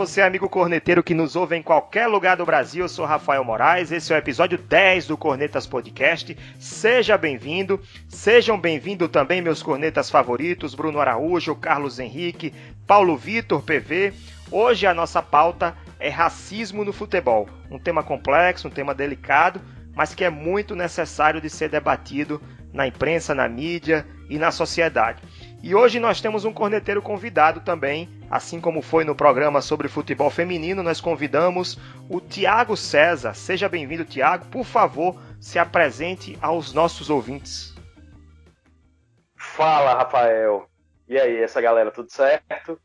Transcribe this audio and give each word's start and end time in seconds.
Você, 0.00 0.22
amigo 0.22 0.48
corneteiro 0.48 1.02
que 1.02 1.12
nos 1.12 1.36
ouve 1.36 1.56
em 1.56 1.62
qualquer 1.62 2.06
lugar 2.06 2.34
do 2.34 2.46
Brasil. 2.46 2.84
Eu 2.84 2.88
sou 2.88 3.04
Rafael 3.04 3.44
Moraes. 3.44 3.92
Esse 3.92 4.10
é 4.14 4.16
o 4.16 4.18
episódio 4.18 4.56
10 4.56 5.08
do 5.08 5.14
Cornetas 5.14 5.66
Podcast. 5.66 6.34
Seja 6.58 7.18
bem-vindo. 7.18 7.78
Sejam 8.08 8.58
bem-vindos 8.58 9.10
também 9.10 9.42
meus 9.42 9.62
cornetas 9.62 10.08
favoritos, 10.08 10.74
Bruno 10.74 11.00
Araújo, 11.00 11.54
Carlos 11.54 11.98
Henrique, 11.98 12.54
Paulo 12.86 13.14
Vitor, 13.14 13.60
PV. 13.60 14.14
Hoje 14.50 14.86
a 14.86 14.94
nossa 14.94 15.20
pauta 15.20 15.76
é 15.98 16.08
racismo 16.08 16.82
no 16.82 16.94
futebol. 16.94 17.46
Um 17.70 17.78
tema 17.78 18.02
complexo, 18.02 18.68
um 18.68 18.70
tema 18.70 18.94
delicado, 18.94 19.60
mas 19.94 20.14
que 20.14 20.24
é 20.24 20.30
muito 20.30 20.74
necessário 20.74 21.42
de 21.42 21.50
ser 21.50 21.68
debatido 21.68 22.40
na 22.72 22.86
imprensa, 22.86 23.34
na 23.34 23.46
mídia 23.46 24.06
e 24.30 24.38
na 24.38 24.50
sociedade. 24.50 25.22
E 25.62 25.74
hoje 25.74 26.00
nós 26.00 26.22
temos 26.22 26.46
um 26.46 26.54
corneteiro 26.54 27.02
convidado 27.02 27.60
também, 27.60 28.08
assim 28.30 28.60
como 28.60 28.80
foi 28.80 29.04
no 29.04 29.14
programa 29.14 29.60
sobre 29.60 29.88
futebol 29.88 30.30
feminino, 30.30 30.82
nós 30.82 31.00
convidamos 31.00 31.76
o 32.08 32.20
Tiago 32.20 32.76
César. 32.76 33.34
Seja 33.34 33.68
bem-vindo, 33.68 34.04
Tiago. 34.04 34.46
Por 34.46 34.64
favor, 34.64 35.20
se 35.40 35.58
apresente 35.58 36.38
aos 36.40 36.72
nossos 36.72 37.10
ouvintes. 37.10 37.74
Fala, 39.36 39.94
Rafael. 39.94 40.66
E 41.08 41.18
aí, 41.18 41.42
essa 41.42 41.60
galera, 41.60 41.90
tudo 41.90 42.10
certo? 42.12 42.78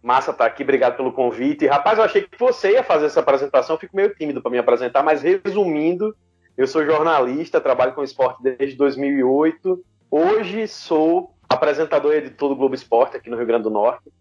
Massa 0.00 0.32
tá 0.32 0.46
aqui, 0.46 0.62
obrigado 0.62 0.96
pelo 0.96 1.12
convite. 1.12 1.66
Rapaz, 1.66 1.98
eu 1.98 2.04
achei 2.04 2.22
que 2.22 2.38
você 2.38 2.72
ia 2.72 2.84
fazer 2.84 3.06
essa 3.06 3.20
apresentação, 3.20 3.78
fico 3.78 3.96
meio 3.96 4.14
tímido 4.14 4.40
para 4.40 4.50
me 4.50 4.58
apresentar, 4.58 5.02
mas 5.02 5.22
resumindo, 5.22 6.14
eu 6.56 6.66
sou 6.66 6.84
jornalista, 6.84 7.60
trabalho 7.60 7.92
com 7.92 8.02
esporte 8.02 8.42
desde 8.42 8.76
2008. 8.76 9.84
Hoje 10.10 10.68
sou 10.68 11.34
apresentador 11.48 12.12
e 12.12 12.18
editor 12.18 12.50
do 12.50 12.56
Globo 12.56 12.74
Esporte 12.74 13.16
aqui 13.16 13.30
no 13.30 13.36
Rio 13.36 13.46
Grande 13.46 13.64
do 13.64 13.70
Norte. 13.70 14.12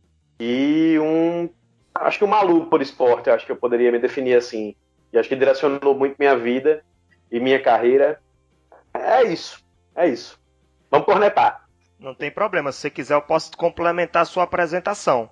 E 0.43 0.97
um. 0.97 1.47
Acho 1.93 2.17
que 2.17 2.25
um 2.25 2.27
maluco 2.27 2.67
por 2.67 2.81
esporte, 2.81 3.29
acho 3.29 3.45
que 3.45 3.51
eu 3.51 3.55
poderia 3.55 3.91
me 3.91 3.99
definir 3.99 4.35
assim. 4.35 4.75
E 5.13 5.19
acho 5.19 5.29
que 5.29 5.35
direcionou 5.35 5.93
muito 5.93 6.15
minha 6.17 6.35
vida 6.35 6.83
e 7.31 7.39
minha 7.39 7.61
carreira. 7.61 8.19
É 8.91 9.21
isso. 9.21 9.63
É 9.95 10.07
isso. 10.07 10.39
Vamos 10.89 11.05
cornetar. 11.05 11.67
Não 11.99 12.15
tem 12.15 12.31
problema. 12.31 12.71
Se 12.71 12.79
você 12.79 12.89
quiser, 12.89 13.13
eu 13.13 13.21
posso 13.21 13.55
complementar 13.55 14.23
a 14.23 14.25
sua 14.25 14.45
apresentação. 14.45 15.29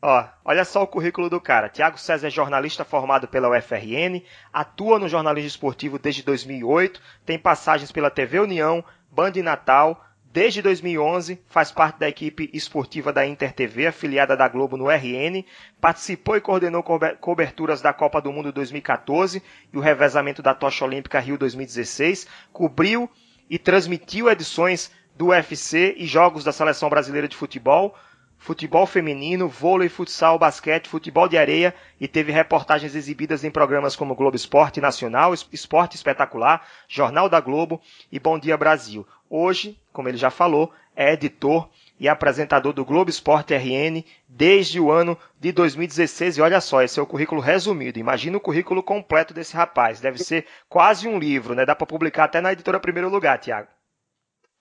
Ó, 0.00 0.24
olha 0.42 0.64
só 0.64 0.82
o 0.82 0.86
currículo 0.86 1.28
do 1.28 1.38
cara. 1.38 1.68
Tiago 1.68 1.98
César 1.98 2.28
é 2.28 2.30
jornalista 2.30 2.82
formado 2.82 3.28
pela 3.28 3.50
UFRN, 3.50 4.22
atua 4.50 4.98
no 4.98 5.06
jornalismo 5.06 5.48
esportivo 5.48 5.98
desde 5.98 6.22
2008, 6.22 6.98
tem 7.26 7.38
passagens 7.38 7.92
pela 7.92 8.10
TV 8.10 8.40
União, 8.40 8.82
Band 9.10 9.34
Natal, 9.44 10.02
Desde 10.36 10.60
2011, 10.60 11.40
faz 11.46 11.72
parte 11.72 11.98
da 11.98 12.06
equipe 12.06 12.50
esportiva 12.52 13.10
da 13.10 13.26
Inter 13.26 13.54
TV, 13.54 13.86
afiliada 13.86 14.36
da 14.36 14.46
Globo 14.46 14.76
no 14.76 14.90
RN, 14.90 15.42
participou 15.80 16.36
e 16.36 16.42
coordenou 16.42 16.82
coberturas 16.82 17.80
da 17.80 17.90
Copa 17.94 18.20
do 18.20 18.30
Mundo 18.30 18.52
2014 18.52 19.42
e 19.72 19.78
o 19.78 19.80
revezamento 19.80 20.42
da 20.42 20.52
Tocha 20.52 20.84
Olímpica 20.84 21.18
Rio 21.20 21.38
2016, 21.38 22.26
cobriu 22.52 23.08
e 23.48 23.58
transmitiu 23.58 24.28
edições 24.28 24.90
do 25.16 25.28
UFC 25.28 25.94
e 25.96 26.04
jogos 26.06 26.44
da 26.44 26.52
Seleção 26.52 26.90
Brasileira 26.90 27.26
de 27.26 27.34
Futebol, 27.34 27.96
futebol 28.38 28.86
feminino, 28.86 29.48
vôlei, 29.48 29.88
futsal, 29.88 30.38
basquete, 30.38 30.88
futebol 30.88 31.28
de 31.28 31.36
areia 31.36 31.74
e 32.00 32.06
teve 32.06 32.32
reportagens 32.32 32.94
exibidas 32.94 33.44
em 33.44 33.50
programas 33.50 33.96
como 33.96 34.14
Globo 34.14 34.36
Esporte 34.36 34.80
Nacional, 34.80 35.34
Esporte 35.34 35.96
Espetacular, 35.96 36.66
Jornal 36.88 37.28
da 37.28 37.40
Globo 37.40 37.80
e 38.10 38.18
Bom 38.18 38.38
Dia 38.38 38.56
Brasil. 38.56 39.06
Hoje, 39.28 39.78
como 39.92 40.08
ele 40.08 40.16
já 40.16 40.30
falou, 40.30 40.72
é 40.94 41.12
editor 41.12 41.68
e 41.98 42.08
apresentador 42.08 42.72
do 42.72 42.84
Globo 42.84 43.10
Esporte 43.10 43.54
RN 43.54 44.04
desde 44.28 44.78
o 44.78 44.90
ano 44.90 45.18
de 45.40 45.50
2016. 45.52 46.38
E 46.38 46.40
olha 46.40 46.60
só, 46.60 46.82
esse 46.82 46.98
é 46.98 47.02
o 47.02 47.06
currículo 47.06 47.40
resumido. 47.40 47.98
Imagina 47.98 48.36
o 48.36 48.40
currículo 48.40 48.82
completo 48.82 49.34
desse 49.34 49.56
rapaz. 49.56 50.00
Deve 50.00 50.18
ser 50.18 50.46
quase 50.68 51.08
um 51.08 51.18
livro, 51.18 51.54
né? 51.54 51.64
Dá 51.64 51.74
para 51.74 51.86
publicar 51.86 52.24
até 52.24 52.40
na 52.40 52.52
editora 52.52 52.80
Primeiro 52.80 53.08
Lugar, 53.08 53.38
Tiago. 53.38 53.75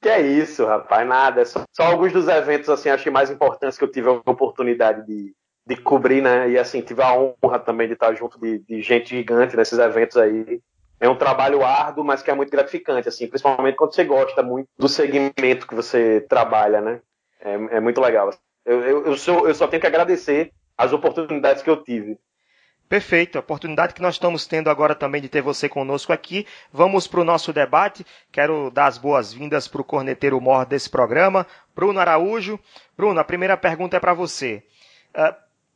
Que 0.01 0.09
é 0.09 0.21
isso, 0.21 0.65
rapaz, 0.65 1.07
nada. 1.07 1.45
Só, 1.45 1.63
só, 1.71 1.83
alguns 1.83 2.13
dos 2.13 2.27
eventos, 2.27 2.69
assim, 2.69 2.89
achei 2.89 3.11
mais 3.11 3.29
importantes 3.29 3.77
que 3.77 3.83
eu 3.83 3.91
tive 3.91 4.09
a 4.09 4.11
oportunidade 4.11 5.05
de, 5.05 5.33
de 5.65 5.75
cobrir, 5.77 6.21
né? 6.21 6.49
E, 6.49 6.57
assim, 6.57 6.81
tive 6.81 7.01
a 7.01 7.13
honra 7.13 7.59
também 7.59 7.87
de 7.87 7.93
estar 7.93 8.13
junto 8.13 8.39
de, 8.39 8.59
de 8.59 8.81
gente 8.81 9.09
gigante 9.09 9.55
nesses 9.55 9.79
eventos 9.79 10.17
aí 10.17 10.61
é 10.99 11.09
um 11.09 11.15
trabalho 11.15 11.63
árduo, 11.63 12.03
mas 12.03 12.21
que 12.21 12.31
é 12.31 12.33
muito 12.33 12.49
gratificante, 12.49 13.07
assim, 13.07 13.27
principalmente 13.27 13.75
quando 13.75 13.93
você 13.93 14.03
gosta 14.03 14.41
muito 14.41 14.67
do 14.77 14.87
segmento 14.87 15.67
que 15.67 15.75
você 15.75 16.21
trabalha, 16.21 16.81
né? 16.81 17.01
É, 17.39 17.53
é 17.53 17.79
muito 17.79 17.99
legal. 17.99 18.31
Eu, 18.65 18.81
eu, 18.81 19.05
eu, 19.05 19.17
sou, 19.17 19.47
eu 19.47 19.53
só 19.53 19.67
tenho 19.67 19.81
que 19.81 19.87
agradecer 19.87 20.51
as 20.77 20.93
oportunidades 20.93 21.61
que 21.61 21.69
eu 21.69 21.83
tive. 21.83 22.17
Perfeito, 22.87 23.37
a 23.37 23.41
oportunidade 23.41 23.95
que 23.95 24.01
nós 24.01 24.15
estamos 24.15 24.45
tendo 24.45 24.69
agora 24.69 24.93
também 24.93 25.19
de 25.19 25.27
ter 25.27 25.41
você 25.41 25.67
conosco 25.67 26.13
aqui. 26.13 26.45
Vamos 26.71 27.07
para 27.07 27.19
o 27.19 27.23
nosso 27.23 27.51
debate. 27.51 28.05
Quero 28.31 28.69
dar 28.69 28.85
as 28.85 28.99
boas-vindas 28.99 29.67
para 29.67 29.81
o 29.81 29.83
corneteiro 29.83 30.39
mor 30.39 30.65
desse 30.67 30.87
programa, 30.87 31.47
Bruno 31.75 31.99
Araújo. 31.99 32.59
Bruno, 32.95 33.19
a 33.19 33.23
primeira 33.23 33.57
pergunta 33.57 33.97
é 33.97 33.99
para 33.99 34.13
você. 34.13 34.63
Uh, 35.15 35.33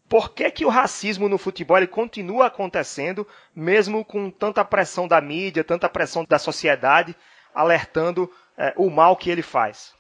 por 0.08 0.32
que, 0.34 0.52
que 0.52 0.66
o 0.66 0.70
racismo 0.70 1.28
no 1.28 1.40
futebol 1.40 1.86
continua 1.88 2.46
acontecendo, 2.46 3.28
mesmo 3.56 4.06
com 4.06 4.30
tanta 4.30 4.64
pressão 4.64 5.08
da 5.08 5.20
mídia, 5.20 5.64
tanta 5.64 5.90
pressão 5.90 6.26
da 6.28 6.38
sociedade, 6.38 7.16
alertando 7.54 8.32
é, 8.58 8.74
o 8.76 8.90
mal 8.90 9.16
que 9.16 9.30
ele 9.30 9.44
faz? 9.44 9.94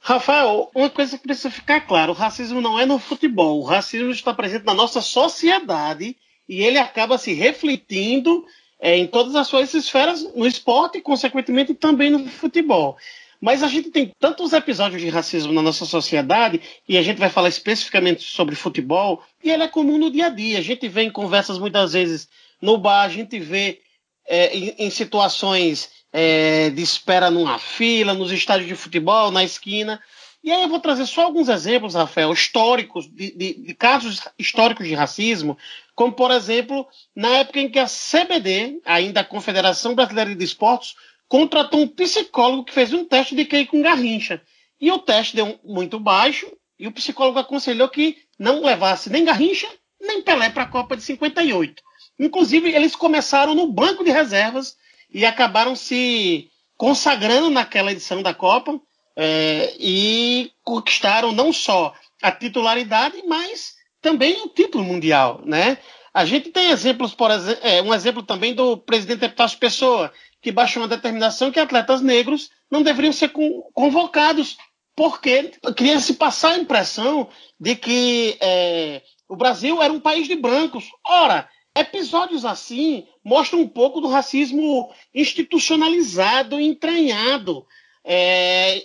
Rafael, 0.00 0.70
uma 0.74 0.90
coisa 0.90 1.16
que 1.16 1.24
precisa 1.24 1.50
ficar 1.50 1.80
clara: 1.82 2.10
o 2.10 2.14
racismo 2.14 2.60
não 2.60 2.78
é 2.78 2.86
no 2.86 2.98
futebol, 2.98 3.60
o 3.60 3.64
racismo 3.64 4.10
está 4.10 4.32
presente 4.34 4.64
na 4.64 4.74
nossa 4.74 5.00
sociedade 5.00 6.16
e 6.48 6.62
ele 6.62 6.78
acaba 6.78 7.18
se 7.18 7.32
refletindo 7.32 8.44
é, 8.80 8.96
em 8.96 9.06
todas 9.06 9.34
as 9.36 9.46
suas 9.46 9.72
esferas, 9.74 10.22
no 10.34 10.46
esporte 10.46 10.98
e, 10.98 11.02
consequentemente, 11.02 11.74
também 11.74 12.10
no 12.10 12.26
futebol. 12.28 12.96
Mas 13.40 13.62
a 13.62 13.68
gente 13.68 13.90
tem 13.90 14.12
tantos 14.20 14.52
episódios 14.52 15.02
de 15.02 15.08
racismo 15.08 15.52
na 15.52 15.62
nossa 15.62 15.84
sociedade, 15.84 16.60
e 16.88 16.96
a 16.96 17.02
gente 17.02 17.18
vai 17.18 17.28
falar 17.28 17.48
especificamente 17.48 18.22
sobre 18.22 18.54
futebol, 18.54 19.22
e 19.42 19.50
ele 19.50 19.64
é 19.64 19.68
comum 19.68 19.98
no 19.98 20.10
dia 20.10 20.26
a 20.26 20.28
dia. 20.28 20.58
A 20.58 20.62
gente 20.62 20.88
vê 20.88 21.02
em 21.02 21.10
conversas 21.10 21.58
muitas 21.58 21.92
vezes 21.92 22.28
no 22.60 22.78
bar, 22.78 23.02
a 23.02 23.08
gente 23.08 23.40
vê 23.40 23.80
é, 24.28 24.56
em, 24.56 24.74
em, 24.78 24.90
situações 24.90 25.90
é, 26.12 26.70
de 26.70 26.82
espera 26.82 27.30
numa 27.30 27.58
fila, 27.58 28.14
nos 28.14 28.30
estádios 28.30 28.68
de 28.68 28.76
futebol, 28.76 29.32
na 29.32 29.42
esquina. 29.42 30.00
E 30.44 30.50
aí 30.50 30.62
eu 30.62 30.68
vou 30.68 30.80
trazer 30.80 31.06
só 31.06 31.22
alguns 31.22 31.48
exemplos, 31.48 31.94
Rafael, 31.94 32.32
históricos, 32.32 33.08
de, 33.08 33.36
de, 33.36 33.54
de, 33.54 33.74
casos 33.74 34.20
históricos 34.38 34.86
de 34.86 34.94
racismo, 34.94 35.56
como, 35.94 36.12
por 36.12 36.30
exemplo, 36.30 36.86
na 37.14 37.28
época 37.38 37.60
em 37.60 37.70
que 37.70 37.78
a 37.78 37.86
CBD, 37.86 38.80
ainda 38.84 39.20
a 39.20 39.24
Confederação 39.24 39.94
Brasileira 39.94 40.34
de 40.34 40.44
Esportes, 40.44 40.94
contratou 41.28 41.80
um 41.80 41.88
psicólogo 41.88 42.64
que 42.64 42.72
fez 42.72 42.92
um 42.92 43.04
teste 43.04 43.34
de 43.34 43.44
QI 43.44 43.66
com 43.66 43.82
Garrincha. 43.82 44.42
E 44.80 44.90
o 44.90 44.98
teste 44.98 45.36
deu 45.36 45.58
muito 45.64 46.00
baixo, 46.00 46.50
e 46.78 46.86
o 46.86 46.92
psicólogo 46.92 47.38
aconselhou 47.38 47.88
que 47.88 48.16
não 48.38 48.62
levasse 48.62 49.08
nem 49.08 49.24
Garrincha, 49.24 49.68
nem 50.00 50.22
Pelé 50.22 50.50
para 50.50 50.64
a 50.64 50.68
Copa 50.68 50.96
de 50.96 51.02
58. 51.02 51.82
Inclusive, 52.18 52.70
eles 52.74 52.96
começaram 52.96 53.54
no 53.54 53.70
banco 53.72 54.02
de 54.04 54.10
reservas 54.10 54.76
e 55.12 55.24
acabaram 55.24 55.76
se 55.76 56.50
consagrando 56.76 57.50
naquela 57.50 57.92
edição 57.92 58.22
da 58.22 58.34
Copa 58.34 58.80
é, 59.16 59.74
e 59.78 60.50
conquistaram 60.64 61.32
não 61.32 61.52
só 61.52 61.94
a 62.20 62.32
titularidade, 62.32 63.22
mas 63.26 63.74
também 64.02 64.42
o 64.42 64.48
título 64.48 64.84
mundial, 64.84 65.40
né? 65.46 65.78
A 66.12 66.26
gente 66.26 66.50
tem 66.50 66.70
exemplos, 66.70 67.14
por 67.14 67.30
exemplo, 67.30 67.60
é, 67.66 67.80
um 67.80 67.94
exemplo 67.94 68.22
também 68.22 68.54
do 68.54 68.76
presidente 68.76 69.24
Epitácio 69.24 69.58
Pessoa, 69.58 70.12
que 70.42 70.52
baixou 70.52 70.82
uma 70.82 70.88
determinação 70.88 71.50
que 71.50 71.60
atletas 71.60 72.02
negros 72.02 72.50
não 72.70 72.82
deveriam 72.82 73.12
ser 73.12 73.32
convocados, 73.72 74.58
porque 74.94 75.52
queria 75.74 76.00
se 76.00 76.14
passar 76.14 76.52
a 76.52 76.58
impressão 76.58 77.28
de 77.58 77.76
que 77.76 78.36
é, 78.40 79.00
o 79.26 79.36
Brasil 79.36 79.80
era 79.80 79.92
um 79.92 80.00
país 80.00 80.26
de 80.26 80.36
brancos. 80.36 80.84
Ora, 81.06 81.48
episódios 81.74 82.44
assim 82.44 83.06
mostram 83.24 83.60
um 83.60 83.68
pouco 83.68 84.00
do 84.00 84.08
racismo 84.08 84.92
institucionalizado, 85.14 86.60
entranhado. 86.60 87.64
É, 88.04 88.82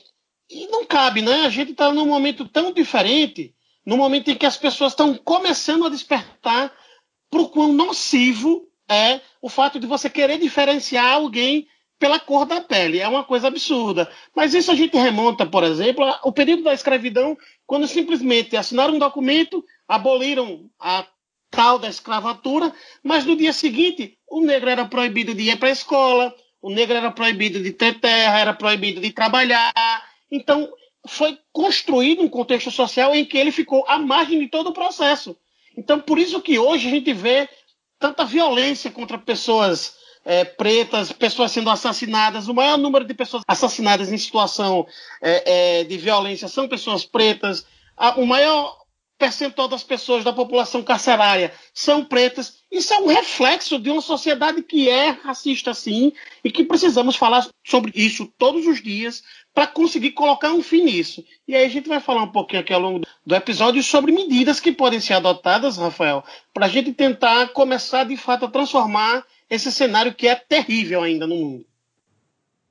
e 0.50 0.68
não 0.68 0.86
cabe, 0.86 1.22
né? 1.22 1.42
A 1.46 1.50
gente 1.50 1.72
está 1.72 1.92
num 1.92 2.06
momento 2.06 2.48
tão 2.48 2.72
diferente, 2.72 3.54
no 3.88 3.95
momento 3.95 4.30
em 4.30 4.36
que 4.36 4.45
as 4.45 4.57
pessoas 4.57 4.92
estão 4.92 5.16
começando 5.16 5.86
a 5.86 5.89
despertar 5.89 6.74
para 7.31 7.42
o 7.42 7.48
quão 7.48 7.72
nocivo 7.72 8.68
é 8.89 9.22
o 9.42 9.48
fato 9.48 9.80
de 9.80 9.88
você 9.88 10.10
querer 10.10 10.38
diferenciar 10.38 11.13
alguém 11.13 11.66
pela 11.98 12.19
cor 12.19 12.45
da 12.45 12.60
pele. 12.60 13.00
É 13.00 13.07
uma 13.07 13.24
coisa 13.24 13.48
absurda. 13.48 14.12
Mas 14.36 14.54
isso 14.54 14.69
a 14.69 14.75
gente 14.75 14.98
remonta, 14.98 15.45
por 15.45 15.63
exemplo, 15.63 16.04
ao 16.04 16.34
período 16.34 16.63
da 16.63 16.74
escravidão, 16.74 17.38
quando 17.66 17.88
simplesmente 17.88 18.57
assinaram 18.57 18.95
um 18.95 19.00
documento, 19.00 19.63
aboliram 19.88 20.69
a 20.81 21.07
tal 21.50 21.80
da 21.80 21.88
escravatura, 21.88 22.74
mas 23.01 23.24
no 23.24 23.38
dia 23.38 23.54
seguinte 23.54 24.18
o 24.30 24.42
negro 24.42 24.69
era 24.69 24.84
proibido 24.84 25.34
de 25.34 25.44
ir 25.50 25.57
para 25.57 25.69
a 25.69 25.72
escola, 25.72 26.36
o 26.62 26.69
negro 26.69 26.98
era 26.98 27.10
proibido 27.10 27.63
de 27.63 27.72
ter 27.72 28.01
terra, 28.01 28.38
era 28.38 28.54
proibido 28.54 29.00
de 29.00 29.12
trabalhar. 29.13 29.74
Então 30.30 30.69
foi 31.07 31.38
construído 31.51 32.21
um 32.21 32.30
contexto 32.30 32.69
social 32.71 33.15
em 33.15 33.25
que 33.25 33.38
ele 33.38 33.51
ficou 33.51 33.86
à 33.88 33.98
margem 33.98 34.39
de 34.39 34.48
todo 34.48 34.68
o 34.68 34.74
processo. 34.74 35.36
Então 35.75 36.00
por 36.00 36.19
isso 36.19 36.42
que 36.42 36.59
hoje 36.59 36.88
a 36.88 36.92
gente 36.92 37.13
vê 37.13 37.50
tanta 38.00 38.25
violência 38.25 38.92
contra 38.92 39.18
pessoas 39.18 39.95
é, 40.24 40.44
pretas, 40.44 41.12
pessoas 41.12 41.51
sendo 41.51 41.69
assassinadas. 41.69 42.48
O 42.48 42.54
maior 42.54 42.77
número 42.77 43.06
de 43.06 43.13
pessoas 43.13 43.44
assassinadas 43.48 44.12
em 44.12 44.18
situação 44.18 44.86
é, 45.21 45.80
é, 45.80 45.83
de 45.83 45.98
violência 45.98 46.48
são 46.48 46.68
pessoas 46.68 47.06
pretas. 47.06 47.65
o 48.18 48.25
maior 48.25 48.77
percentual 49.18 49.68
das 49.68 49.84
pessoas 49.84 50.24
da 50.24 50.31
população 50.31 50.84
carcerária 50.84 51.52
são 51.74 52.06
pretas. 52.06 52.60
Isso 52.72 52.94
é 52.94 53.00
um 53.00 53.08
reflexo 53.08 53.80
de 53.80 53.90
uma 53.90 54.02
sociedade 54.02 54.62
que 54.62 54.90
é 54.90 55.10
racista, 55.10 55.74
sim, 55.74 56.14
e 56.44 56.52
que 56.52 56.64
precisamos 56.64 57.16
falar 57.16 57.48
sobre 57.66 57.92
isso 57.96 58.31
todos 58.38 58.68
os 58.68 58.81
dias 58.81 59.24
para 59.54 59.66
conseguir 59.66 60.12
colocar 60.12 60.52
um 60.52 60.62
fim 60.62 60.84
nisso. 60.84 61.25
E 61.48 61.56
aí 61.56 61.66
a 61.66 61.69
gente 61.69 61.90
vai 61.90 62.00
falar 62.00 62.24
um 62.24 62.31
pouquinho 62.31 62.62
aqui 62.62 62.74
ao 62.74 62.80
longo 62.80 63.02
do 63.25 63.36
episódio 63.36 63.81
sobre 63.81 64.12
medidas 64.12 64.60
que 64.60 64.72
podem 64.72 65.00
ser 65.00 65.14
adotadas, 65.14 65.78
Rafael, 65.78 66.24
para 66.54 66.68
a 66.68 66.70
gente 66.70 66.94
tentar 66.94 67.48
começar 67.50 68.04
de 68.04 68.16
fato 68.16 68.46
a 68.46 68.52
transformar 68.52 69.25
esse 69.50 69.72
cenário 69.72 70.13
que 70.13 70.28
é 70.28 70.36
terrível 70.36 71.02
ainda 71.02 71.25
no 71.25 71.36
mundo. 71.36 71.66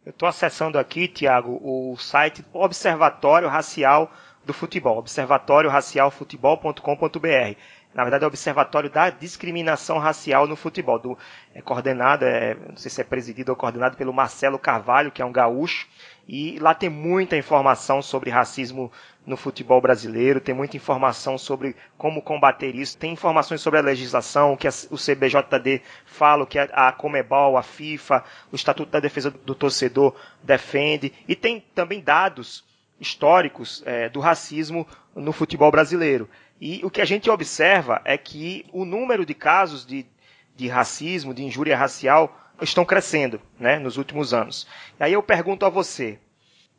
Eu 0.05 0.11
estou 0.11 0.29
acessando 0.29 0.79
aqui, 0.79 1.09
Tiago, 1.09 1.61
o 1.61 1.97
site 1.97 2.45
Observatório 2.53 3.49
Racial 3.49 4.09
do 4.47 4.55
Futebol, 4.55 4.99
observatórioracialfutebol.com.br. 4.99 7.57
Na 7.93 8.05
verdade, 8.05 8.25
é 8.25 8.27
o 8.27 8.29
Observatório 8.29 8.91
da 8.91 9.11
Discriminação 9.11 9.99
Racial 9.99 10.47
no 10.47 10.55
Futebol. 10.55 10.99
Do, 10.99 11.19
é 11.55 11.63
coordenado, 11.63 12.25
é, 12.25 12.55
não 12.55 12.77
sei 12.77 12.91
se 12.91 13.01
é 13.01 13.05
presidido 13.05 13.51
ou 13.51 13.57
coordenado 13.57 13.97
pelo 13.97 14.13
Marcelo 14.13 14.59
Carvalho, 14.59 15.11
que 15.11 15.23
é 15.23 15.25
um 15.25 15.33
gaúcho. 15.33 15.89
E 16.29 16.59
lá 16.59 16.75
tem 16.75 16.91
muita 16.91 17.37
informação 17.37 18.03
sobre 18.03 18.31
racismo 18.31 18.91
no 19.25 19.37
futebol 19.37 19.81
brasileiro, 19.81 20.41
tem 20.41 20.53
muita 20.55 20.77
informação 20.77 21.39
sobre 21.39 21.75
como 21.97 22.23
combater 22.23 22.75
isso, 22.75 22.99
tem 22.99 23.13
informações 23.13 23.61
sobre 23.61 23.79
a 23.81 23.83
legislação, 23.83 24.53
o 24.53 24.57
que 24.57 24.69
o 24.69 24.97
CBJD 24.97 25.83
fala, 26.05 26.45
o 26.45 26.47
que 26.47 26.59
a 26.59 26.93
Comebol, 26.93 27.57
a 27.57 27.63
FIFA, 27.63 28.23
o 28.53 28.57
Estatuto 28.57 28.93
da 28.93 29.01
Defesa 29.01 29.31
do 29.31 29.55
Torcedor 29.55 30.15
defende, 30.43 31.13
e 31.27 31.35
tem 31.35 31.65
também 31.75 32.01
dados 32.01 32.65
históricos 33.01 33.83
é, 33.87 34.09
do 34.09 34.21
racismo 34.21 34.87
no 35.15 35.33
futebol 35.33 35.71
brasileiro. 35.71 36.29
E 36.61 36.81
o 36.85 36.91
que 36.91 37.01
a 37.01 37.05
gente 37.05 37.29
observa 37.31 38.01
é 38.05 38.17
que 38.17 38.65
o 38.73 38.85
número 38.85 39.27
de 39.27 39.35
casos 39.35 39.85
de, 39.85 40.07
de 40.55 40.69
racismo, 40.69 41.35
de 41.35 41.45
injúria 41.45 41.77
racial, 41.77 42.37
estão 42.61 42.85
crescendo 42.85 43.41
né, 43.59 43.79
nos 43.79 43.97
últimos 43.97 44.33
anos. 44.33 44.67
E 44.99 45.05
aí 45.05 45.13
eu 45.13 45.23
pergunto 45.23 45.67
a 45.67 45.69
você: 45.69 46.19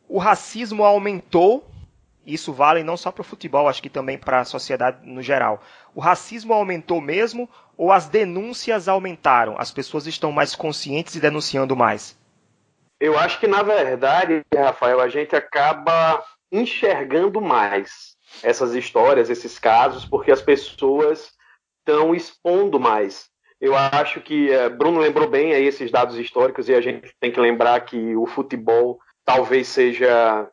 o 0.08 0.18
racismo 0.18 0.84
aumentou 0.84 1.69
isso 2.28 2.52
vale 2.52 2.84
não 2.84 2.98
só 2.98 3.10
para 3.10 3.22
o 3.22 3.24
futebol, 3.24 3.70
acho 3.70 3.81
que 3.81 3.90
também 3.90 4.18
para 4.18 4.42
a 4.42 4.46
sociedade 4.46 4.98
no 5.04 5.22
geral. 5.22 5.63
O 5.96 6.02
racismo 6.02 6.54
aumentou 6.54 7.00
mesmo 7.00 7.50
ou 7.78 7.90
as 7.90 8.10
denúncias 8.10 8.90
aumentaram? 8.90 9.56
As 9.58 9.72
pessoas 9.72 10.06
estão 10.06 10.30
mais 10.30 10.54
conscientes 10.54 11.16
e 11.16 11.22
denunciando 11.22 11.74
mais? 11.74 12.18
Eu 13.00 13.18
acho 13.18 13.40
que, 13.40 13.48
na 13.48 13.62
verdade, 13.62 14.44
Rafael, 14.54 15.00
a 15.00 15.08
gente 15.08 15.36
acaba 15.36 16.24
enxergando 16.52 17.40
mais 17.42 18.16
essas 18.42 18.74
histórias, 18.74 19.30
esses 19.30 19.60
casos, 19.60 20.06
porque 20.06 20.32
as 20.32 20.42
pessoas 20.42 21.32
estão 21.80 22.16
expondo 22.16 22.80
mais. 22.80 23.30
Eu 23.60 23.76
acho 23.76 24.22
que 24.22 24.50
uh, 24.50 24.70
Bruno 24.70 25.00
lembrou 25.00 25.28
bem 25.28 25.54
aí 25.54 25.66
esses 25.66 25.90
dados 25.92 26.18
históricos 26.18 26.70
e 26.70 26.76
a 26.76 26.82
gente 26.82 27.12
tem 27.20 27.32
que 27.32 27.40
lembrar 27.40 27.80
que 27.82 28.16
o 28.16 28.26
futebol 28.26 29.00
talvez 29.26 29.68
seja 29.68 30.48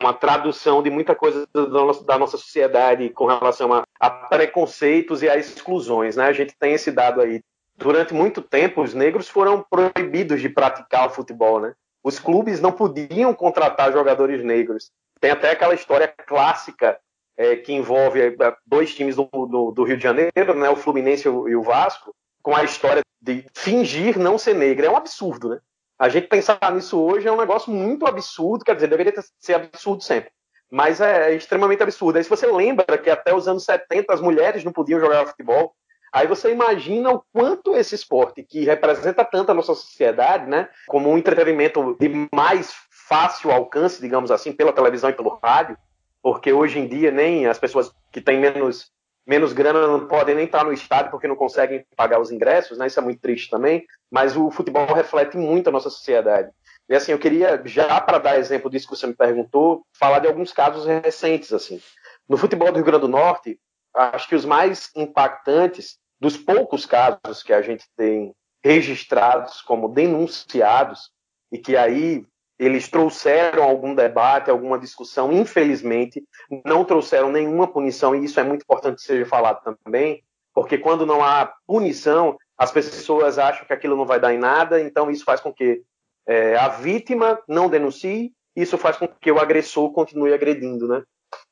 uma 0.00 0.12
tradução 0.12 0.82
de 0.82 0.90
muita 0.90 1.14
coisa 1.14 1.46
da 1.54 2.18
nossa 2.18 2.36
sociedade 2.36 3.08
com 3.10 3.26
relação 3.26 3.72
a, 3.72 3.84
a, 3.98 4.10
preconceitos 4.10 5.22
e 5.22 5.28
a 5.28 5.36
exclusões. 5.36 6.16
Né? 6.16 6.26
A 6.26 6.32
gente 6.32 6.54
tem 6.58 6.74
esse 6.74 6.90
dado 6.90 7.20
aí. 7.20 7.42
Durante 7.76 8.14
muito 8.14 8.40
tempo, 8.40 8.82
os 8.82 8.94
negros 8.94 9.28
foram 9.28 9.64
proibidos 9.70 10.40
de 10.40 10.48
praticar 10.48 11.06
o 11.06 11.10
futebol. 11.10 11.60
Né? 11.60 11.74
Os 12.06 12.20
clubes 12.20 12.60
não 12.60 12.70
podiam 12.70 13.34
contratar 13.34 13.92
jogadores 13.92 14.44
negros. 14.44 14.92
Tem 15.20 15.32
até 15.32 15.50
aquela 15.50 15.74
história 15.74 16.06
clássica 16.06 17.00
é, 17.36 17.56
que 17.56 17.72
envolve 17.72 18.20
é, 18.20 18.32
dois 18.64 18.94
times 18.94 19.16
do, 19.16 19.24
do, 19.24 19.72
do, 19.72 19.82
Rio 19.82 19.96
de 19.96 20.04
Janeiro, 20.04 20.54
né? 20.54 20.70
o 20.70 20.76
Fluminense 20.76 21.26
e 21.26 21.56
o 21.56 21.62
Vasco, 21.64 22.14
com 22.44 22.54
a 22.54 22.62
história 22.62 23.02
de 23.20 23.44
fingir 23.52 24.16
não 24.20 24.38
ser 24.38 24.54
negro. 24.54 24.86
É 24.86 24.88
um 24.88 24.96
absurdo, 24.96 25.48
né? 25.48 25.58
A 25.98 26.08
gente 26.08 26.28
pensar 26.28 26.60
nisso 26.72 26.96
hoje 26.96 27.26
é 27.26 27.32
um 27.32 27.40
negócio 27.40 27.72
muito 27.72 28.06
absurdo, 28.06 28.64
quer 28.64 28.76
dizer, 28.76 28.86
deveria 28.86 29.12
ser 29.40 29.54
absurdo 29.54 30.04
sempre. 30.04 30.30
Mas 30.70 31.00
é, 31.00 31.32
é 31.32 31.34
extremamente 31.34 31.82
absurdo. 31.82 32.18
Aí 32.18 32.22
se 32.22 32.30
você 32.30 32.46
lembra 32.46 32.96
que 32.98 33.10
até 33.10 33.34
os 33.34 33.48
anos 33.48 33.64
70 33.64 34.14
as 34.14 34.20
mulheres 34.20 34.62
não 34.62 34.70
podiam 34.70 35.00
jogar 35.00 35.26
futebol, 35.26 35.74
aí 36.16 36.26
você 36.26 36.50
imagina 36.50 37.10
o 37.10 37.22
quanto 37.30 37.76
esse 37.76 37.94
esporte, 37.94 38.42
que 38.42 38.64
representa 38.64 39.22
tanto 39.22 39.50
a 39.50 39.54
nossa 39.54 39.74
sociedade, 39.74 40.48
né, 40.48 40.68
como 40.86 41.10
um 41.10 41.18
entretenimento 41.18 41.94
de 42.00 42.28
mais 42.34 42.74
fácil 43.06 43.50
alcance, 43.50 44.00
digamos 44.00 44.30
assim, 44.30 44.50
pela 44.50 44.72
televisão 44.72 45.10
e 45.10 45.12
pelo 45.12 45.38
rádio, 45.42 45.76
porque 46.22 46.52
hoje 46.52 46.78
em 46.78 46.88
dia 46.88 47.10
nem 47.10 47.46
as 47.46 47.58
pessoas 47.58 47.92
que 48.10 48.20
têm 48.20 48.40
menos 48.40 48.90
menos 49.26 49.52
grana 49.52 49.88
não 49.88 50.06
podem 50.06 50.36
nem 50.36 50.44
estar 50.44 50.64
no 50.64 50.72
estádio 50.72 51.10
porque 51.10 51.26
não 51.26 51.34
conseguem 51.34 51.84
pagar 51.96 52.20
os 52.20 52.30
ingressos, 52.30 52.78
né? 52.78 52.86
Isso 52.86 53.00
é 53.00 53.02
muito 53.02 53.20
triste 53.20 53.50
também. 53.50 53.84
Mas 54.08 54.36
o 54.36 54.52
futebol 54.52 54.86
reflete 54.86 55.36
muito 55.36 55.68
a 55.68 55.72
nossa 55.72 55.90
sociedade. 55.90 56.48
E 56.88 56.94
assim, 56.94 57.10
eu 57.10 57.18
queria 57.18 57.60
já 57.64 58.00
para 58.00 58.18
dar 58.18 58.38
exemplo 58.38 58.70
disso 58.70 58.86
que 58.86 58.96
você 58.96 59.04
me 59.04 59.16
perguntou, 59.16 59.84
falar 59.98 60.20
de 60.20 60.28
alguns 60.28 60.52
casos 60.52 60.86
recentes 60.86 61.52
assim. 61.52 61.80
No 62.28 62.36
futebol 62.36 62.70
do 62.70 62.76
Rio 62.76 62.84
Grande 62.84 63.00
do 63.00 63.08
Norte, 63.08 63.58
acho 63.92 64.28
que 64.28 64.36
os 64.36 64.44
mais 64.44 64.90
impactantes 64.94 65.98
dos 66.20 66.36
poucos 66.36 66.86
casos 66.86 67.42
que 67.42 67.52
a 67.52 67.62
gente 67.62 67.84
tem 67.96 68.34
registrados 68.64 69.60
como 69.62 69.88
denunciados 69.88 71.10
e 71.52 71.58
que 71.58 71.76
aí 71.76 72.24
eles 72.58 72.88
trouxeram 72.88 73.62
algum 73.62 73.94
debate, 73.94 74.50
alguma 74.50 74.78
discussão, 74.78 75.30
infelizmente, 75.30 76.24
não 76.64 76.84
trouxeram 76.84 77.30
nenhuma 77.30 77.68
punição, 77.68 78.14
e 78.14 78.24
isso 78.24 78.40
é 78.40 78.42
muito 78.42 78.62
importante 78.62 78.96
que 78.96 79.02
seja 79.02 79.26
falado 79.26 79.62
também, 79.84 80.22
porque 80.54 80.78
quando 80.78 81.04
não 81.04 81.22
há 81.22 81.52
punição, 81.66 82.36
as 82.56 82.72
pessoas 82.72 83.38
acham 83.38 83.66
que 83.66 83.72
aquilo 83.74 83.96
não 83.96 84.06
vai 84.06 84.18
dar 84.18 84.32
em 84.32 84.38
nada, 84.38 84.80
então 84.80 85.10
isso 85.10 85.24
faz 85.24 85.40
com 85.40 85.52
que 85.52 85.82
é, 86.26 86.56
a 86.56 86.68
vítima 86.68 87.38
não 87.46 87.68
denuncie, 87.68 88.32
isso 88.56 88.78
faz 88.78 88.96
com 88.96 89.06
que 89.06 89.30
o 89.30 89.38
agressor 89.38 89.92
continue 89.92 90.32
agredindo, 90.32 90.88
né? 90.88 91.02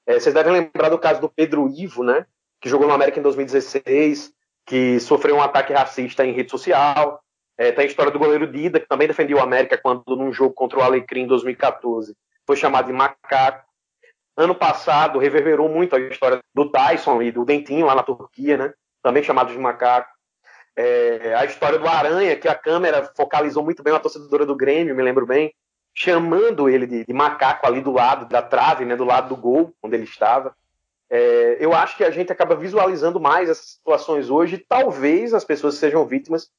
É, 0.06 0.18
vocês 0.18 0.35
devem 0.35 0.52
lembrar 0.52 0.88
do 0.88 0.99
caso 0.99 1.21
do 1.21 1.28
Pedro 1.28 1.68
Ivo, 1.68 2.02
né? 2.02 2.26
Que 2.61 2.68
jogou 2.68 2.88
no 2.88 2.94
América 2.94 3.21
em 3.21 3.23
2016, 3.23 4.33
que 4.66 4.99
sofreu 5.00 5.37
um 5.37 5.42
ataque 5.42 5.73
racista 5.73 6.25
em 6.25 6.33
rede 6.33 6.50
social, 6.50 7.21
é, 7.56 7.71
tem 7.71 7.85
a 7.85 7.88
história 7.88 8.11
do 8.11 8.18
goleiro 8.18 8.50
Dida, 8.50 8.80
que 8.80 8.88
também 8.88 9.06
defendeu 9.06 9.38
o 9.38 9.42
América 9.42 9.78
quando 9.78 10.16
num 10.16 10.33
jogo 10.33 10.54
contra 10.54 10.78
o 10.78 10.83
Alecrim 10.83 11.23
em 11.23 11.26
2014 11.26 12.14
foi 12.47 12.56
chamado 12.56 12.87
de 12.87 12.92
macaco. 12.92 13.64
Ano 14.37 14.54
passado 14.54 15.18
reverberou 15.18 15.68
muito 15.68 15.94
a 15.94 16.00
história 16.00 16.40
do 16.54 16.71
Tyson 16.71 17.23
e 17.23 17.30
do 17.30 17.44
Dentinho 17.44 17.87
lá 17.87 17.94
na 17.94 18.02
Turquia, 18.02 18.56
né? 18.56 18.73
Também 19.02 19.23
chamado 19.23 19.52
de 19.52 19.59
macaco. 19.59 20.11
É, 20.76 21.35
a 21.37 21.44
história 21.44 21.78
do 21.78 21.87
Aranha, 21.87 22.37
que 22.37 22.49
a 22.49 22.54
câmera 22.54 23.11
focalizou 23.16 23.62
muito 23.62 23.83
bem 23.83 23.94
a 23.94 24.00
torcedora 24.00 24.44
do 24.44 24.56
Grêmio, 24.56 24.94
me 24.94 25.02
lembro 25.02 25.25
bem, 25.25 25.54
chamando 25.94 26.68
ele 26.68 26.87
de, 26.87 27.04
de 27.04 27.12
macaco 27.12 27.64
ali 27.64 27.80
do 27.80 27.92
lado 27.92 28.26
da 28.26 28.42
trave, 28.42 28.85
né? 28.85 28.97
Do 28.97 29.04
lado 29.04 29.28
do 29.28 29.40
gol, 29.40 29.73
onde 29.83 29.94
ele 29.94 30.04
estava. 30.04 30.54
É, 31.11 31.57
eu 31.61 31.73
acho 31.73 31.97
que 31.97 32.05
a 32.05 32.11
gente 32.11 32.33
acaba 32.33 32.57
visualizando 32.57 33.21
mais 33.21 33.49
essas 33.49 33.73
situações 33.73 34.31
hoje. 34.31 34.59
Talvez 34.69 35.35
as 35.35 35.45
pessoas 35.45 35.75
que 35.75 35.81
sejam 35.81 36.07
vítimas 36.07 36.51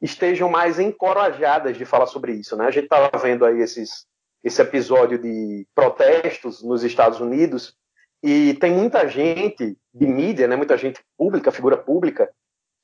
estejam 0.00 0.48
mais 0.48 0.78
encorajadas 0.78 1.76
de 1.76 1.84
falar 1.84 2.06
sobre 2.06 2.32
isso. 2.32 2.56
Né? 2.56 2.66
A 2.66 2.70
gente 2.70 2.84
estava 2.84 3.16
vendo 3.18 3.44
aí 3.44 3.60
esses, 3.60 4.06
esse 4.42 4.60
episódio 4.60 5.18
de 5.18 5.66
protestos 5.74 6.62
nos 6.62 6.82
Estados 6.82 7.20
Unidos 7.20 7.76
e 8.22 8.54
tem 8.54 8.72
muita 8.72 9.08
gente 9.08 9.76
de 9.92 10.06
mídia, 10.06 10.46
né, 10.46 10.54
muita 10.54 10.76
gente 10.76 11.00
pública, 11.18 11.50
figura 11.50 11.76
pública, 11.76 12.30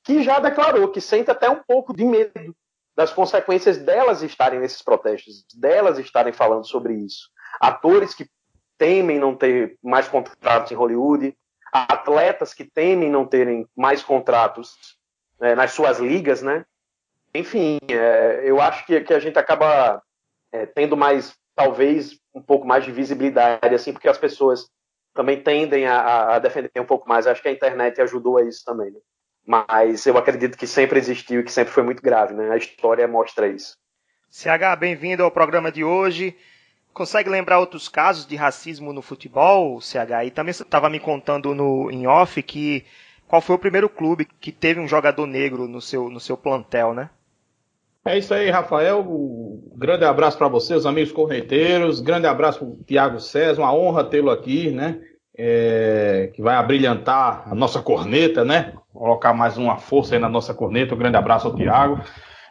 que 0.03 0.21
já 0.21 0.39
declarou 0.39 0.89
que 0.89 0.99
sente 0.99 1.31
até 1.31 1.49
um 1.49 1.61
pouco 1.65 1.95
de 1.95 2.03
medo 2.03 2.55
das 2.95 3.13
consequências 3.13 3.77
delas 3.77 4.21
estarem 4.21 4.59
nesses 4.59 4.81
protestos, 4.81 5.45
delas 5.55 5.97
estarem 5.97 6.33
falando 6.33 6.67
sobre 6.67 6.93
isso. 6.93 7.29
Atores 7.61 8.13
que 8.13 8.29
temem 8.79 9.19
não 9.19 9.35
ter 9.35 9.77
mais 9.83 10.07
contratos 10.07 10.71
em 10.71 10.75
Hollywood, 10.75 11.37
atletas 11.71 12.55
que 12.55 12.65
temem 12.65 13.11
não 13.11 13.27
terem 13.27 13.67
mais 13.77 14.01
contratos 14.01 14.97
né, 15.39 15.53
nas 15.53 15.71
suas 15.71 15.99
ligas, 15.99 16.41
né? 16.41 16.65
enfim, 17.33 17.77
é, 17.89 18.41
eu 18.43 18.59
acho 18.59 18.85
que, 18.85 19.01
que 19.01 19.13
a 19.13 19.19
gente 19.19 19.37
acaba 19.37 20.01
é, 20.51 20.65
tendo 20.65 20.97
mais, 20.97 21.33
talvez, 21.55 22.19
um 22.33 22.41
pouco 22.41 22.65
mais 22.65 22.83
de 22.83 22.91
visibilidade, 22.91 23.73
assim, 23.73 23.93
porque 23.93 24.07
as 24.07 24.17
pessoas 24.17 24.67
também 25.13 25.41
tendem 25.41 25.85
a, 25.85 26.35
a 26.35 26.39
defender 26.39 26.71
um 26.79 26.85
pouco 26.85 27.07
mais. 27.07 27.27
Acho 27.27 27.41
que 27.41 27.47
a 27.47 27.51
internet 27.51 28.01
ajudou 28.01 28.37
a 28.37 28.43
isso 28.43 28.63
também. 28.65 28.91
Né? 28.91 28.99
Mas 29.45 30.05
eu 30.05 30.17
acredito 30.17 30.57
que 30.57 30.67
sempre 30.67 30.99
existiu 30.99 31.41
e 31.41 31.43
que 31.43 31.51
sempre 31.51 31.73
foi 31.73 31.83
muito 31.83 32.01
grave. 32.01 32.33
Né? 32.33 32.49
A 32.51 32.57
história 32.57 33.07
mostra 33.07 33.47
isso. 33.47 33.75
CH, 34.29 34.77
bem-vindo 34.79 35.23
ao 35.23 35.31
programa 35.31 35.71
de 35.71 35.83
hoje. 35.83 36.35
Consegue 36.93 37.29
lembrar 37.29 37.59
outros 37.59 37.87
casos 37.87 38.25
de 38.25 38.35
racismo 38.35 38.91
no 38.91 39.01
futebol, 39.01 39.79
CH? 39.79 40.25
E 40.25 40.31
também 40.31 40.53
você 40.53 40.63
estava 40.63 40.89
me 40.89 40.99
contando 40.99 41.55
no, 41.55 41.89
em 41.91 42.07
off 42.07 42.41
que 42.43 42.83
qual 43.27 43.41
foi 43.41 43.55
o 43.55 43.59
primeiro 43.59 43.87
clube 43.87 44.25
que 44.25 44.51
teve 44.51 44.79
um 44.79 44.87
jogador 44.87 45.25
negro 45.27 45.67
no 45.67 45.79
seu, 45.79 46.09
no 46.09 46.19
seu 46.19 46.35
plantel, 46.35 46.93
né? 46.93 47.09
É 48.03 48.17
isso 48.17 48.33
aí, 48.33 48.49
Rafael. 48.49 49.01
Um 49.01 49.71
grande 49.75 50.03
abraço 50.03 50.37
para 50.37 50.47
você, 50.47 50.73
os 50.73 50.85
amigos 50.85 51.11
corneteiros. 51.11 51.99
Grande 51.99 52.25
abraço 52.25 52.59
para 52.59 52.67
o 52.67 52.83
Tiago 52.83 53.19
César. 53.19 53.61
Uma 53.61 53.73
honra 53.73 54.03
tê-lo 54.03 54.31
aqui, 54.31 54.71
né? 54.71 54.99
É, 55.37 56.31
que 56.33 56.41
vai 56.41 56.55
abrilhantar 56.55 57.43
a 57.45 57.53
nossa 57.53 57.81
corneta, 57.81 58.43
né? 58.43 58.73
Colocar 58.91 59.33
mais 59.33 59.57
uma 59.57 59.77
força 59.77 60.15
aí 60.15 60.19
na 60.19 60.27
nossa 60.27 60.53
corneta. 60.53 60.95
Um 60.95 60.97
grande 60.97 61.17
abraço 61.17 61.47
ao 61.47 61.55
Tiago. 61.55 62.01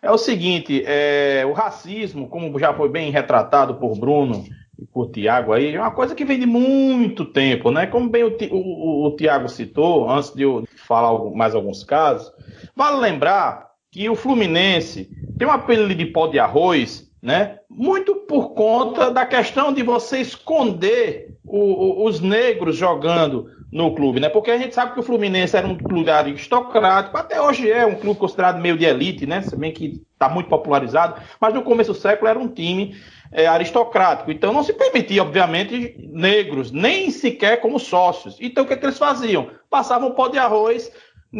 É 0.02 0.10
o 0.10 0.18
seguinte, 0.18 0.82
é, 0.86 1.44
o 1.46 1.52
racismo, 1.52 2.28
como 2.28 2.58
já 2.58 2.72
foi 2.72 2.88
bem 2.88 3.10
retratado 3.10 3.74
por 3.74 3.98
Bruno 3.98 4.44
e 4.78 4.86
por 4.86 5.10
Tiago 5.10 5.52
aí, 5.52 5.74
é 5.74 5.80
uma 5.80 5.90
coisa 5.90 6.14
que 6.14 6.24
vem 6.24 6.38
de 6.38 6.46
muito 6.46 7.24
tempo, 7.24 7.70
né? 7.70 7.86
Como 7.86 8.08
bem 8.08 8.24
o, 8.24 8.36
o, 8.52 9.06
o 9.06 9.16
Tiago 9.16 9.48
citou, 9.48 10.08
antes 10.08 10.32
de 10.32 10.42
eu 10.42 10.64
falar 10.86 11.18
mais 11.34 11.54
alguns 11.54 11.82
casos, 11.82 12.32
vale 12.76 12.98
lembrar 13.00 13.68
que 13.90 14.08
o 14.08 14.14
Fluminense 14.14 15.10
tem 15.36 15.48
um 15.48 15.52
apelido 15.52 15.94
de 15.94 16.06
pó 16.06 16.28
de 16.28 16.38
arroz, 16.38 17.10
né? 17.20 17.58
Muito 17.68 18.14
por 18.14 18.50
conta 18.54 19.10
da 19.10 19.26
questão 19.26 19.72
de 19.72 19.82
você 19.82 20.20
esconder 20.20 21.36
o, 21.44 22.04
os 22.04 22.20
negros 22.20 22.76
jogando 22.76 23.46
no 23.70 23.94
clube, 23.94 24.18
né? 24.18 24.28
Porque 24.28 24.50
a 24.50 24.58
gente 24.58 24.74
sabe 24.74 24.94
que 24.94 25.00
o 25.00 25.02
Fluminense 25.02 25.56
era 25.56 25.66
um 25.66 25.76
clube 25.76 26.10
aristocrático, 26.10 27.16
até 27.16 27.40
hoje 27.40 27.70
é 27.70 27.84
um 27.84 27.94
clube 27.94 28.18
considerado 28.18 28.60
meio 28.60 28.78
de 28.78 28.86
elite, 28.86 29.26
né? 29.26 29.42
Se 29.42 29.54
bem 29.54 29.72
que 29.72 30.02
está 30.12 30.28
muito 30.28 30.48
popularizado, 30.48 31.20
mas 31.40 31.52
no 31.52 31.62
começo 31.62 31.92
do 31.92 31.98
século 31.98 32.28
era 32.28 32.38
um 32.38 32.48
time 32.48 32.96
é, 33.30 33.46
aristocrático. 33.46 34.30
Então 34.30 34.52
não 34.52 34.62
se 34.62 34.72
permitia, 34.72 35.22
obviamente, 35.22 35.96
negros, 36.12 36.72
nem 36.72 37.10
sequer 37.10 37.60
como 37.60 37.78
sócios. 37.78 38.36
Então 38.40 38.64
o 38.64 38.66
que, 38.66 38.72
é 38.72 38.76
que 38.76 38.86
eles 38.86 38.98
faziam? 38.98 39.50
Passavam 39.68 40.12
pó 40.12 40.28
de 40.28 40.38
arroz 40.38 40.90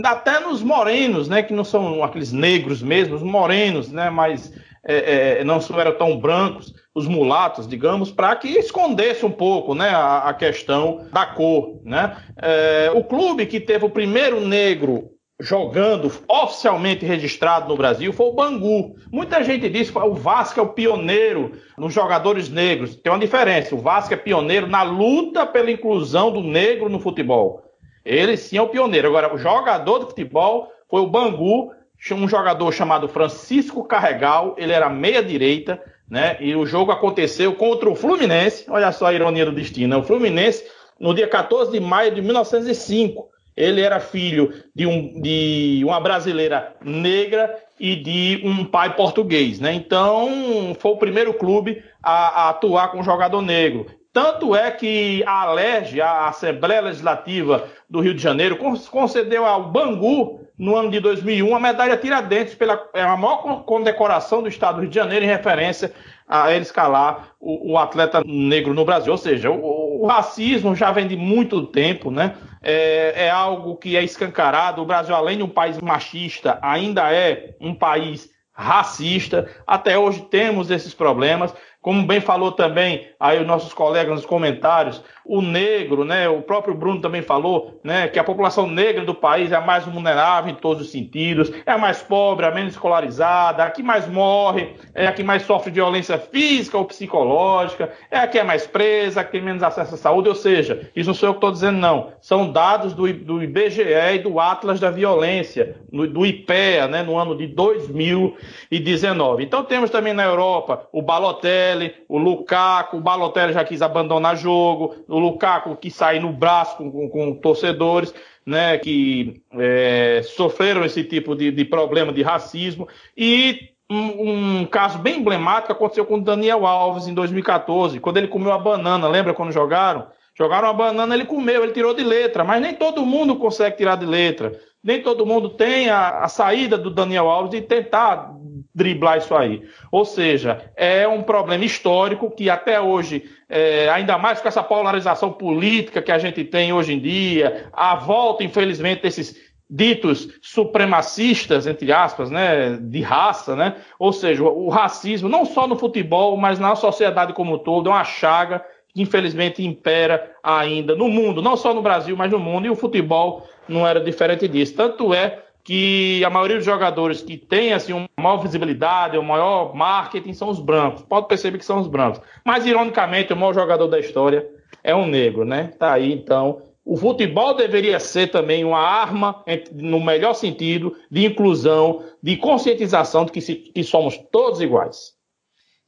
até 0.04 0.38
nos 0.40 0.62
morenos, 0.62 1.28
né? 1.28 1.42
Que 1.42 1.54
não 1.54 1.64
são 1.64 2.04
aqueles 2.04 2.30
negros 2.30 2.82
mesmo, 2.82 3.14
os 3.14 3.22
morenos, 3.22 3.90
né? 3.90 4.10
Mas 4.10 4.52
é, 4.88 5.40
é, 5.40 5.44
não 5.44 5.60
eram 5.78 5.96
tão 5.96 6.18
brancos 6.18 6.74
os 6.94 7.06
mulatos, 7.06 7.68
digamos, 7.68 8.10
para 8.10 8.34
que 8.34 8.48
escondesse 8.48 9.24
um 9.24 9.30
pouco 9.30 9.74
né, 9.74 9.90
a, 9.90 10.30
a 10.30 10.34
questão 10.34 11.06
da 11.12 11.26
cor. 11.26 11.80
Né? 11.84 12.16
É, 12.40 12.90
o 12.94 13.04
clube 13.04 13.46
que 13.46 13.60
teve 13.60 13.84
o 13.84 13.90
primeiro 13.90 14.40
negro 14.40 15.10
jogando 15.40 16.10
oficialmente 16.28 17.06
registrado 17.06 17.68
no 17.68 17.76
Brasil 17.76 18.12
foi 18.12 18.26
o 18.26 18.32
Bangu. 18.32 18.96
Muita 19.12 19.44
gente 19.44 19.68
diz 19.68 19.90
que 19.90 19.98
o 19.98 20.14
Vasco 20.14 20.58
é 20.58 20.62
o 20.62 20.72
pioneiro 20.72 21.52
nos 21.76 21.94
jogadores 21.94 22.48
negros. 22.48 22.96
Tem 22.96 23.12
uma 23.12 23.18
diferença. 23.18 23.74
O 23.74 23.78
Vasco 23.78 24.12
é 24.12 24.16
pioneiro 24.16 24.66
na 24.66 24.82
luta 24.82 25.46
pela 25.46 25.70
inclusão 25.70 26.32
do 26.32 26.40
negro 26.40 26.88
no 26.88 26.98
futebol. 26.98 27.62
Ele 28.04 28.36
sim 28.36 28.56
é 28.56 28.62
o 28.62 28.68
pioneiro. 28.68 29.08
Agora, 29.08 29.32
o 29.32 29.38
jogador 29.38 30.00
de 30.00 30.06
futebol 30.06 30.72
foi 30.90 31.02
o 31.02 31.06
Bangu, 31.06 31.70
um 32.12 32.28
jogador 32.28 32.72
chamado 32.72 33.08
Francisco 33.08 33.84
Carregal. 33.84 34.54
Ele 34.56 34.72
era 34.72 34.88
meia 34.88 35.22
direita, 35.22 35.82
né? 36.08 36.36
E 36.40 36.54
o 36.54 36.64
jogo 36.64 36.92
aconteceu 36.92 37.54
contra 37.54 37.90
o 37.90 37.96
Fluminense. 37.96 38.64
Olha 38.68 38.92
só 38.92 39.06
a 39.06 39.12
ironia 39.12 39.44
do 39.44 39.52
destino. 39.52 39.96
Né? 39.96 39.96
O 39.96 40.06
Fluminense, 40.06 40.64
no 40.98 41.12
dia 41.12 41.26
14 41.26 41.72
de 41.72 41.80
maio 41.80 42.14
de 42.14 42.22
1905, 42.22 43.28
ele 43.56 43.80
era 43.80 43.98
filho 43.98 44.54
de, 44.72 44.86
um, 44.86 45.20
de 45.20 45.82
uma 45.84 46.00
brasileira 46.00 46.76
negra 46.80 47.58
e 47.78 47.96
de 47.96 48.40
um 48.44 48.64
pai 48.64 48.94
português, 48.94 49.58
né? 49.58 49.72
Então, 49.74 50.76
foi 50.78 50.92
o 50.92 50.96
primeiro 50.96 51.34
clube 51.34 51.82
a, 52.02 52.12
a 52.44 52.48
atuar 52.50 52.92
com 52.92 53.02
jogador 53.02 53.42
negro. 53.42 53.86
Tanto 54.12 54.54
é 54.54 54.70
que 54.70 55.22
a 55.26 55.42
Alerj, 55.42 56.00
a 56.00 56.28
Assembleia 56.28 56.80
Legislativa 56.80 57.68
do 57.88 58.00
Rio 58.00 58.14
de 58.14 58.22
Janeiro, 58.22 58.56
concedeu 58.90 59.44
ao 59.44 59.70
Bangu, 59.70 60.40
no 60.58 60.74
ano 60.74 60.90
de 60.90 60.98
2001, 60.98 61.54
a 61.54 61.60
medalha 61.60 61.96
Tiradentes, 61.96 62.54
pela 62.54 62.82
é 62.92 63.02
a 63.02 63.16
maior 63.16 63.62
condecoração 63.62 64.42
do 64.42 64.48
Estado 64.48 64.76
do 64.76 64.80
Rio 64.80 64.90
de 64.90 64.96
Janeiro, 64.96 65.24
em 65.24 65.28
referência 65.28 65.92
a 66.26 66.52
ele 66.52 66.62
escalar 66.62 67.28
o, 67.40 67.72
o 67.72 67.78
atleta 67.78 68.22
negro 68.26 68.74
no 68.74 68.84
Brasil. 68.84 69.12
Ou 69.12 69.18
seja, 69.18 69.50
o, 69.50 70.02
o, 70.02 70.06
racismo 70.06 70.74
já 70.74 70.90
vem 70.90 71.06
de 71.06 71.16
muito 71.16 71.64
tempo, 71.66 72.10
né? 72.10 72.34
É, 72.60 73.26
é 73.26 73.30
algo 73.30 73.76
que 73.76 73.96
é 73.96 74.02
escancarado. 74.02 74.82
O 74.82 74.86
Brasil, 74.86 75.14
além 75.14 75.36
de 75.36 75.44
um 75.44 75.48
país 75.48 75.80
machista, 75.80 76.58
ainda 76.60 77.12
é 77.12 77.54
um 77.60 77.72
país 77.72 78.28
racista. 78.52 79.48
Até 79.64 79.96
hoje 79.96 80.22
temos 80.22 80.70
esses 80.70 80.92
problemas. 80.92 81.54
Como 81.80 82.06
bem 82.06 82.20
falou 82.20 82.52
também 82.52 83.06
aí 83.20 83.40
os 83.40 83.46
nossos 83.46 83.72
colegas 83.72 84.14
nos 84.14 84.26
comentários, 84.26 85.02
o 85.24 85.40
negro, 85.42 86.04
né, 86.04 86.28
o 86.28 86.40
próprio 86.42 86.74
Bruno 86.74 87.00
também 87.00 87.22
falou, 87.22 87.78
né, 87.84 88.08
que 88.08 88.18
a 88.18 88.24
população 88.24 88.66
negra 88.66 89.04
do 89.04 89.14
país 89.14 89.52
é 89.52 89.56
a 89.56 89.60
mais 89.60 89.84
vulnerável 89.84 90.50
em 90.50 90.54
todos 90.54 90.86
os 90.86 90.90
sentidos, 90.90 91.52
é 91.66 91.70
a 91.70 91.78
mais 91.78 92.02
pobre, 92.02 92.46
a 92.46 92.50
menos 92.50 92.72
escolarizada, 92.72 93.62
a 93.62 93.70
que 93.70 93.82
mais 93.82 94.08
morre, 94.08 94.74
é 94.94 95.06
a 95.06 95.12
que 95.12 95.22
mais 95.22 95.42
sofre 95.42 95.70
violência 95.70 96.18
física 96.18 96.78
ou 96.78 96.84
psicológica, 96.86 97.92
é 98.10 98.18
a 98.18 98.26
que 98.26 98.38
é 98.38 98.42
mais 98.42 98.66
presa, 98.66 99.20
a 99.20 99.24
que 99.24 99.32
tem 99.32 99.42
menos 99.42 99.62
acesso 99.62 99.94
à 99.94 99.98
saúde, 99.98 100.30
ou 100.30 100.34
seja, 100.34 100.90
isso 100.96 101.10
não 101.10 101.14
sou 101.14 101.28
eu 101.28 101.34
que 101.34 101.38
estou 101.38 101.52
dizendo 101.52 101.78
não, 101.78 102.12
são 102.20 102.50
dados 102.50 102.94
do, 102.94 103.12
do 103.12 103.42
IBGE 103.42 103.82
e 104.14 104.18
do 104.18 104.40
Atlas 104.40 104.80
da 104.80 104.90
Violência, 104.90 105.76
do 105.92 106.24
IPEA, 106.24 106.88
né, 106.88 107.02
no 107.02 107.18
ano 107.18 107.36
de 107.36 107.46
2019. 107.46 109.44
Então 109.44 109.62
temos 109.62 109.90
também 109.90 110.14
na 110.14 110.24
Europa 110.24 110.88
o 110.90 111.02
Balotelli, 111.02 111.67
O 112.08 112.18
Lukaku, 112.18 112.96
o 112.96 113.00
Balotelli 113.00 113.52
já 113.52 113.64
quis 113.64 113.82
abandonar 113.82 114.36
jogo, 114.36 114.96
o 115.08 115.18
Lukaku 115.18 115.76
que 115.76 115.90
sai 115.90 116.18
no 116.18 116.32
braço 116.32 116.76
com, 116.76 116.90
com, 116.90 117.08
com 117.08 117.34
torcedores, 117.34 118.14
né, 118.44 118.78
que 118.78 119.42
é, 119.52 120.22
sofreram 120.24 120.84
esse 120.84 121.04
tipo 121.04 121.34
de, 121.34 121.50
de, 121.50 121.64
problema 121.64 122.12
de 122.12 122.22
racismo, 122.22 122.88
e 123.16 123.68
um, 123.90 124.60
um, 124.60 124.66
caso 124.66 124.98
bem 124.98 125.18
emblemático 125.18 125.72
aconteceu 125.72 126.06
com 126.06 126.16
o 126.16 126.20
Daniel 126.22 126.66
Alves 126.66 127.06
em 127.06 127.14
2014, 127.14 128.00
quando 128.00 128.16
ele 128.16 128.28
comeu 128.28 128.52
a 128.52 128.58
banana, 128.58 129.06
lembra 129.06 129.34
quando 129.34 129.52
jogaram? 129.52 130.06
Jogaram 130.38 130.68
a 130.68 130.72
banana, 130.72 131.14
ele 131.14 131.24
comeu, 131.24 131.64
ele 131.64 131.72
tirou 131.72 131.92
de 131.92 132.04
letra, 132.04 132.44
mas 132.44 132.62
nem 132.62 132.72
todo 132.72 133.04
mundo 133.04 133.36
consegue 133.36 133.76
tirar 133.76 133.96
de 133.96 134.06
letra. 134.06 134.52
Nem 134.82 135.02
todo 135.02 135.26
mundo 135.26 135.50
tem 135.50 135.90
a, 135.90 136.20
a 136.20 136.28
saída 136.28 136.78
do 136.78 136.90
Daniel 136.90 137.28
Alves 137.28 137.50
de 137.50 137.60
tentar 137.60 138.32
driblar 138.74 139.18
isso 139.18 139.34
aí. 139.34 139.62
Ou 139.90 140.04
seja, 140.04 140.70
é 140.76 141.06
um 141.06 141.22
problema 141.22 141.64
histórico 141.64 142.30
que 142.30 142.48
até 142.48 142.80
hoje, 142.80 143.24
é, 143.48 143.88
ainda 143.88 144.16
mais 144.16 144.40
com 144.40 144.48
essa 144.48 144.62
polarização 144.62 145.32
política 145.32 146.00
que 146.00 146.12
a 146.12 146.18
gente 146.18 146.44
tem 146.44 146.72
hoje 146.72 146.94
em 146.94 147.00
dia, 147.00 147.68
a 147.72 147.96
volta, 147.96 148.44
infelizmente, 148.44 149.02
desses 149.02 149.36
ditos 149.70 150.38
supremacistas, 150.40 151.66
entre 151.66 151.92
aspas, 151.92 152.30
né, 152.30 152.78
de 152.80 153.02
raça, 153.02 153.54
né? 153.54 153.76
Ou 153.98 154.12
seja, 154.12 154.42
o 154.42 154.70
racismo, 154.70 155.28
não 155.28 155.44
só 155.44 155.66
no 155.66 155.76
futebol, 155.76 156.36
mas 156.38 156.58
na 156.58 156.74
sociedade 156.74 157.34
como 157.34 157.56
um 157.56 157.58
todo, 157.58 157.90
é 157.90 157.92
uma 157.92 158.04
chaga 158.04 158.64
que 158.98 159.02
infelizmente 159.02 159.64
impera 159.64 160.32
ainda 160.42 160.96
no 160.96 161.08
mundo, 161.08 161.40
não 161.40 161.56
só 161.56 161.72
no 161.72 161.80
Brasil, 161.80 162.16
mas 162.16 162.32
no 162.32 162.38
mundo, 162.40 162.66
e 162.66 162.70
o 162.70 162.74
futebol 162.74 163.46
não 163.68 163.86
era 163.86 164.00
diferente 164.00 164.48
disso. 164.48 164.74
Tanto 164.74 165.14
é 165.14 165.44
que 165.62 166.24
a 166.24 166.30
maioria 166.30 166.56
dos 166.56 166.64
jogadores 166.64 167.22
que 167.22 167.36
tem 167.36 167.72
assim 167.72 167.92
uma 167.92 168.08
maior 168.18 168.38
visibilidade, 168.38 169.16
o 169.16 169.22
maior 169.22 169.72
marketing 169.72 170.32
são 170.32 170.48
os 170.48 170.58
brancos. 170.58 171.02
Pode 171.02 171.28
perceber 171.28 171.58
que 171.58 171.64
são 171.64 171.78
os 171.78 171.86
brancos. 171.86 172.20
Mas 172.44 172.66
ironicamente, 172.66 173.32
o 173.32 173.36
maior 173.36 173.54
jogador 173.54 173.86
da 173.86 174.00
história 174.00 174.48
é 174.82 174.94
um 174.94 175.06
negro, 175.06 175.44
né? 175.44 175.70
Tá 175.78 175.92
aí 175.92 176.12
então. 176.12 176.62
O 176.84 176.96
futebol 176.96 177.54
deveria 177.54 178.00
ser 178.00 178.28
também 178.28 178.64
uma 178.64 178.80
arma, 178.80 179.44
no 179.74 180.00
melhor 180.00 180.32
sentido, 180.32 180.96
de 181.08 181.24
inclusão, 181.24 182.02
de 182.20 182.36
conscientização 182.36 183.26
de 183.26 183.30
que, 183.30 183.40
se, 183.40 183.54
que 183.54 183.84
somos 183.84 184.18
todos 184.32 184.60
iguais. 184.60 185.17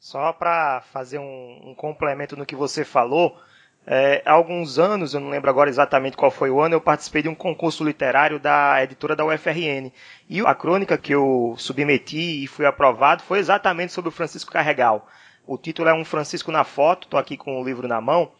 Só 0.00 0.32
para 0.32 0.80
fazer 0.94 1.18
um, 1.18 1.60
um 1.62 1.74
complemento 1.74 2.34
no 2.34 2.46
que 2.46 2.56
você 2.56 2.86
falou, 2.86 3.38
é, 3.86 4.22
há 4.24 4.32
alguns 4.32 4.78
anos, 4.78 5.12
eu 5.12 5.20
não 5.20 5.28
lembro 5.28 5.50
agora 5.50 5.68
exatamente 5.68 6.16
qual 6.16 6.30
foi 6.30 6.50
o 6.50 6.58
ano, 6.58 6.74
eu 6.74 6.80
participei 6.80 7.20
de 7.20 7.28
um 7.28 7.34
concurso 7.34 7.84
literário 7.84 8.40
da 8.40 8.82
editora 8.82 9.14
da 9.14 9.26
UFRN. 9.26 9.92
E 10.26 10.40
a 10.40 10.54
crônica 10.54 10.96
que 10.96 11.14
eu 11.14 11.54
submeti 11.58 12.42
e 12.42 12.46
fui 12.46 12.64
aprovado 12.64 13.22
foi 13.22 13.40
exatamente 13.40 13.92
sobre 13.92 14.08
o 14.08 14.12
Francisco 14.12 14.50
Carregal. 14.50 15.06
O 15.46 15.58
título 15.58 15.90
é 15.90 15.92
Um 15.92 16.04
Francisco 16.04 16.50
na 16.50 16.64
Foto, 16.64 17.04
estou 17.04 17.20
aqui 17.20 17.36
com 17.36 17.60
o 17.60 17.64
livro 17.64 17.86
na 17.86 18.00
mão. 18.00 18.32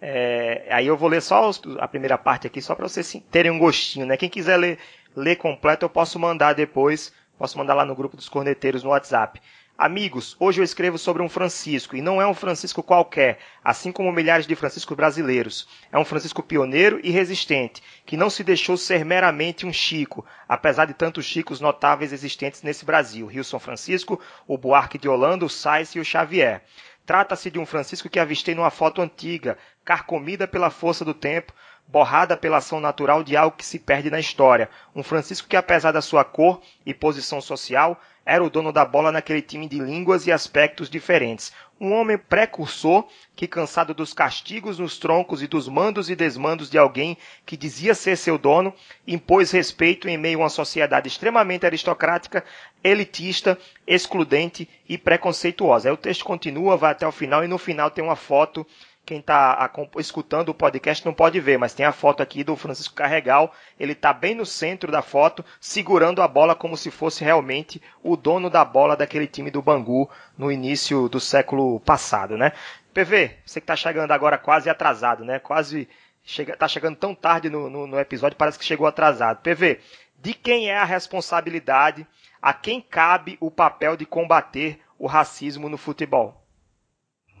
É, 0.00 0.66
aí 0.70 0.86
eu 0.86 0.96
vou 0.96 1.10
ler 1.10 1.20
só 1.20 1.50
a 1.78 1.86
primeira 1.86 2.16
parte 2.16 2.46
aqui, 2.46 2.62
só 2.62 2.74
para 2.74 2.88
vocês 2.88 3.22
terem 3.30 3.52
um 3.52 3.58
gostinho. 3.58 4.06
Né? 4.06 4.16
Quem 4.16 4.30
quiser 4.30 4.56
ler, 4.56 4.78
ler 5.14 5.36
completo, 5.36 5.84
eu 5.84 5.90
posso 5.90 6.18
mandar 6.18 6.54
depois 6.54 7.12
Posso 7.42 7.58
mandar 7.58 7.74
lá 7.74 7.84
no 7.84 7.96
grupo 7.96 8.16
dos 8.16 8.28
corneteiros 8.28 8.84
no 8.84 8.90
WhatsApp. 8.90 9.42
Amigos, 9.84 10.36
hoje 10.38 10.60
eu 10.60 10.64
escrevo 10.64 10.96
sobre 10.96 11.24
um 11.24 11.28
Francisco, 11.28 11.96
e 11.96 12.00
não 12.00 12.22
é 12.22 12.26
um 12.28 12.34
Francisco 12.34 12.84
qualquer, 12.84 13.40
assim 13.64 13.90
como 13.90 14.12
milhares 14.12 14.46
de 14.46 14.54
Franciscos 14.54 14.96
brasileiros. 14.96 15.66
É 15.90 15.98
um 15.98 16.04
Francisco 16.04 16.40
pioneiro 16.40 17.00
e 17.02 17.10
resistente, 17.10 17.82
que 18.06 18.16
não 18.16 18.30
se 18.30 18.44
deixou 18.44 18.76
ser 18.76 19.04
meramente 19.04 19.66
um 19.66 19.72
Chico, 19.72 20.24
apesar 20.48 20.84
de 20.84 20.94
tantos 20.94 21.24
Chicos 21.24 21.60
notáveis 21.60 22.12
existentes 22.12 22.62
nesse 22.62 22.84
Brasil: 22.84 23.26
Rio 23.26 23.42
São 23.42 23.58
Francisco, 23.58 24.20
o 24.46 24.56
Buarque 24.56 24.98
de 24.98 25.08
Holanda, 25.08 25.44
o 25.44 25.50
Sais 25.50 25.96
e 25.96 25.98
o 25.98 26.04
Xavier. 26.04 26.62
Trata-se 27.04 27.50
de 27.50 27.58
um 27.58 27.66
Francisco 27.66 28.08
que 28.08 28.20
avistei 28.20 28.54
numa 28.54 28.70
foto 28.70 29.02
antiga, 29.02 29.58
carcomida 29.84 30.46
pela 30.46 30.70
força 30.70 31.04
do 31.04 31.12
tempo, 31.12 31.52
borrada 31.88 32.36
pela 32.36 32.58
ação 32.58 32.78
natural 32.78 33.24
de 33.24 33.36
algo 33.36 33.56
que 33.56 33.66
se 33.66 33.80
perde 33.80 34.10
na 34.10 34.20
história. 34.20 34.70
Um 34.94 35.02
Francisco 35.02 35.48
que, 35.48 35.56
apesar 35.56 35.90
da 35.90 36.00
sua 36.00 36.24
cor 36.24 36.62
e 36.86 36.94
posição 36.94 37.40
social, 37.40 38.00
era 38.24 38.42
o 38.42 38.50
dono 38.50 38.72
da 38.72 38.84
bola 38.84 39.10
naquele 39.10 39.42
time 39.42 39.68
de 39.68 39.78
línguas 39.78 40.26
e 40.26 40.32
aspectos 40.32 40.88
diferentes. 40.88 41.52
Um 41.80 41.92
homem 41.92 42.16
precursor 42.16 43.08
que, 43.34 43.48
cansado 43.48 43.92
dos 43.92 44.12
castigos 44.12 44.78
nos 44.78 44.98
troncos 44.98 45.42
e 45.42 45.48
dos 45.48 45.68
mandos 45.68 46.08
e 46.08 46.14
desmandos 46.14 46.70
de 46.70 46.78
alguém 46.78 47.16
que 47.44 47.56
dizia 47.56 47.94
ser 47.94 48.16
seu 48.16 48.38
dono, 48.38 48.72
impôs 49.06 49.50
respeito 49.50 50.08
em 50.08 50.16
meio 50.16 50.38
a 50.38 50.42
uma 50.42 50.48
sociedade 50.48 51.08
extremamente 51.08 51.66
aristocrática, 51.66 52.44
elitista, 52.84 53.58
excludente 53.86 54.68
e 54.88 54.96
preconceituosa. 54.96 55.88
Aí 55.88 55.92
o 55.92 55.96
texto 55.96 56.24
continua, 56.24 56.76
vai 56.76 56.92
até 56.92 57.06
o 57.06 57.12
final 57.12 57.44
e 57.44 57.48
no 57.48 57.58
final 57.58 57.90
tem 57.90 58.04
uma 58.04 58.16
foto 58.16 58.64
quem 59.04 59.18
está 59.18 59.70
escutando 59.98 60.50
o 60.50 60.54
podcast 60.54 61.04
não 61.04 61.12
pode 61.12 61.40
ver, 61.40 61.58
mas 61.58 61.74
tem 61.74 61.84
a 61.84 61.92
foto 61.92 62.22
aqui 62.22 62.44
do 62.44 62.56
Francisco 62.56 62.94
Carregal. 62.94 63.52
Ele 63.78 63.92
está 63.92 64.12
bem 64.12 64.34
no 64.34 64.46
centro 64.46 64.92
da 64.92 65.02
foto, 65.02 65.44
segurando 65.60 66.22
a 66.22 66.28
bola 66.28 66.54
como 66.54 66.76
se 66.76 66.90
fosse 66.90 67.24
realmente 67.24 67.82
o 68.02 68.16
dono 68.16 68.48
da 68.48 68.64
bola 68.64 68.96
daquele 68.96 69.26
time 69.26 69.50
do 69.50 69.60
Bangu 69.60 70.08
no 70.38 70.52
início 70.52 71.08
do 71.08 71.18
século 71.18 71.80
passado, 71.80 72.38
né? 72.38 72.52
PV, 72.94 73.38
você 73.44 73.60
que 73.60 73.64
está 73.64 73.74
chegando 73.74 74.12
agora 74.12 74.38
quase 74.38 74.70
atrasado, 74.70 75.24
né? 75.24 75.38
Quase 75.40 75.88
chega, 76.22 76.56
tá 76.56 76.68
chegando 76.68 76.96
tão 76.96 77.14
tarde 77.14 77.50
no, 77.50 77.68
no, 77.68 77.86
no 77.86 77.98
episódio, 77.98 78.36
parece 78.36 78.58
que 78.58 78.64
chegou 78.64 78.86
atrasado. 78.86 79.42
PV, 79.42 79.80
de 80.16 80.32
quem 80.32 80.70
é 80.70 80.78
a 80.78 80.84
responsabilidade, 80.84 82.06
a 82.40 82.52
quem 82.54 82.80
cabe 82.80 83.36
o 83.40 83.50
papel 83.50 83.96
de 83.96 84.06
combater 84.06 84.80
o 84.96 85.08
racismo 85.08 85.68
no 85.68 85.76
futebol? 85.76 86.40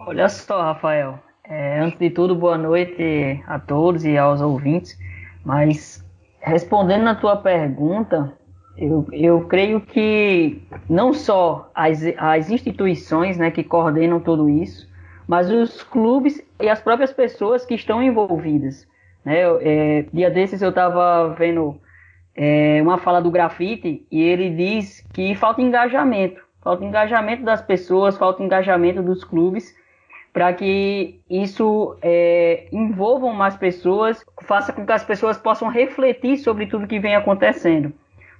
Olha 0.00 0.28
só, 0.28 0.60
Rafael, 0.60 1.22
é, 1.44 1.80
antes 1.80 1.98
de 1.98 2.10
tudo, 2.10 2.34
boa 2.36 2.56
noite 2.56 3.42
a 3.46 3.58
todos 3.58 4.04
e 4.04 4.16
aos 4.16 4.40
ouvintes. 4.40 4.98
Mas 5.44 6.04
respondendo 6.40 7.02
na 7.02 7.14
tua 7.14 7.36
pergunta, 7.36 8.32
eu, 8.76 9.06
eu 9.12 9.40
creio 9.46 9.80
que 9.80 10.62
não 10.88 11.12
só 11.12 11.70
as, 11.74 12.02
as 12.16 12.50
instituições 12.50 13.36
né, 13.38 13.50
que 13.50 13.64
coordenam 13.64 14.20
tudo 14.20 14.48
isso, 14.48 14.88
mas 15.26 15.50
os 15.50 15.82
clubes 15.82 16.42
e 16.60 16.68
as 16.68 16.80
próprias 16.80 17.12
pessoas 17.12 17.64
que 17.64 17.74
estão 17.74 18.02
envolvidas. 18.02 18.86
Né? 19.24 19.40
É, 19.60 20.06
dia 20.12 20.30
desses 20.30 20.62
eu 20.62 20.70
estava 20.70 21.34
vendo 21.34 21.80
é, 22.36 22.80
uma 22.82 22.98
fala 22.98 23.20
do 23.20 23.30
grafite 23.30 24.06
e 24.10 24.22
ele 24.22 24.50
diz 24.50 25.04
que 25.12 25.34
falta 25.34 25.60
engajamento. 25.60 26.40
Falta 26.62 26.84
engajamento 26.84 27.42
das 27.42 27.60
pessoas, 27.60 28.16
falta 28.16 28.42
engajamento 28.44 29.02
dos 29.02 29.24
clubes 29.24 29.74
para 30.32 30.52
que 30.54 31.20
isso 31.28 31.96
é, 32.00 32.66
envolva 32.72 33.32
mais 33.32 33.56
pessoas, 33.56 34.24
faça 34.42 34.72
com 34.72 34.86
que 34.86 34.92
as 34.92 35.04
pessoas 35.04 35.36
possam 35.36 35.68
refletir 35.68 36.38
sobre 36.38 36.66
tudo 36.66 36.86
que 36.86 36.98
vem 36.98 37.14
acontecendo. 37.14 37.92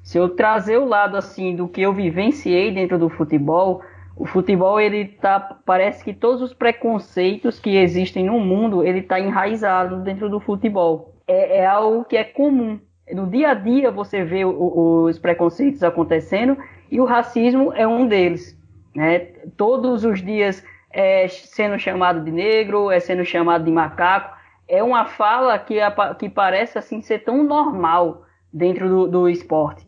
Se 0.03 0.19
eu 0.19 0.31
trazer 0.31 0.79
o 0.79 0.87
lado 0.87 1.17
assim 1.17 1.55
do 1.55 1.69
que 1.69 1.83
eu 1.83 1.93
vivenciei 1.93 2.73
dentro 2.73 2.99
do 2.99 3.09
futebol, 3.09 3.83
o 4.17 4.27
futebol 4.27 4.81
ele 4.81 5.05
tá, 5.05 5.59
parece 5.65 6.03
que 6.03 6.13
todos 6.13 6.43
os 6.43 6.55
preconceitos 6.55 7.61
que 7.61 7.77
existem 7.77 8.25
no 8.25 8.41
mundo 8.41 8.83
ele 8.83 9.01
está 9.01 9.21
enraizado 9.21 9.99
dentro 10.03 10.29
do 10.29 10.41
futebol. 10.41 11.15
É, 11.27 11.59
é, 11.59 11.67
algo 11.67 12.05
que 12.05 12.17
é 12.17 12.25
comum. 12.25 12.81
No 13.13 13.27
dia 13.27 13.51
a 13.51 13.55
dia 13.55 13.91
você 13.91 14.25
vê 14.25 14.45
o, 14.45 15.05
os 15.05 15.19
preconceitos 15.19 15.83
acontecendo 15.83 16.57
e 16.91 17.01
o 17.01 17.05
racismo 17.05 17.73
é 17.75 17.87
um 17.87 18.07
deles. 18.07 18.59
Né? 18.95 19.19
Todos 19.57 20.05
os 20.05 20.23
dias 20.23 20.65
é 20.93 21.27
sendo 21.29 21.79
chamado 21.79 22.21
de 22.21 22.31
negro, 22.31 22.91
é 22.91 23.01
sendo 23.01 23.25
chamado 23.25 23.65
de 23.65 23.71
macaco. 23.71 24.37
É 24.69 24.83
uma 24.83 25.07
fala 25.07 25.59
que, 25.59 25.79
que 26.19 26.29
parece 26.29 26.79
assim 26.79 27.01
ser 27.01 27.21
tão 27.21 27.43
normal 27.43 28.25
dentro 28.53 28.89
do, 28.89 29.09
do 29.09 29.29
esporte. 29.29 29.87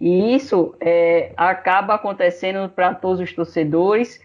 E 0.00 0.34
isso 0.34 0.74
é, 0.80 1.32
acaba 1.36 1.94
acontecendo 1.94 2.68
para 2.68 2.94
todos 2.94 3.20
os 3.20 3.32
torcedores 3.32 4.20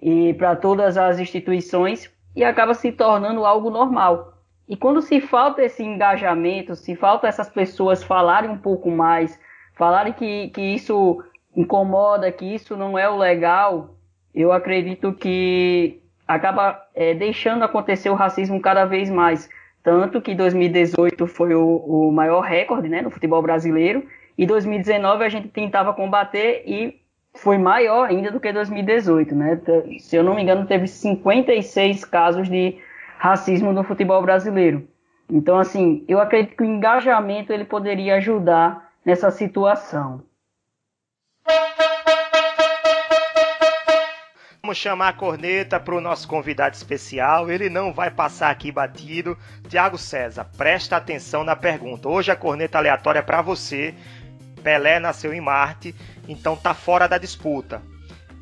e 0.00 0.34
para 0.34 0.54
todas 0.54 0.96
as 0.96 1.18
instituições 1.18 2.10
e 2.34 2.44
acaba 2.44 2.74
se 2.74 2.92
tornando 2.92 3.44
algo 3.46 3.70
normal. 3.70 4.34
E 4.68 4.76
quando 4.76 5.00
se 5.00 5.20
falta 5.20 5.62
esse 5.62 5.82
engajamento, 5.82 6.76
se 6.76 6.94
falta 6.94 7.28
essas 7.28 7.48
pessoas 7.48 8.02
falarem 8.02 8.50
um 8.50 8.58
pouco 8.58 8.90
mais, 8.90 9.38
falarem 9.74 10.12
que, 10.12 10.48
que 10.48 10.60
isso 10.60 11.22
incomoda, 11.56 12.30
que 12.30 12.44
isso 12.44 12.76
não 12.76 12.98
é 12.98 13.08
o 13.08 13.16
legal, 13.16 13.95
eu 14.36 14.52
acredito 14.52 15.14
que 15.14 16.00
acaba 16.28 16.80
é, 16.94 17.14
deixando 17.14 17.64
acontecer 17.64 18.10
o 18.10 18.14
racismo 18.14 18.60
cada 18.60 18.84
vez 18.84 19.08
mais. 19.08 19.48
Tanto 19.82 20.20
que 20.20 20.34
2018 20.34 21.26
foi 21.26 21.54
o, 21.54 21.76
o 21.76 22.12
maior 22.12 22.40
recorde 22.40 22.88
né, 22.88 23.00
no 23.00 23.10
futebol 23.10 23.40
brasileiro, 23.40 24.06
e 24.36 24.44
2019 24.44 25.24
a 25.24 25.28
gente 25.28 25.48
tentava 25.48 25.94
combater 25.94 26.62
e 26.66 27.00
foi 27.34 27.56
maior 27.56 28.08
ainda 28.08 28.30
do 28.30 28.40
que 28.40 28.52
2018. 28.52 29.34
Né? 29.34 29.60
Se 29.98 30.16
eu 30.16 30.22
não 30.22 30.34
me 30.34 30.42
engano, 30.42 30.66
teve 30.66 30.86
56 30.86 32.04
casos 32.04 32.48
de 32.48 32.78
racismo 33.18 33.72
no 33.72 33.84
futebol 33.84 34.20
brasileiro. 34.20 34.86
Então, 35.30 35.58
assim, 35.58 36.04
eu 36.06 36.20
acredito 36.20 36.56
que 36.56 36.62
o 36.62 36.66
engajamento 36.66 37.52
ele 37.52 37.64
poderia 37.64 38.16
ajudar 38.16 38.92
nessa 39.04 39.30
situação. 39.30 40.22
Vamos 44.66 44.78
chamar 44.78 45.10
a 45.10 45.12
corneta 45.12 45.78
para 45.78 45.94
o 45.94 46.00
nosso 46.00 46.26
convidado 46.26 46.74
especial. 46.74 47.48
Ele 47.48 47.70
não 47.70 47.94
vai 47.94 48.10
passar 48.10 48.50
aqui 48.50 48.72
batido. 48.72 49.38
Tiago 49.68 49.96
César, 49.96 50.44
presta 50.56 50.96
atenção 50.96 51.44
na 51.44 51.54
pergunta. 51.54 52.08
Hoje 52.08 52.32
a 52.32 52.36
corneta 52.36 52.76
aleatória 52.76 53.20
é 53.20 53.22
para 53.22 53.40
você. 53.40 53.94
Pelé 54.64 54.98
nasceu 54.98 55.32
em 55.32 55.40
Marte, 55.40 55.94
então 56.26 56.56
tá 56.56 56.74
fora 56.74 57.06
da 57.06 57.16
disputa. 57.16 57.80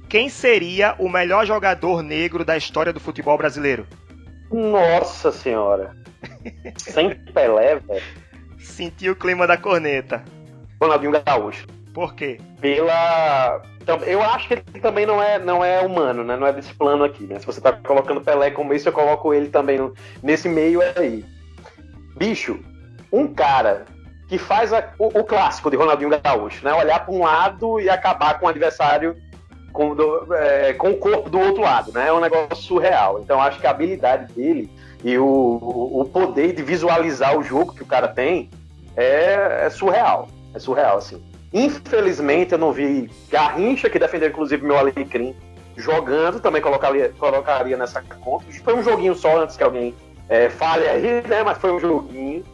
Quem 0.08 0.30
seria 0.30 0.94
o 0.98 1.10
melhor 1.10 1.44
jogador 1.44 2.02
negro 2.02 2.42
da 2.42 2.56
história 2.56 2.90
do 2.90 3.00
futebol 3.00 3.36
brasileiro? 3.36 3.86
Nossa 4.50 5.30
senhora. 5.30 5.94
Sem 6.78 7.16
Pelé, 7.34 7.76
velho. 7.80 8.02
Sentiu 8.58 9.12
o 9.12 9.16
clima 9.16 9.46
da 9.46 9.58
corneta. 9.58 10.24
Ronaldinho 10.80 11.12
Gaúcho. 11.22 11.66
Por 11.94 12.14
quê? 12.14 12.38
Pela 12.60 13.62
então, 13.84 13.98
eu 13.98 14.22
acho 14.22 14.48
que 14.48 14.54
ele 14.54 14.80
também 14.80 15.04
não 15.04 15.22
é, 15.22 15.38
não 15.38 15.62
é 15.62 15.82
humano, 15.82 16.24
né? 16.24 16.36
Não 16.36 16.46
é 16.46 16.52
desse 16.54 16.72
plano 16.72 17.04
aqui, 17.04 17.24
né? 17.24 17.38
Se 17.38 17.44
você 17.44 17.60
tá 17.60 17.70
colocando 17.70 18.22
Pelé 18.22 18.50
como 18.50 18.72
isso, 18.72 18.88
eu 18.88 18.92
coloco 18.94 19.34
ele 19.34 19.48
também 19.50 19.76
no, 19.76 19.92
nesse 20.22 20.48
meio 20.48 20.80
aí. 20.96 21.22
Bicho, 22.16 22.58
um 23.12 23.26
cara 23.28 23.84
que 24.26 24.38
faz 24.38 24.72
a, 24.72 24.88
o, 24.98 25.20
o, 25.20 25.22
clássico 25.22 25.70
de 25.70 25.76
Ronaldinho 25.76 26.18
Gaúcho, 26.18 26.64
né? 26.64 26.72
Olhar 26.72 27.04
para 27.04 27.14
um 27.14 27.22
lado 27.22 27.78
e 27.78 27.90
acabar 27.90 28.40
com 28.40 28.46
o 28.46 28.48
adversário 28.48 29.14
com, 29.70 29.94
do, 29.94 30.34
é, 30.34 30.72
com 30.72 30.92
o 30.92 30.96
corpo 30.96 31.28
do 31.28 31.38
outro 31.38 31.60
lado, 31.60 31.92
né? 31.92 32.08
É 32.08 32.12
um 32.12 32.20
negócio 32.20 32.56
surreal. 32.56 33.20
Então, 33.20 33.38
acho 33.38 33.60
que 33.60 33.66
a 33.66 33.70
habilidade 33.70 34.32
dele 34.32 34.70
e 35.04 35.18
o, 35.18 35.26
o 35.26 36.08
poder 36.10 36.54
de 36.54 36.62
visualizar 36.62 37.38
o 37.38 37.42
jogo 37.42 37.74
que 37.74 37.82
o 37.82 37.86
cara 37.86 38.08
tem 38.08 38.48
é, 38.96 39.66
é 39.66 39.68
surreal. 39.68 40.26
É 40.54 40.58
surreal, 40.58 40.96
assim. 40.96 41.22
Infelizmente, 41.54 42.50
eu 42.50 42.58
não 42.58 42.72
vi 42.72 43.08
Garrincha, 43.30 43.88
que 43.88 43.96
defendeu 43.96 44.28
inclusive 44.28 44.66
meu 44.66 44.76
Alecrim, 44.76 45.36
jogando, 45.76 46.40
também 46.40 46.60
colocaria, 46.60 47.10
colocaria 47.16 47.76
nessa 47.76 48.02
conta. 48.02 48.44
Foi 48.64 48.74
um 48.74 48.82
joguinho 48.82 49.14
só 49.14 49.40
antes 49.40 49.56
que 49.56 49.62
alguém 49.62 49.94
é, 50.28 50.48
fale 50.50 50.88
aí, 50.88 51.22
né? 51.28 51.44
Mas 51.44 51.58
foi 51.58 51.70
um 51.70 51.78
joguinho. 51.78 52.44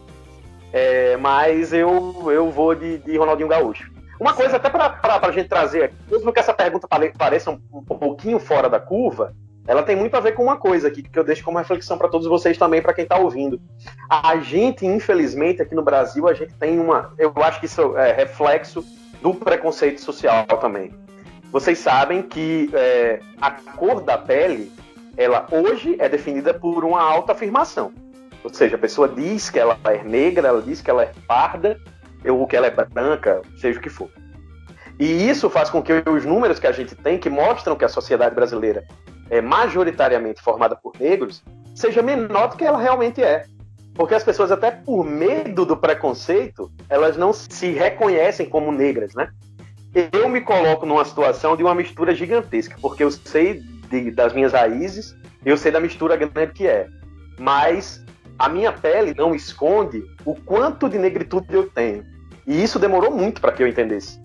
É, 0.70 1.16
mas 1.16 1.72
eu, 1.72 2.30
eu 2.30 2.50
vou 2.50 2.74
de, 2.74 2.98
de 2.98 3.16
Ronaldinho 3.16 3.48
Gaúcho. 3.48 3.90
Uma 4.20 4.34
coisa, 4.34 4.56
até 4.56 4.68
para 4.68 4.98
a 5.02 5.32
gente 5.32 5.48
trazer 5.48 5.84
aqui, 5.84 5.94
mesmo 6.10 6.30
que 6.30 6.38
essa 6.38 6.52
pergunta 6.52 6.86
pareça 7.16 7.50
um, 7.50 7.58
um 7.72 7.82
pouquinho 7.82 8.38
fora 8.38 8.68
da 8.68 8.78
curva, 8.78 9.34
ela 9.70 9.84
tem 9.84 9.94
muito 9.94 10.16
a 10.16 10.20
ver 10.20 10.32
com 10.32 10.42
uma 10.42 10.56
coisa 10.56 10.88
aqui 10.88 11.00
que 11.00 11.16
eu 11.16 11.22
deixo 11.22 11.44
como 11.44 11.56
reflexão 11.56 11.96
para 11.96 12.08
todos 12.08 12.26
vocês 12.26 12.58
também, 12.58 12.82
para 12.82 12.92
quem 12.92 13.04
está 13.04 13.16
ouvindo. 13.16 13.60
A 14.08 14.36
gente, 14.38 14.84
infelizmente, 14.84 15.62
aqui 15.62 15.76
no 15.76 15.82
Brasil, 15.84 16.26
a 16.26 16.34
gente 16.34 16.52
tem 16.54 16.80
uma. 16.80 17.14
Eu 17.16 17.32
acho 17.36 17.60
que 17.60 17.66
isso 17.66 17.96
é 17.96 18.10
reflexo 18.10 18.84
do 19.22 19.32
preconceito 19.32 20.00
social 20.00 20.44
também. 20.60 20.92
Vocês 21.52 21.78
sabem 21.78 22.20
que 22.20 22.68
é, 22.72 23.20
a 23.40 23.52
cor 23.52 24.00
da 24.00 24.18
pele, 24.18 24.72
ela 25.16 25.46
hoje 25.52 25.94
é 26.00 26.08
definida 26.08 26.52
por 26.52 26.84
uma 26.84 27.00
autoafirmação. 27.00 27.92
Ou 28.42 28.52
seja, 28.52 28.74
a 28.74 28.78
pessoa 28.78 29.08
diz 29.08 29.50
que 29.50 29.60
ela 29.60 29.78
é 29.84 30.02
negra, 30.02 30.48
ela 30.48 30.62
diz 30.62 30.82
que 30.82 30.90
ela 30.90 31.04
é 31.04 31.12
parda, 31.28 31.78
ou 32.26 32.44
que 32.44 32.56
ela 32.56 32.66
é 32.66 32.70
branca, 32.70 33.40
seja 33.56 33.78
o 33.78 33.82
que 33.82 33.88
for. 33.88 34.10
E 34.98 35.30
isso 35.30 35.48
faz 35.48 35.70
com 35.70 35.80
que 35.80 35.92
os 35.92 36.24
números 36.24 36.58
que 36.58 36.66
a 36.66 36.72
gente 36.72 36.96
tem, 36.96 37.18
que 37.18 37.30
mostram 37.30 37.76
que 37.76 37.84
a 37.84 37.88
sociedade 37.88 38.34
brasileira 38.34 38.84
é 39.30 39.40
majoritariamente 39.40 40.42
formada 40.42 40.76
por 40.76 40.92
negros, 40.98 41.42
seja 41.74 42.02
menor 42.02 42.48
do 42.48 42.56
que 42.56 42.64
ela 42.64 42.78
realmente 42.78 43.22
é. 43.22 43.46
Porque 43.94 44.14
as 44.14 44.24
pessoas, 44.24 44.50
até 44.50 44.70
por 44.70 45.04
medo 45.04 45.64
do 45.64 45.76
preconceito, 45.76 46.70
elas 46.88 47.16
não 47.16 47.32
se 47.32 47.70
reconhecem 47.70 48.48
como 48.48 48.72
negras, 48.72 49.14
né? 49.14 49.30
Eu 50.12 50.28
me 50.28 50.40
coloco 50.40 50.86
numa 50.86 51.04
situação 51.04 51.56
de 51.56 51.62
uma 51.62 51.74
mistura 51.74 52.14
gigantesca, 52.14 52.76
porque 52.80 53.02
eu 53.02 53.10
sei 53.10 53.60
de, 53.88 54.10
das 54.10 54.32
minhas 54.32 54.52
raízes, 54.52 55.16
eu 55.44 55.56
sei 55.56 55.72
da 55.72 55.80
mistura 55.80 56.16
grande 56.16 56.52
que 56.52 56.66
é. 56.66 56.88
Mas 57.38 58.04
a 58.38 58.48
minha 58.48 58.72
pele 58.72 59.14
não 59.16 59.34
esconde 59.34 60.02
o 60.24 60.34
quanto 60.34 60.88
de 60.88 60.98
negritude 60.98 61.46
eu 61.50 61.68
tenho. 61.68 62.04
E 62.46 62.62
isso 62.62 62.78
demorou 62.78 63.10
muito 63.10 63.40
para 63.40 63.52
que 63.52 63.62
eu 63.62 63.68
entendesse. 63.68 64.20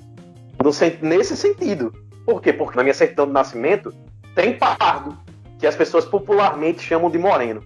No, 0.64 0.72
nesse 1.08 1.36
sentido. 1.36 1.92
Por 2.26 2.42
quê? 2.42 2.54
Porque 2.54 2.78
na 2.78 2.84
minha 2.84 2.94
certidão 2.94 3.28
de 3.28 3.34
nascimento 3.34 3.94
tem 4.36 4.58
pardo, 4.58 5.18
que 5.58 5.66
as 5.66 5.76
pessoas 5.76 6.06
popularmente 6.06 6.84
chamam 6.84 7.10
de 7.10 7.18
moreno. 7.18 7.64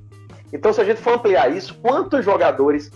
Então, 0.54 0.72
se 0.72 0.80
a 0.80 0.84
gente 0.84 1.02
for 1.02 1.14
ampliar 1.16 1.52
isso, 1.52 1.76
quantos 1.82 2.24
jogadores 2.24 2.92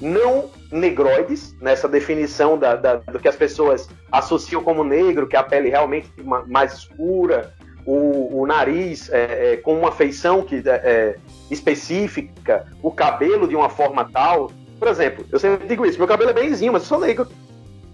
não 0.00 0.50
negroides, 0.70 1.54
nessa 1.60 1.88
definição 1.88 2.58
da, 2.58 2.76
da, 2.76 2.96
do 2.96 3.18
que 3.18 3.28
as 3.28 3.36
pessoas 3.36 3.88
associam 4.12 4.62
como 4.62 4.84
negro, 4.84 5.26
que 5.26 5.36
é 5.36 5.38
a 5.38 5.42
pele 5.42 5.70
realmente 5.70 6.10
mais 6.46 6.74
escura, 6.74 7.54
o, 7.86 8.40
o 8.40 8.46
nariz 8.46 9.10
é, 9.10 9.52
é, 9.52 9.56
com 9.58 9.78
uma 9.78 9.92
feição 9.92 10.42
que, 10.42 10.56
é, 10.56 10.70
é, 10.70 11.16
específica, 11.50 12.66
o 12.82 12.90
cabelo 12.90 13.46
de 13.46 13.54
uma 13.54 13.68
forma 13.68 14.08
tal. 14.10 14.50
Por 14.78 14.88
exemplo, 14.88 15.24
eu 15.30 15.38
sempre 15.38 15.66
digo 15.66 15.84
isso, 15.86 15.98
meu 15.98 16.08
cabelo 16.08 16.30
é 16.30 16.32
benzinho, 16.32 16.72
mas 16.72 16.82
eu 16.82 16.88
sou 16.88 17.00
negro. 17.00 17.28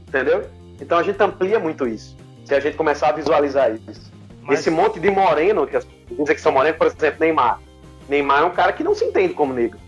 Entendeu? 0.08 0.44
Então 0.80 0.98
a 0.98 1.02
gente 1.02 1.20
amplia 1.22 1.58
muito 1.58 1.86
isso. 1.86 2.16
Se 2.44 2.54
a 2.54 2.60
gente 2.60 2.76
começar 2.76 3.08
a 3.08 3.12
visualizar 3.12 3.72
isso. 3.88 4.10
Mas... 4.50 4.60
Esse 4.60 4.70
monte 4.70 4.98
de 4.98 5.10
moreno, 5.10 5.66
que 5.66 5.76
as 5.76 5.84
pessoas 5.84 6.18
dizem 6.18 6.34
que 6.34 6.40
são 6.40 6.52
morenos, 6.52 6.76
por 6.76 6.86
exemplo, 6.86 7.20
Neymar. 7.20 7.60
Neymar 8.08 8.42
é 8.42 8.44
um 8.44 8.50
cara 8.50 8.72
que 8.72 8.82
não 8.82 8.94
se 8.94 9.04
entende 9.04 9.32
como 9.32 9.54
negro. 9.54 9.78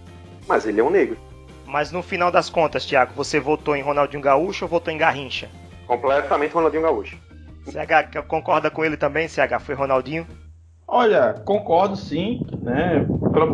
Mas 0.47 0.67
ele 0.67 0.81
é 0.81 0.85
um 0.85 0.91
negro. 0.91 1.17
Mas 1.67 1.91
no 1.91 2.03
final 2.03 2.31
das 2.31 2.49
contas, 2.49 2.85
Thiago, 2.85 3.13
você 3.15 3.41
votou 3.41 3.75
em 3.75 3.83
Ronaldinho 3.83 4.23
Gaúcho 4.23 4.65
ou 4.65 4.69
votou 4.69 4.93
em 4.93 4.99
Garrincha? 4.99 5.49
Completamente 5.87 6.53
Ronaldinho 6.53 6.83
Gaúcho. 6.83 7.19
CH 7.65 8.23
concorda 8.29 8.71
com 8.71 8.85
ele 8.85 8.97
também, 8.97 9.29
CH? 9.29 9.61
Foi 9.61 9.75
Ronaldinho? 9.75 10.27
Olha, 10.87 11.35
concordo 11.45 11.97
sim, 11.97 12.41
né? 12.61 13.07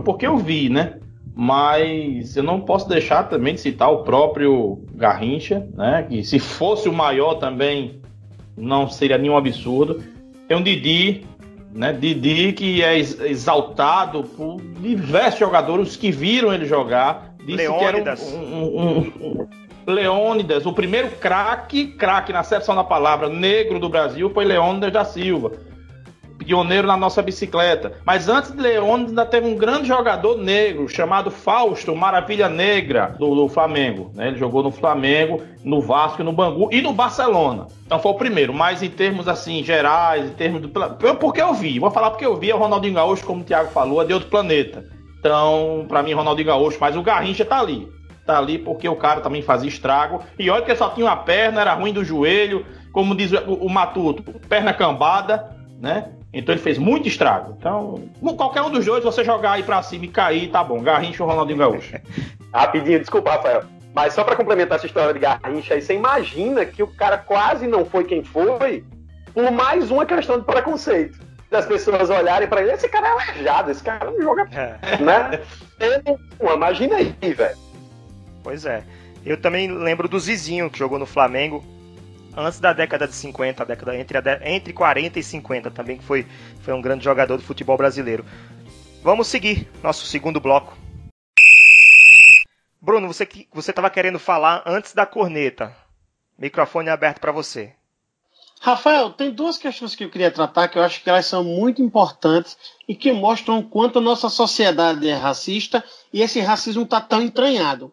Porque 0.04 0.26
eu 0.26 0.36
vi, 0.36 0.68
né? 0.68 0.98
Mas 1.34 2.36
eu 2.36 2.42
não 2.42 2.60
posso 2.60 2.88
deixar 2.88 3.28
também 3.28 3.54
de 3.54 3.60
citar 3.60 3.92
o 3.92 4.02
próprio 4.02 4.84
Garrincha, 4.94 5.66
né? 5.74 6.04
Que 6.08 6.24
se 6.24 6.38
fosse 6.40 6.88
o 6.88 6.92
maior 6.92 7.34
também 7.36 8.02
não 8.56 8.88
seria 8.88 9.16
nenhum 9.16 9.36
absurdo. 9.36 10.02
Tem 10.48 10.56
um 10.56 10.62
Didi, 10.62 11.26
né? 11.72 11.92
Didi 11.92 12.52
que 12.54 12.82
é 12.82 12.98
exaltado 12.98 14.24
por 14.24 14.60
diversos 14.80 15.38
jogadores 15.38 15.94
que 15.94 16.10
viram 16.10 16.52
ele 16.52 16.64
jogar. 16.64 17.34
Leônidas. 17.46 18.32
um, 18.32 18.38
um, 18.38 18.98
um, 19.20 19.48
Leônidas, 19.86 20.66
o 20.66 20.72
primeiro 20.72 21.10
craque, 21.12 21.86
craque 21.86 22.30
na 22.30 22.40
acepção 22.40 22.74
da 22.74 22.84
palavra, 22.84 23.28
negro 23.28 23.78
do 23.78 23.88
Brasil 23.88 24.28
foi 24.28 24.44
Leônidas 24.44 24.92
da 24.92 25.04
Silva. 25.04 25.52
Pioneiro 26.48 26.88
na 26.88 26.96
nossa 26.96 27.20
bicicleta. 27.20 27.92
Mas 28.06 28.26
antes 28.26 28.52
de 28.52 28.58
Leônidas 28.58 29.10
ainda 29.10 29.26
teve 29.26 29.46
um 29.46 29.54
grande 29.54 29.86
jogador 29.86 30.38
negro 30.38 30.88
chamado 30.88 31.30
Fausto 31.30 31.94
Maravilha 31.94 32.48
Negra 32.48 33.14
do, 33.18 33.34
do 33.34 33.48
Flamengo. 33.50 34.10
Né? 34.14 34.28
Ele 34.28 34.38
jogou 34.38 34.62
no 34.62 34.70
Flamengo, 34.70 35.42
no 35.62 35.82
Vasco, 35.82 36.24
no 36.24 36.32
Bangu 36.32 36.70
e 36.72 36.80
no 36.80 36.94
Barcelona. 36.94 37.66
Então 37.84 37.98
foi 37.98 38.12
o 38.12 38.14
primeiro. 38.14 38.54
Mas 38.54 38.82
em 38.82 38.88
termos 38.88 39.28
assim 39.28 39.62
gerais, 39.62 40.24
em 40.24 40.32
termos 40.32 40.62
do 40.62 40.70
porque 41.20 41.42
eu 41.42 41.52
vi. 41.52 41.78
Vou 41.78 41.90
falar 41.90 42.10
porque 42.10 42.24
eu 42.24 42.34
vi 42.34 42.50
é 42.50 42.54
o 42.54 42.58
Ronaldinho 42.58 42.94
Gaúcho, 42.94 43.26
como 43.26 43.42
o 43.42 43.44
Thiago 43.44 43.70
falou, 43.70 44.00
é 44.00 44.06
de 44.06 44.14
outro 44.14 44.30
planeta. 44.30 44.86
Então, 45.18 45.84
para 45.86 46.02
mim, 46.02 46.14
Ronaldinho 46.14 46.46
Gaúcho, 46.46 46.78
mas 46.80 46.96
o 46.96 47.02
Garrincha 47.02 47.44
tá 47.44 47.60
ali 47.60 47.86
tá 48.24 48.36
ali 48.36 48.58
porque 48.58 48.86
o 48.86 48.94
cara 48.94 49.22
também 49.22 49.40
fazia 49.40 49.68
estrago. 49.68 50.22
E 50.38 50.50
olha 50.50 50.62
que 50.62 50.76
só 50.76 50.90
tinha 50.90 51.06
uma 51.06 51.16
perna, 51.16 51.62
era 51.62 51.72
ruim 51.72 51.94
do 51.94 52.04
joelho, 52.04 52.64
como 52.92 53.14
diz 53.14 53.32
o, 53.32 53.54
o 53.54 53.70
Matuto, 53.70 54.22
perna 54.46 54.74
cambada, 54.74 55.56
né? 55.80 56.12
Então 56.32 56.54
ele 56.54 56.60
fez 56.60 56.76
muito 56.76 57.08
estrago. 57.08 57.56
Então, 57.58 58.02
qualquer 58.36 58.62
um 58.62 58.70
dos 58.70 58.84
dois, 58.84 59.02
você 59.02 59.24
jogar 59.24 59.52
aí 59.52 59.62
pra 59.62 59.82
cima 59.82 60.04
e 60.04 60.08
cair, 60.08 60.50
tá 60.50 60.62
bom. 60.62 60.82
Garrincha 60.82 61.22
ou 61.22 61.28
Ronaldinho 61.28 61.58
Gaúcho. 61.58 61.96
Rapidinho, 62.52 63.00
desculpa, 63.00 63.30
Rafael. 63.32 63.62
Mas 63.94 64.12
só 64.12 64.22
para 64.22 64.36
complementar 64.36 64.76
essa 64.76 64.86
história 64.86 65.14
de 65.14 65.18
Garrincha 65.18 65.74
aí, 65.74 65.80
você 65.80 65.94
imagina 65.94 66.64
que 66.66 66.82
o 66.82 66.86
cara 66.86 67.16
quase 67.16 67.66
não 67.66 67.84
foi 67.84 68.04
quem 68.04 68.22
foi 68.22 68.84
por 69.32 69.50
mais 69.50 69.90
uma 69.90 70.04
questão 70.04 70.38
de 70.38 70.44
preconceito. 70.44 71.18
Das 71.50 71.64
pessoas 71.64 72.10
olharem 72.10 72.46
para 72.46 72.60
ele, 72.60 72.72
esse 72.72 72.88
cara 72.88 73.08
é 73.08 73.10
aleijado, 73.10 73.70
esse 73.70 73.82
cara 73.82 74.10
não 74.10 74.20
joga. 74.20 74.48
É. 74.52 74.98
Né? 75.02 75.40
Imagina 76.54 76.96
aí, 76.96 77.32
velho. 77.32 77.56
Pois 78.42 78.66
é. 78.66 78.82
Eu 79.24 79.40
também 79.40 79.70
lembro 79.70 80.08
do 80.08 80.18
Zizinho, 80.18 80.68
que 80.68 80.78
jogou 80.78 80.98
no 80.98 81.06
Flamengo 81.06 81.64
antes 82.38 82.60
da 82.60 82.72
década 82.72 83.06
de 83.06 83.14
50, 83.14 83.62
a 83.62 83.66
década 83.66 83.96
entre, 83.96 84.16
a 84.16 84.20
de, 84.20 84.38
entre 84.44 84.72
40 84.72 85.18
e 85.18 85.22
50 85.22 85.70
também, 85.70 85.98
que 85.98 86.04
foi, 86.04 86.26
foi 86.60 86.72
um 86.72 86.80
grande 86.80 87.04
jogador 87.04 87.36
do 87.36 87.42
futebol 87.42 87.76
brasileiro. 87.76 88.24
Vamos 89.02 89.26
seguir 89.26 89.68
nosso 89.82 90.06
segundo 90.06 90.40
bloco. 90.40 90.76
Bruno, 92.80 93.08
você 93.08 93.28
você 93.52 93.70
estava 93.70 93.90
querendo 93.90 94.18
falar 94.18 94.62
antes 94.64 94.94
da 94.94 95.04
corneta. 95.04 95.76
Microfone 96.38 96.88
aberto 96.88 97.20
para 97.20 97.32
você. 97.32 97.74
Rafael, 98.60 99.10
tem 99.10 99.30
duas 99.30 99.56
questões 99.56 99.94
que 99.94 100.04
eu 100.04 100.10
queria 100.10 100.30
tratar 100.30 100.68
que 100.68 100.78
eu 100.78 100.82
acho 100.82 101.02
que 101.02 101.10
elas 101.10 101.26
são 101.26 101.44
muito 101.44 101.82
importantes 101.82 102.56
e 102.88 102.94
que 102.94 103.12
mostram 103.12 103.58
o 103.58 103.64
quanto 103.68 103.98
a 103.98 104.02
nossa 104.02 104.28
sociedade 104.28 105.08
é 105.08 105.14
racista 105.14 105.84
e 106.12 106.22
esse 106.22 106.40
racismo 106.40 106.82
está 106.82 107.00
tão 107.00 107.22
entranhado 107.22 107.92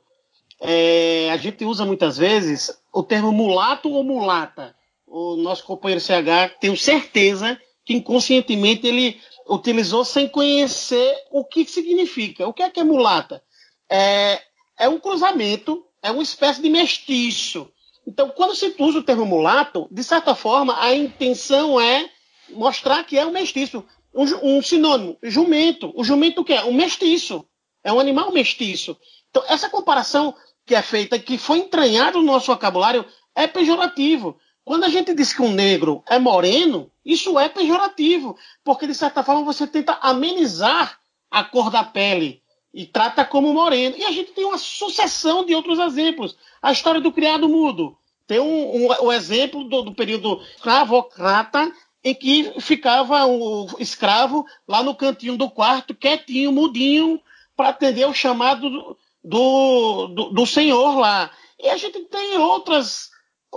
é, 0.62 1.30
a 1.32 1.38
gente 1.38 1.66
usa 1.66 1.86
muitas 1.86 2.18
vezes 2.18 2.72
o 2.94 3.04
termo 3.04 3.32
mulato 3.32 3.90
ou 3.90 4.04
mulata. 4.04 4.76
O 5.06 5.36
nosso 5.36 5.64
companheiro 5.64 6.02
CH, 6.02 6.58
tenho 6.60 6.76
certeza 6.76 7.60
que 7.84 7.94
inconscientemente 7.94 8.88
ele 8.88 9.22
utilizou 9.48 10.04
sem 10.04 10.28
conhecer 10.28 11.16
o 11.32 11.46
que 11.46 11.66
significa. 11.66 12.48
O 12.48 12.54
que 12.54 12.64
é 12.64 12.70
que 12.70 12.80
é 12.80 12.84
mulata? 12.84 13.44
É, 13.90 14.42
é 14.80 14.90
um 14.90 15.00
cruzamento, 15.00 15.86
é 16.02 16.10
uma 16.10 16.24
espécie 16.24 16.62
de 16.62 16.70
mestiço. 16.70 17.70
Então, 18.08 18.30
quando 18.30 18.56
se 18.56 18.74
usa 18.80 19.00
o 19.00 19.04
termo 19.04 19.26
mulato, 19.26 19.88
de 19.92 20.04
certa 20.04 20.36
forma, 20.36 20.80
a 20.82 20.94
intenção 20.96 21.80
é 21.80 22.10
mostrar 22.50 23.04
que 23.04 23.18
é 23.18 23.26
um 23.26 23.32
mestiço. 23.32 23.86
Um, 24.14 24.58
um 24.58 24.62
sinônimo, 24.62 25.18
jumento. 25.22 25.92
O 25.96 26.04
jumento 26.04 26.42
o 26.42 26.46
que 26.46 26.54
é? 26.54 26.64
Um 26.64 26.74
mestiço. 26.74 27.46
É 27.84 27.92
um 27.92 28.00
animal 28.00 28.32
mestiço. 28.32 28.98
Então, 29.36 29.44
essa 29.50 29.70
comparação 29.70 30.34
que 30.66 30.74
é 30.74 30.82
feita, 30.82 31.20
que 31.20 31.38
foi 31.38 31.58
entranhado 31.58 32.20
no 32.20 32.26
nosso 32.26 32.46
vocabulário, 32.46 33.04
é 33.36 33.46
pejorativo. 33.46 34.40
Quando 34.64 34.86
a 34.86 34.90
gente 34.90 35.14
diz 35.14 35.34
que 35.34 35.42
um 35.42 35.52
negro 35.52 36.02
é 36.08 36.18
moreno, 36.18 36.90
isso 37.04 37.38
é 37.38 37.50
pejorativo, 37.50 38.38
porque 38.64 38.88
de 38.88 38.96
certa 38.96 39.26
forma 39.26 39.44
você 39.44 39.68
tenta 39.68 40.00
amenizar 40.02 40.98
a 41.30 41.44
cor 41.44 41.70
da 41.70 41.84
pele 41.84 42.42
e 42.74 42.86
trata 42.86 43.26
como 43.26 43.54
moreno. 43.54 43.98
E 43.98 44.06
a 44.06 44.12
gente 44.12 44.32
tem 44.32 44.46
uma 44.46 44.58
sucessão 44.58 45.46
de 45.46 45.54
outros 45.54 45.80
exemplos. 45.80 46.38
A 46.62 46.72
história 46.72 47.02
do 47.02 47.12
criado 47.12 47.50
mudo. 47.50 47.98
Tem 48.26 48.40
um, 48.40 48.86
um, 48.86 48.88
o 49.02 49.12
exemplo 49.12 49.66
do, 49.66 49.82
do 49.82 49.94
período 49.94 50.42
escravocrata, 50.56 51.74
em 52.02 52.16
que 52.16 52.54
ficava 52.62 53.26
o 53.26 53.68
escravo 53.80 54.46
lá 54.66 54.82
no 54.82 54.96
cantinho 54.96 55.36
do 55.36 55.50
quarto, 55.50 55.94
quietinho, 55.94 56.54
mudinho, 56.54 57.20
para 57.54 57.70
atender 57.70 58.08
o 58.08 58.14
chamado 58.14 58.98
do, 59.26 60.08
do, 60.08 60.30
do 60.30 60.46
Senhor 60.46 60.98
lá. 61.00 61.32
E 61.60 61.68
a 61.68 61.78
gente 61.78 62.00
tem 62.06 62.38
outras 62.38 63.10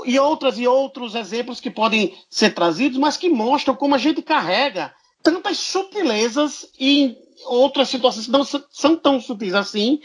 e 0.07 0.19
outras 0.19 0.59
e 0.59 0.67
outros 0.67 1.15
exemplos 1.15 1.61
que 1.61 1.71
podem 1.71 2.17
ser 2.31 2.55
trazidos, 2.55 2.99
mas 2.99 3.17
que 3.17 3.29
mostram 3.29 3.75
como 3.75 3.95
a 3.95 3.99
gente 3.99 4.23
carrega 4.23 4.95
tantas 5.23 5.59
sutilezas 5.59 6.71
e 6.79 7.17
outras 7.47 7.89
situações 7.89 8.27
que 8.27 8.33
não 8.33 8.45
são 8.45 8.97
tão 8.97 9.21
sutis 9.21 9.55
assim, 9.55 10.01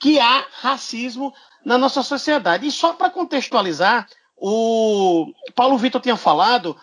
que 0.00 0.18
há 0.18 0.46
racismo 0.52 1.32
na 1.64 1.78
nossa 1.78 2.02
sociedade. 2.02 2.66
E 2.66 2.72
só 2.72 2.92
para 2.92 3.10
contextualizar, 3.10 4.08
o 4.36 5.32
Paulo 5.54 5.78
Vitor 5.78 6.00
tinha 6.00 6.16
falado 6.16 6.76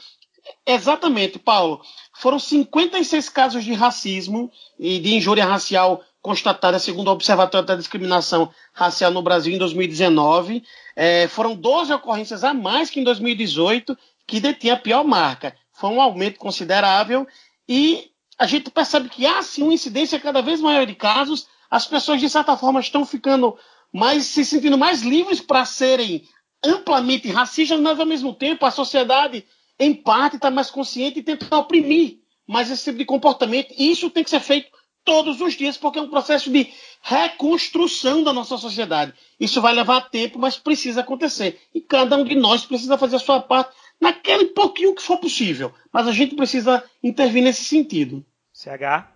exatamente, 0.65 1.38
Paulo, 1.38 1.82
foram 2.13 2.39
56 2.39 3.30
casos 3.30 3.65
de 3.65 3.73
racismo 3.73 4.49
e 4.80 4.99
de 4.99 5.15
injúria 5.15 5.45
racial 5.45 6.01
constatada 6.28 6.78
segundo 6.78 7.08
o 7.08 7.12
Observatório 7.12 7.66
da 7.66 7.78
Discriminação 7.78 8.52
Racial 8.74 9.10
no 9.12 9.22
Brasil 9.22 9.56
em 9.56 9.58
2019. 9.58 10.62
É, 10.94 11.26
foram 11.30 11.56
12 11.56 11.94
ocorrências 11.94 12.44
a 12.44 12.54
mais 12.54 12.90
que 12.90 13.00
em 13.00 13.04
2018, 13.06 13.98
que 14.28 14.42
detinha 14.42 14.74
a 14.74 14.78
pior 14.78 15.06
marca. 15.06 15.56
Foi 15.72 15.90
um 15.90 16.02
aumento 16.02 16.38
considerável 16.38 17.26
e 17.66 18.12
a 18.38 18.46
gente 18.46 18.70
percebe 18.70 19.08
que 19.08 19.26
há 19.26 19.42
sim 19.42 19.63
uma 19.63 19.74
incidência 19.74 20.20
cada 20.20 20.42
vez 20.42 20.60
maior 20.60 20.86
de 20.86 20.96
casos. 20.96 21.48
As 21.72 21.88
pessoas, 21.88 22.20
de 22.20 22.30
certa 22.30 22.58
forma, 22.58 22.82
estão 22.82 23.06
ficando 23.06 23.58
mais, 23.94 24.26
se 24.26 24.44
sentindo 24.44 24.78
mais 24.78 25.04
livres 25.04 25.40
para 25.40 25.63
serem 25.63 26.28
amplamente 26.62 27.30
racistas, 27.30 27.80
mas 27.80 27.98
ao 27.98 28.06
mesmo 28.06 28.34
tempo 28.34 28.66
a 28.66 28.72
sociedade, 28.72 29.46
em 29.80 29.94
parte, 29.94 30.36
está 30.36 30.52
mais 30.52 30.70
consciente 30.70 31.20
e 31.20 31.24
tenta 31.24 31.56
oprimir 31.56 32.18
mais 32.46 32.70
esse 32.70 32.84
tipo 32.84 32.98
de 32.98 33.06
comportamento. 33.06 33.74
E 33.78 33.92
isso 33.92 34.10
tem 34.10 34.26
que 34.26 34.30
ser 34.30 34.42
feito 34.42 34.77
todos 35.08 35.39
os 35.39 35.54
dias, 35.54 35.78
porque 35.78 35.98
é 35.98 36.02
um 36.02 36.10
processo 36.10 36.52
de 36.52 36.67
reconstrução 37.02 38.22
da 38.22 38.34
nossa 38.34 38.58
sociedade. 38.58 39.13
Isso 39.39 39.62
vai 39.62 39.74
levar 39.74 40.10
tempo, 40.10 40.38
mas 40.38 40.58
precisa 40.58 41.00
acontecer. 41.00 41.58
E 41.74 41.80
cada 41.80 42.17
um 42.17 42.26
de 42.26 42.36
nós 42.36 42.65
precisa 42.65 42.98
fazer 42.98 43.15
a 43.15 43.20
sua 43.20 43.39
parte 43.39 43.74
naquele 44.02 44.48
pouquinho 44.48 44.93
que 44.93 45.02
for 45.02 45.17
possível. 45.17 45.72
Mas 45.93 46.10
a 46.10 46.12
gente 46.12 46.36
precisa 46.36 46.84
intervir 47.02 47.41
nesse 47.41 47.63
sentido. 47.63 48.24
CH? 48.52 49.08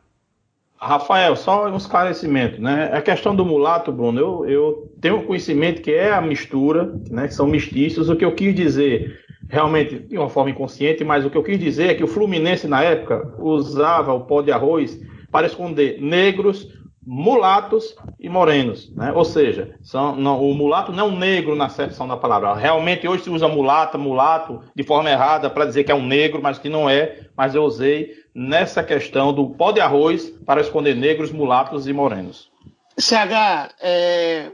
Rafael, 0.77 1.35
só 1.35 1.69
um 1.69 1.75
esclarecimento, 1.75 2.59
né? 2.59 2.89
A 2.93 3.01
questão 3.01 3.35
do 3.35 3.45
mulato, 3.45 3.91
Bruno, 3.91 4.19
eu, 4.19 4.45
eu 4.49 4.93
tenho 4.99 5.23
conhecimento 5.23 5.81
que 5.81 5.91
é 5.91 6.11
a 6.11 6.21
mistura, 6.21 6.95
né? 7.09 7.27
Que 7.27 7.33
são 7.33 7.47
mestiços. 7.47 8.09
O 8.09 8.15
que 8.15 8.25
eu 8.25 8.33
quis 8.33 8.55
dizer, 8.55 9.19
realmente, 9.49 9.99
de 9.99 10.17
uma 10.17 10.29
forma 10.29 10.49
inconsciente, 10.49 11.03
mas 11.03 11.25
o 11.25 11.29
que 11.29 11.37
eu 11.37 11.43
quis 11.43 11.59
dizer 11.59 11.89
é 11.89 11.93
que 11.93 12.03
o 12.03 12.07
Fluminense, 12.07 12.65
na 12.65 12.81
época, 12.81 13.35
usava 13.37 14.13
o 14.13 14.21
pó 14.21 14.41
de 14.41 14.51
arroz 14.51 14.97
para 15.31 15.47
esconder 15.47 16.01
negros, 16.01 16.67
mulatos 17.05 17.95
e 18.19 18.29
morenos, 18.29 18.93
né? 18.95 19.11
Ou 19.11 19.25
seja, 19.25 19.75
são, 19.81 20.15
não, 20.15 20.39
o 20.41 20.53
mulato 20.53 20.91
não 20.91 21.05
é 21.05 21.09
um 21.09 21.17
negro 21.17 21.55
na 21.55 21.65
acepção 21.65 22.07
da 22.07 22.15
palavra. 22.15 22.53
Realmente 22.53 23.07
hoje 23.07 23.23
se 23.23 23.29
usa 23.29 23.47
mulata, 23.47 23.97
mulato 23.97 24.63
de 24.75 24.83
forma 24.83 25.09
errada 25.09 25.49
para 25.49 25.65
dizer 25.65 25.83
que 25.83 25.91
é 25.91 25.95
um 25.95 26.05
negro, 26.05 26.41
mas 26.41 26.59
que 26.59 26.69
não 26.69 26.89
é. 26.89 27.27
Mas 27.35 27.55
eu 27.55 27.63
usei 27.63 28.11
nessa 28.35 28.83
questão 28.83 29.33
do 29.33 29.49
pó 29.49 29.71
de 29.71 29.81
arroz 29.81 30.29
para 30.45 30.61
esconder 30.61 30.95
negros, 30.95 31.31
mulatos 31.31 31.87
e 31.87 31.93
morenos. 31.93 32.51
CH, 32.99 33.73
é, 33.81 34.51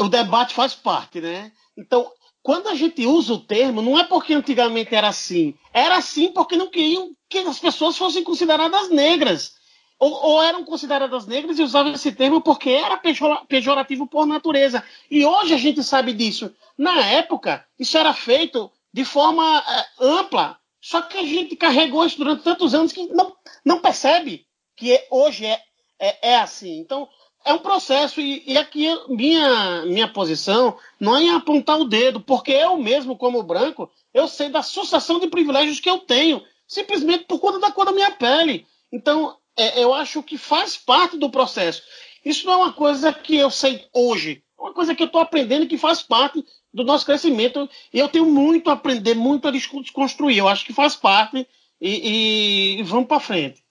o 0.00 0.08
debate 0.08 0.54
faz 0.54 0.74
parte, 0.74 1.20
né? 1.20 1.52
Então, 1.76 2.10
quando 2.42 2.68
a 2.68 2.74
gente 2.74 3.06
usa 3.06 3.34
o 3.34 3.40
termo, 3.40 3.82
não 3.82 3.98
é 3.98 4.04
porque 4.04 4.32
antigamente 4.32 4.94
era 4.94 5.08
assim. 5.08 5.54
Era 5.72 5.96
assim 5.96 6.32
porque 6.32 6.56
não 6.56 6.70
queriam 6.70 7.10
que 7.28 7.38
as 7.38 7.58
pessoas 7.58 7.96
fossem 7.96 8.24
consideradas 8.24 8.90
negras 8.90 9.54
ou, 10.04 10.32
ou, 10.32 10.42
eram 10.42 10.62
consideradas 10.64 11.26
negras 11.26 11.58
e 11.58 11.62
usavam 11.62 11.94
esse 11.94 12.12
termo 12.12 12.42
porque 12.42 12.68
era 12.68 13.00
pejorativo 13.48 14.06
por 14.06 14.26
natureza. 14.26 14.84
E 15.10 15.24
hoje 15.24 15.54
a 15.54 15.56
gente 15.56 15.82
sabe 15.82 16.12
disso. 16.12 16.54
Na 16.76 17.06
época, 17.06 17.64
isso 17.78 17.96
era 17.96 18.12
feito 18.12 18.70
de 18.92 19.02
forma 19.02 19.64
é, 19.66 20.04
ampla, 20.04 20.58
só 20.78 21.00
que 21.00 21.16
a 21.16 21.22
gente 21.22 21.56
carregou 21.56 22.04
isso 22.04 22.18
durante 22.18 22.42
tantos 22.42 22.74
anos 22.74 22.92
que 22.92 23.06
não, 23.06 23.34
não 23.64 23.80
percebe 23.80 24.46
que 24.76 24.92
é, 24.92 25.06
hoje 25.10 25.46
é, 25.46 25.58
é, 25.98 26.32
é, 26.32 26.36
assim. 26.36 26.78
Então, 26.80 27.08
é 27.42 27.54
um 27.54 27.58
processo, 27.58 28.20
e, 28.20 28.42
e 28.46 28.58
aqui 28.58 28.86
minha, 29.08 29.86
minha 29.86 30.08
posição 30.08 30.76
não 31.00 31.16
é 31.16 31.30
apontar 31.30 31.80
o 31.80 31.88
dedo, 31.88 32.20
porque 32.20 32.52
eu 32.52 32.76
mesmo, 32.76 33.16
como 33.16 33.42
branco, 33.42 33.90
eu 34.12 34.28
sei 34.28 34.50
da 34.50 34.62
sucessão 34.62 35.18
de 35.18 35.28
privilégios 35.28 35.80
que 35.80 35.88
eu 35.88 35.98
tenho, 36.00 36.42
simplesmente 36.68 37.24
por 37.24 37.38
conta 37.38 37.58
da 37.58 37.72
cor 37.72 37.86
da 37.86 37.92
minha 37.92 38.10
pele. 38.10 38.66
Então, 38.92 39.34
é, 39.56 39.82
eu 39.82 39.94
acho 39.94 40.22
que 40.22 40.36
faz 40.36 40.76
parte 40.76 41.16
do 41.16 41.30
processo. 41.30 41.82
Isso 42.24 42.46
não 42.46 42.54
é 42.54 42.56
uma 42.56 42.72
coisa 42.72 43.12
que 43.12 43.36
eu 43.36 43.50
sei 43.50 43.86
hoje, 43.92 44.42
é 44.58 44.62
uma 44.62 44.72
coisa 44.72 44.94
que 44.94 45.02
eu 45.02 45.06
estou 45.06 45.20
aprendendo 45.20 45.66
que 45.66 45.76
faz 45.76 46.02
parte 46.02 46.44
do 46.72 46.84
nosso 46.84 47.06
crescimento. 47.06 47.68
E 47.92 47.98
eu 47.98 48.08
tenho 48.08 48.26
muito 48.26 48.70
a 48.70 48.72
aprender, 48.72 49.14
muito 49.14 49.46
a 49.46 49.50
desconstruir. 49.50 50.38
Eu 50.38 50.48
acho 50.48 50.64
que 50.64 50.72
faz 50.72 50.96
parte 50.96 51.46
e, 51.80 52.78
e 52.78 52.82
vamos 52.82 53.06
para 53.06 53.20
frente. 53.20 53.62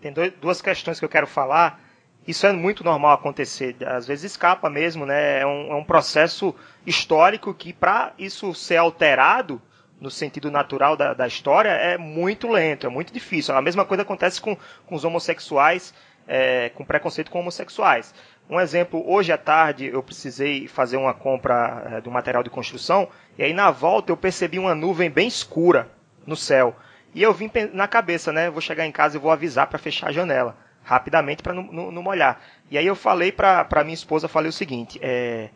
Tem 0.00 0.12
dois, 0.12 0.32
duas 0.40 0.62
questões 0.62 0.98
que 0.98 1.04
eu 1.04 1.08
quero 1.08 1.26
falar. 1.26 1.80
Isso 2.26 2.46
é 2.46 2.52
muito 2.52 2.84
normal 2.84 3.12
acontecer, 3.12 3.74
às 3.86 4.06
vezes 4.06 4.32
escapa 4.32 4.68
mesmo, 4.68 5.06
né? 5.06 5.40
É 5.40 5.46
um, 5.46 5.72
é 5.72 5.74
um 5.74 5.84
processo 5.84 6.54
histórico 6.86 7.54
que, 7.54 7.72
para 7.72 8.12
isso 8.18 8.52
ser 8.54 8.76
alterado, 8.76 9.62
no 10.00 10.10
sentido 10.10 10.50
natural 10.50 10.96
da, 10.96 11.12
da, 11.14 11.26
história 11.26 11.70
é 11.70 11.98
muito 11.98 12.48
lento, 12.48 12.86
é 12.86 12.90
muito 12.90 13.12
difícil. 13.12 13.54
A 13.54 13.62
mesma 13.62 13.84
coisa 13.84 14.02
acontece 14.02 14.40
com, 14.40 14.56
com 14.86 14.94
os 14.94 15.04
homossexuais, 15.04 15.92
é, 16.26 16.70
com 16.70 16.84
preconceito 16.84 17.30
com 17.30 17.40
homossexuais. 17.40 18.14
Um 18.48 18.60
exemplo, 18.60 19.02
hoje 19.06 19.32
à 19.32 19.38
tarde 19.38 19.86
eu 19.86 20.02
precisei 20.02 20.66
fazer 20.68 20.96
uma 20.96 21.12
compra 21.12 21.82
é, 21.92 22.00
do 22.00 22.10
material 22.10 22.42
de 22.42 22.50
construção, 22.50 23.08
e 23.36 23.42
aí 23.42 23.52
na 23.52 23.70
volta 23.70 24.12
eu 24.12 24.16
percebi 24.16 24.58
uma 24.58 24.74
nuvem 24.74 25.10
bem 25.10 25.28
escura 25.28 25.88
no 26.26 26.36
céu. 26.36 26.76
E 27.14 27.22
eu 27.22 27.32
vim 27.32 27.50
na 27.72 27.88
cabeça, 27.88 28.32
né? 28.32 28.50
Vou 28.50 28.60
chegar 28.60 28.86
em 28.86 28.92
casa 28.92 29.16
e 29.16 29.20
vou 29.20 29.30
avisar 29.30 29.66
para 29.66 29.78
fechar 29.78 30.08
a 30.08 30.12
janela 30.12 30.56
rapidamente 30.88 31.42
para 31.42 31.52
não, 31.52 31.64
não, 31.64 31.90
não, 31.90 32.02
molhar. 32.02 32.40
E 32.70 32.78
aí 32.78 32.86
eu 32.86 32.96
falei 32.96 33.30
para 33.30 33.84
minha 33.84 33.92
esposa, 33.92 34.26
falei 34.26 34.48
o 34.48 34.52
seguinte, 34.52 34.98
é, 35.02 35.50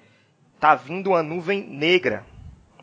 tá 0.61 0.75
vindo 0.75 1.09
uma 1.09 1.23
nuvem 1.23 1.67
negra 1.67 2.23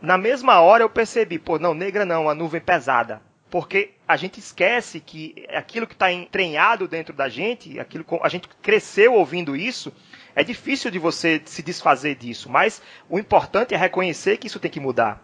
na 0.02 0.18
mesma 0.18 0.60
hora 0.62 0.84
eu 0.84 0.90
percebi, 0.90 1.38
pô, 1.38 1.60
não, 1.60 1.74
negra 1.74 2.06
não, 2.06 2.30
a 2.30 2.36
nuvem 2.36 2.62
pesada. 2.62 3.22
Porque 3.50 3.92
a 4.08 4.16
gente 4.16 4.40
esquece 4.40 5.00
que 5.00 5.46
aquilo 5.50 5.88
que 5.88 5.94
está 5.94 6.12
entranhado 6.12 6.88
dentro 6.88 7.14
da 7.14 7.28
gente, 7.28 7.80
aquilo 7.80 8.06
a 8.22 8.30
gente 8.30 8.48
cresceu 8.62 9.14
ouvindo 9.14 9.56
isso, 9.56 9.92
é 10.36 10.44
difícil 10.44 10.92
de 10.92 11.00
você 11.00 11.42
se 11.46 11.64
desfazer 11.64 12.16
disso. 12.16 12.50
Mas 12.50 12.82
o 13.10 13.18
importante 13.18 13.74
é 13.74 13.78
reconhecer 13.78 14.38
que 14.38 14.48
isso 14.48 14.60
tem 14.60 14.70
que 14.70 14.80
mudar. 14.80 15.22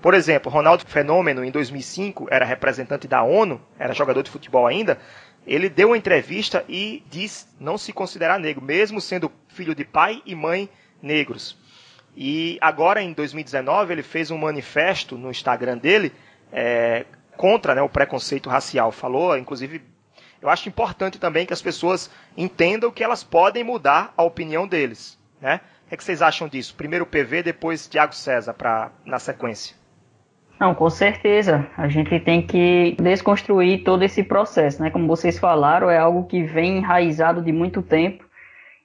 Por 0.00 0.14
exemplo, 0.14 0.52
Ronaldo 0.52 0.84
Fenômeno, 0.86 1.44
em 1.44 1.50
2005, 1.50 2.28
era 2.30 2.44
representante 2.44 3.08
da 3.08 3.22
ONU, 3.22 3.60
era 3.78 3.94
jogador 3.94 4.22
de 4.22 4.30
futebol 4.30 4.66
ainda. 4.66 4.98
Ele 5.46 5.68
deu 5.68 5.88
uma 5.88 5.98
entrevista 5.98 6.64
e 6.68 7.02
diz 7.10 7.48
não 7.58 7.76
se 7.76 7.92
considerar 7.92 8.38
negro, 8.38 8.62
mesmo 8.62 9.00
sendo 9.00 9.32
filho 9.48 9.74
de 9.74 9.84
pai 9.84 10.22
e 10.24 10.34
mãe 10.34 10.68
negros. 11.02 11.58
E 12.16 12.56
agora, 12.60 13.02
em 13.02 13.12
2019, 13.12 13.92
ele 13.92 14.02
fez 14.02 14.30
um 14.30 14.38
manifesto 14.38 15.18
no 15.18 15.30
Instagram 15.30 15.76
dele 15.76 16.12
é, 16.50 17.04
contra 17.36 17.74
né, 17.74 17.82
o 17.82 17.88
preconceito 17.88 18.48
racial. 18.48 18.90
Falou, 18.90 19.36
inclusive, 19.36 19.82
eu 20.40 20.48
acho 20.48 20.68
importante 20.68 21.18
também 21.18 21.44
que 21.44 21.52
as 21.52 21.60
pessoas 21.60 22.10
entendam 22.36 22.90
que 22.90 23.04
elas 23.04 23.22
podem 23.22 23.62
mudar 23.62 24.14
a 24.16 24.22
opinião 24.22 24.66
deles. 24.66 25.18
Né? 25.40 25.60
O 25.84 25.88
que, 25.88 25.94
é 25.94 25.96
que 25.96 26.04
vocês 26.04 26.22
acham 26.22 26.48
disso? 26.48 26.74
Primeiro 26.74 27.04
o 27.04 27.08
PV, 27.08 27.42
depois 27.42 27.86
Tiago 27.86 28.14
César, 28.14 28.54
pra, 28.54 28.90
na 29.04 29.18
sequência. 29.18 29.76
Não, 30.58 30.74
com 30.74 30.88
certeza. 30.88 31.66
A 31.76 31.86
gente 31.86 32.18
tem 32.20 32.40
que 32.40 32.96
desconstruir 32.98 33.84
todo 33.84 34.02
esse 34.02 34.22
processo, 34.22 34.82
né? 34.82 34.90
Como 34.90 35.06
vocês 35.06 35.38
falaram, 35.38 35.90
é 35.90 35.98
algo 35.98 36.24
que 36.24 36.42
vem 36.42 36.78
enraizado 36.78 37.42
de 37.42 37.52
muito 37.52 37.82
tempo 37.82 38.24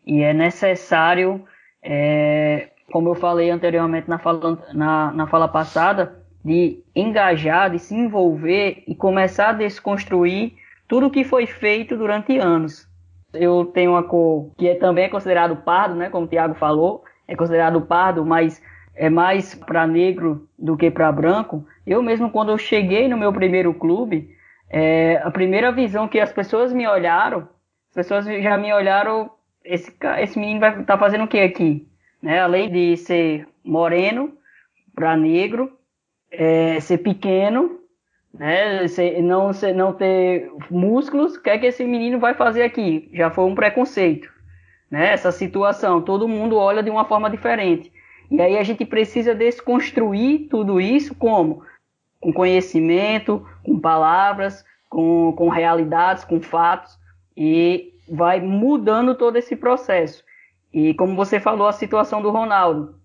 e 0.06 0.22
é 0.22 0.34
necessário 0.34 1.46
é, 1.82 2.70
como 2.92 3.10
eu 3.10 3.16
falei 3.16 3.50
anteriormente 3.50 4.10
na 4.10 4.18
fala, 4.18 4.60
na, 4.74 5.12
na 5.12 5.28
fala 5.28 5.48
passada, 5.48 6.22
de 6.44 6.84
engajar, 6.96 7.70
de 7.70 7.80
se 7.80 7.94
envolver 7.94 8.84
e 8.88 8.96
começar 8.96 9.50
a 9.50 9.54
desconstruir 9.54 10.54
tudo 10.88 11.12
que 11.12 11.24
foi 11.24 11.46
feito 11.46 11.96
durante 11.96 12.38
anos. 12.38 12.88
Eu 13.34 13.66
tenho 13.66 13.92
uma 13.92 14.04
cor 14.04 14.52
que 14.58 14.68
é, 14.68 14.76
também 14.76 15.06
é 15.06 15.10
considerado 15.10 15.56
pardo, 15.58 15.96
né, 15.96 16.10
como 16.10 16.26
o 16.26 16.30
Tiago 16.30 16.56
falou, 16.56 17.04
é 17.28 17.36
considerado 17.36 17.80
pardo, 17.82 18.26
mas 18.26 18.62
é 18.94 19.10
mais 19.10 19.56
para 19.56 19.88
negro 19.88 20.48
do 20.60 20.76
que 20.76 20.92
para 20.92 21.12
branco. 21.12 21.66
Eu 21.88 22.04
mesmo, 22.04 22.30
quando 22.30 22.52
eu 22.52 22.58
cheguei 22.58 23.08
no 23.08 23.18
meu 23.18 23.32
primeiro 23.32 23.74
clube, 23.74 24.36
é, 24.70 25.22
a 25.24 25.32
primeira 25.32 25.72
visão 25.72 26.08
que 26.08 26.20
as 26.20 26.32
pessoas 26.32 26.74
me 26.74 26.88
olharam, 26.88 27.48
as 27.90 27.96
pessoas 27.96 28.26
já 28.26 28.58
me 28.58 28.74
olharam, 28.74 29.32
esse, 29.64 29.94
esse 30.20 30.40
menino 30.40 30.60
vai 30.60 30.72
estar 30.72 30.84
tá 30.84 30.98
fazendo 30.98 31.24
o 31.24 31.28
que 31.28 31.40
aqui? 31.40 31.88
Né? 32.22 32.40
Além 32.40 32.70
de 32.70 32.98
ser 32.98 33.48
moreno 33.64 34.34
para 34.94 35.18
negro, 35.18 35.78
é, 36.32 36.80
ser 36.80 37.00
pequeno, 37.00 37.80
né? 38.34 38.88
Ser, 38.88 39.22
não, 39.22 39.52
ser, 39.52 39.74
não 39.74 39.94
ter 39.94 40.52
músculos, 40.70 41.36
o 41.36 41.42
que 41.42 41.50
é 41.50 41.58
que 41.58 41.66
esse 41.66 41.84
menino 41.84 42.20
vai 42.20 42.34
fazer 42.34 42.64
aqui? 42.64 43.10
Já 43.14 43.30
foi 43.30 43.46
um 43.46 43.56
preconceito, 43.56 44.30
né? 44.90 45.14
Essa 45.14 45.32
situação, 45.32 46.02
todo 46.02 46.28
mundo 46.28 46.58
olha 46.58 46.84
de 46.84 46.90
uma 46.90 47.06
forma 47.06 47.30
diferente. 47.30 47.92
E 48.30 48.42
aí 48.42 48.58
a 48.58 48.64
gente 48.64 48.86
precisa 48.86 49.36
desconstruir 49.36 50.48
tudo 50.50 50.80
isso 50.80 51.14
como? 51.16 51.64
Com 52.20 52.32
conhecimento, 52.32 53.46
com 53.64 53.78
palavras, 53.78 54.64
com, 54.90 55.34
com 55.34 55.50
realidades, 55.50 56.24
com 56.24 56.40
fatos, 56.42 56.98
e 57.36 57.94
vai 58.10 58.40
mudando 58.40 59.16
todo 59.16 59.36
esse 59.38 59.56
processo. 59.56 60.24
E 60.74 60.94
como 60.94 61.16
você 61.16 61.40
falou, 61.40 61.68
a 61.68 61.74
situação 61.74 62.22
do 62.22 62.30
Ronaldo. 62.30 62.96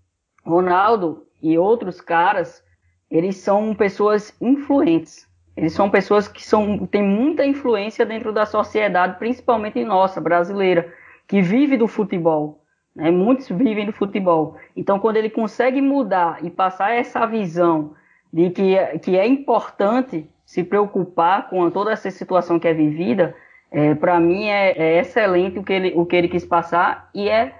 Ronaldo 0.45 1.25
e 1.41 1.57
outros 1.57 1.99
caras, 1.99 2.63
eles 3.11 3.37
são 3.37 3.75
pessoas 3.75 4.35
influentes. 4.41 5.27
Eles 5.55 5.73
são 5.73 5.89
pessoas 5.89 6.27
que 6.27 6.45
são, 6.45 6.85
têm 6.85 7.03
muita 7.03 7.45
influência 7.45 8.05
dentro 8.05 8.31
da 8.31 8.45
sociedade, 8.45 9.17
principalmente 9.17 9.83
nossa, 9.83 10.21
brasileira, 10.21 10.93
que 11.27 11.41
vive 11.41 11.75
do 11.77 11.87
futebol. 11.87 12.63
Né? 12.95 13.11
Muitos 13.11 13.49
vivem 13.49 13.85
do 13.85 13.91
futebol. 13.91 14.55
Então, 14.75 14.99
quando 14.99 15.17
ele 15.17 15.29
consegue 15.29 15.81
mudar 15.81 16.43
e 16.45 16.49
passar 16.49 16.91
essa 16.91 17.25
visão 17.25 17.93
de 18.31 18.49
que, 18.51 18.75
que 18.99 19.17
é 19.17 19.25
importante 19.25 20.29
se 20.45 20.63
preocupar 20.63 21.49
com 21.49 21.69
toda 21.69 21.91
essa 21.91 22.09
situação 22.09 22.59
que 22.59 22.67
é 22.67 22.73
vivida, 22.73 23.35
é, 23.71 23.95
para 23.95 24.19
mim 24.19 24.45
é, 24.45 24.71
é, 24.71 24.99
excelente 24.99 25.59
o 25.59 25.63
que, 25.63 25.73
ele, 25.73 25.93
o 25.95 26.05
que 26.05 26.15
ele 26.15 26.27
quis 26.27 26.45
passar 26.45 27.09
e 27.13 27.27
é 27.27 27.59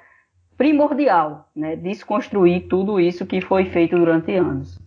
primordial, 0.58 1.50
né? 1.56 1.76
Desconstruir 1.76 2.67
tudo 2.67 3.00
isso 3.00 3.26
que 3.26 3.41
foi 3.41 3.65
feito 3.65 3.98
durante 3.98 4.34
anos. 4.34 4.80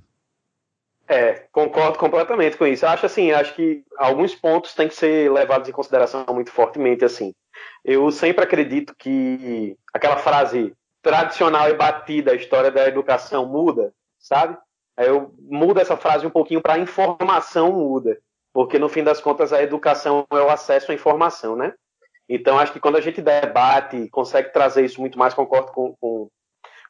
É, 1.07 1.45
concordo 1.53 1.99
completamente 1.99 2.57
com 2.57 2.67
isso. 2.67 2.87
Acho 2.87 3.07
assim, 3.07 3.33
acho 3.33 3.55
que 3.55 3.85
alguns 3.97 4.35
pontos 4.35 4.75
têm 4.75 4.89
que 4.89 4.95
ser 4.95 5.31
levados 5.31 5.69
em 5.69 5.73
consideração 5.73 6.25
muito 6.31 6.51
fortemente 6.51 7.05
assim. 7.05 7.35
Eu 7.85 8.11
sempre 8.11 8.45
acredito 8.45 8.95
que 8.97 9.77
aquela 9.93 10.17
frase 10.17 10.73
tradicional 11.03 11.69
e 11.69 11.75
batida, 11.75 12.33
a 12.33 12.37
história 12.37 12.71
da 12.71 12.87
educação 12.87 13.47
muda, 13.47 13.93
sabe? 14.19 14.57
Eu 14.97 15.35
mudo 15.41 15.81
essa 15.81 15.97
frase 15.97 16.27
um 16.27 16.31
pouquinho 16.31 16.61
para 16.61 16.79
informação 16.79 17.73
muda, 17.73 18.19
porque 18.53 18.79
no 18.79 18.89
fim 18.89 19.03
das 19.03 19.21
contas 19.21 19.53
a 19.53 19.63
educação 19.63 20.27
é 20.31 20.37
o 20.37 20.51
acesso 20.51 20.91
à 20.91 20.95
informação, 20.95 21.57
né? 21.57 21.73
Então 22.29 22.59
acho 22.59 22.73
que 22.73 22.81
quando 22.81 22.97
a 22.97 23.01
gente 23.01 23.21
debate, 23.21 24.09
consegue 24.11 24.53
trazer 24.53 24.85
isso 24.85 25.01
muito 25.01 25.19
mais, 25.19 25.35
concordo 25.35 25.73
com, 25.73 25.95
com 26.01 26.29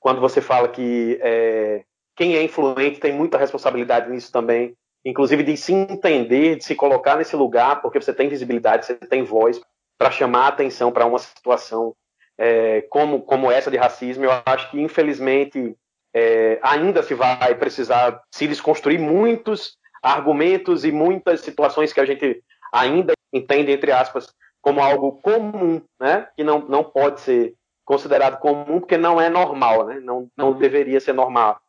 quando 0.01 0.21
você 0.21 0.41
fala 0.41 0.69
que 0.69 1.19
é, 1.23 1.83
quem 2.17 2.37
é 2.37 2.43
influente 2.43 3.01
tem 3.01 3.13
muita 3.13 3.39
responsabilidade 3.39 4.11
nisso 4.11 4.31
também, 4.33 4.75
inclusive 5.05 5.43
de 5.43 5.57
se 5.57 5.73
entender, 5.73 6.57
de 6.57 6.65
se 6.65 6.75
colocar 6.75 7.17
nesse 7.17 7.37
lugar, 7.37 7.81
porque 7.81 8.01
você 8.01 8.13
tem 8.13 8.29
visibilidade, 8.29 8.87
você 8.87 8.95
tem 8.95 9.23
voz 9.23 9.61
para 9.99 10.11
chamar 10.11 10.45
a 10.45 10.49
atenção 10.49 10.93
para 10.93 11.07
uma 11.07 11.19
situação 11.19 11.95
é, 12.39 12.83
como, 12.91 13.23
como 13.23 13.51
essa 13.51 13.71
de 13.71 13.77
racismo. 13.77 14.25
Eu 14.25 14.33
acho 14.45 14.71
que 14.71 14.81
infelizmente 14.81 15.77
é, 16.15 16.59
ainda 16.63 17.03
se 17.03 17.15
vai 17.15 17.55
precisar 17.55 18.23
se 18.31 18.47
desconstruir 18.47 18.99
muitos 18.99 19.79
argumentos 20.03 20.85
e 20.85 20.93
muitas 20.93 21.41
situações 21.41 21.93
que 21.93 22.01
a 22.01 22.05
gente 22.05 22.43
ainda 22.73 23.13
entende, 23.33 23.73
entre 23.73 23.93
aspas, 23.93 24.33
como 24.61 24.81
algo 24.81 25.21
comum, 25.21 25.83
né? 25.99 26.29
que 26.37 26.45
não, 26.45 26.61
não 26.61 26.85
pode 26.85 27.21
ser 27.21 27.55
considerado 27.85 28.39
comum 28.39 28.81
porque 28.81 28.97
não 28.97 29.21
é 29.21 29.29
normal, 29.29 29.87
né? 29.87 30.01
não, 30.01 30.29
não 30.37 30.53
deveria 30.53 31.01
ser 31.01 31.13
normal, 31.13 31.61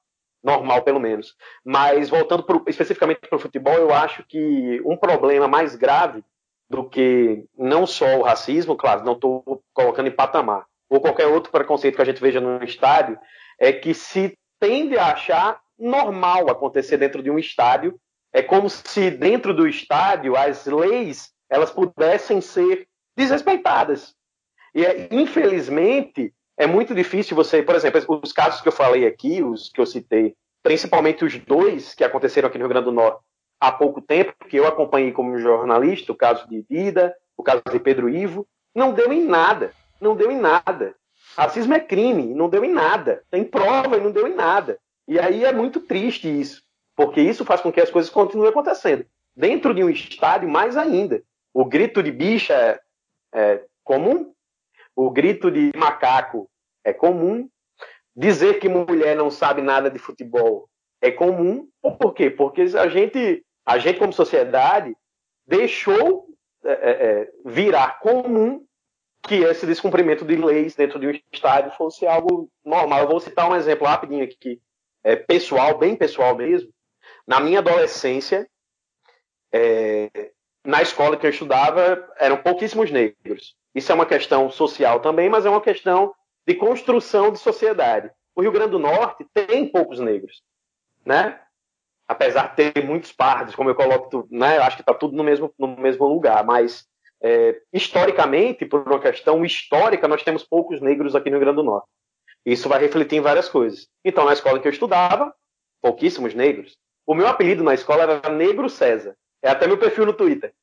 normal 0.43 0.83
pelo 0.83 0.99
menos. 0.99 1.35
Mas 1.63 2.09
voltando 2.09 2.43
pro, 2.43 2.63
especificamente 2.67 3.21
para 3.21 3.35
o 3.35 3.39
futebol, 3.39 3.73
eu 3.73 3.93
acho 3.93 4.23
que 4.27 4.81
um 4.85 4.97
problema 4.97 5.47
mais 5.47 5.75
grave 5.75 6.23
do 6.69 6.87
que 6.87 7.45
não 7.57 7.85
só 7.85 8.19
o 8.19 8.23
racismo, 8.23 8.77
claro, 8.77 9.03
não 9.03 9.13
estou 9.13 9.61
colocando 9.73 10.07
em 10.07 10.15
patamar, 10.15 10.65
ou 10.89 11.01
qualquer 11.01 11.27
outro 11.27 11.51
preconceito 11.51 11.95
que 11.95 12.01
a 12.01 12.05
gente 12.05 12.21
veja 12.21 12.39
no 12.39 12.63
estádio, 12.63 13.17
é 13.59 13.73
que 13.73 13.93
se 13.93 14.37
tende 14.59 14.97
a 14.97 15.11
achar 15.11 15.59
normal 15.77 16.49
acontecer 16.49 16.97
dentro 16.97 17.23
de 17.23 17.31
um 17.31 17.39
estádio. 17.39 17.99
É 18.33 18.41
como 18.41 18.69
se 18.69 19.11
dentro 19.11 19.53
do 19.53 19.67
estádio 19.67 20.35
as 20.35 20.65
leis 20.65 21.31
elas 21.49 21.69
pudessem 21.69 22.39
ser 22.39 22.87
desrespeitadas. 23.15 24.15
E 24.73 24.85
é, 24.85 25.09
infelizmente 25.11 26.33
é 26.57 26.65
muito 26.65 26.93
difícil 26.93 27.35
você, 27.35 27.61
por 27.61 27.75
exemplo, 27.75 28.21
os 28.23 28.31
casos 28.31 28.61
que 28.61 28.67
eu 28.67 28.71
falei 28.71 29.05
aqui, 29.05 29.43
os 29.43 29.69
que 29.69 29.81
eu 29.81 29.85
citei, 29.85 30.35
principalmente 30.63 31.25
os 31.25 31.37
dois 31.39 31.93
que 31.93 32.03
aconteceram 32.03 32.47
aqui 32.47 32.57
no 32.57 32.65
Rio 32.65 32.69
Grande 32.69 32.85
do 32.85 32.91
Norte 32.91 33.21
há 33.59 33.71
pouco 33.71 34.01
tempo, 34.01 34.33
que 34.47 34.57
eu 34.57 34.67
acompanhei 34.67 35.11
como 35.11 35.37
jornalista, 35.37 36.11
o 36.11 36.15
caso 36.15 36.47
de 36.47 36.65
Dida, 36.69 37.15
o 37.37 37.43
caso 37.43 37.61
de 37.71 37.79
Pedro 37.79 38.09
Ivo, 38.09 38.47
não 38.73 38.93
deu 38.93 39.11
em 39.11 39.23
nada, 39.23 39.71
não 39.99 40.15
deu 40.15 40.31
em 40.31 40.39
nada. 40.39 40.95
Racismo 41.35 41.73
é 41.73 41.79
crime, 41.79 42.33
não 42.33 42.49
deu 42.49 42.65
em 42.65 42.71
nada. 42.71 43.23
Tem 43.29 43.43
prova 43.43 43.97
e 43.97 44.01
não 44.01 44.11
deu 44.11 44.27
em 44.27 44.35
nada. 44.35 44.79
E 45.07 45.19
aí 45.19 45.43
é 45.45 45.53
muito 45.53 45.79
triste 45.79 46.27
isso, 46.27 46.61
porque 47.01 47.19
isso 47.19 47.43
faz 47.43 47.61
com 47.61 47.71
que 47.71 47.81
as 47.81 47.89
coisas 47.89 48.11
continuem 48.11 48.49
acontecendo. 48.49 49.03
Dentro 49.35 49.73
de 49.73 49.83
um 49.83 49.89
estádio, 49.89 50.47
mais 50.47 50.77
ainda. 50.77 51.23
O 51.51 51.65
grito 51.65 52.03
de 52.03 52.11
bicha 52.11 52.53
é, 52.53 52.79
é 53.33 53.65
comum, 53.83 54.31
o 54.95 55.09
grito 55.09 55.49
de 55.49 55.71
macaco 55.75 56.47
é 56.83 56.93
comum, 56.93 57.49
dizer 58.15 58.59
que 58.59 58.69
mulher 58.69 59.15
não 59.15 59.31
sabe 59.31 59.63
nada 59.63 59.89
de 59.89 59.97
futebol 59.97 60.69
é 61.01 61.09
comum. 61.09 61.67
Por 61.81 62.13
quê? 62.13 62.29
Porque 62.29 62.61
a 62.61 62.87
gente, 62.87 63.43
a 63.65 63.79
gente 63.79 63.97
como 63.97 64.13
sociedade, 64.13 64.95
deixou 65.47 66.27
é, 66.63 66.71
é, 66.71 66.91
é 66.91 67.31
virar 67.43 67.99
comum 67.99 68.63
que 69.23 69.37
esse 69.37 69.65
descumprimento 69.65 70.23
de 70.23 70.35
leis 70.35 70.75
dentro 70.75 70.99
de 70.99 71.07
um 71.07 71.19
estádio 71.33 71.71
fosse 71.71 72.05
algo 72.05 72.47
normal. 72.63 72.99
Eu 73.01 73.07
vou 73.07 73.19
citar 73.19 73.49
um 73.49 73.55
exemplo 73.55 73.87
rapidinho 73.87 74.23
aqui, 74.23 74.37
que 74.39 74.61
é 75.03 75.15
pessoal, 75.15 75.79
bem 75.79 75.95
pessoal 75.95 76.35
mesmo. 76.35 76.71
Na 77.27 77.39
minha 77.39 77.59
adolescência, 77.59 78.47
é, 79.53 80.31
na 80.65 80.81
escola 80.81 81.17
que 81.17 81.25
eu 81.25 81.29
estudava, 81.29 82.07
eram 82.17 82.37
pouquíssimos 82.37 82.91
negros. 82.91 83.55
Isso 83.73 83.91
é 83.91 83.95
uma 83.95 84.05
questão 84.05 84.49
social 84.49 84.99
também, 84.99 85.29
mas 85.29 85.45
é 85.45 85.49
uma 85.49 85.61
questão 85.61 86.13
de 86.45 86.55
construção 86.55 87.31
de 87.31 87.39
sociedade. 87.39 88.11
O 88.35 88.41
Rio 88.41 88.51
Grande 88.51 88.71
do 88.71 88.79
Norte 88.79 89.25
tem 89.33 89.67
poucos 89.67 89.99
negros, 89.99 90.41
né? 91.05 91.39
Apesar 92.07 92.49
de 92.49 92.71
ter 92.71 92.85
muitos 92.85 93.11
pardos, 93.11 93.55
como 93.55 93.69
eu 93.69 93.75
coloco, 93.75 94.27
né? 94.29 94.57
Eu 94.57 94.63
acho 94.63 94.77
que 94.77 94.81
está 94.81 94.93
tudo 94.93 95.15
no 95.15 95.23
mesmo, 95.23 95.53
no 95.57 95.67
mesmo 95.77 96.05
lugar, 96.07 96.43
mas 96.43 96.85
é, 97.21 97.61
historicamente, 97.71 98.65
por 98.65 98.81
uma 98.81 98.99
questão 98.99 99.45
histórica, 99.45 100.07
nós 100.07 100.23
temos 100.23 100.43
poucos 100.43 100.81
negros 100.81 101.15
aqui 101.15 101.29
no 101.29 101.37
Rio 101.37 101.45
Grande 101.45 101.57
do 101.57 101.63
Norte. 101.63 101.87
Isso 102.45 102.67
vai 102.67 102.79
refletir 102.79 103.17
em 103.17 103.21
várias 103.21 103.47
coisas. 103.47 103.87
Então, 104.03 104.25
na 104.25 104.33
escola 104.33 104.59
que 104.59 104.67
eu 104.67 104.71
estudava, 104.71 105.33
pouquíssimos 105.81 106.33
negros. 106.33 106.75
O 107.11 107.13
meu 107.13 107.27
apelido 107.27 107.61
na 107.61 107.73
escola 107.73 108.03
era 108.03 108.29
Negro 108.29 108.69
César. 108.69 109.17
É 109.41 109.49
até 109.49 109.67
meu 109.67 109.77
perfil 109.77 110.05
no 110.05 110.13
Twitter. 110.13 110.53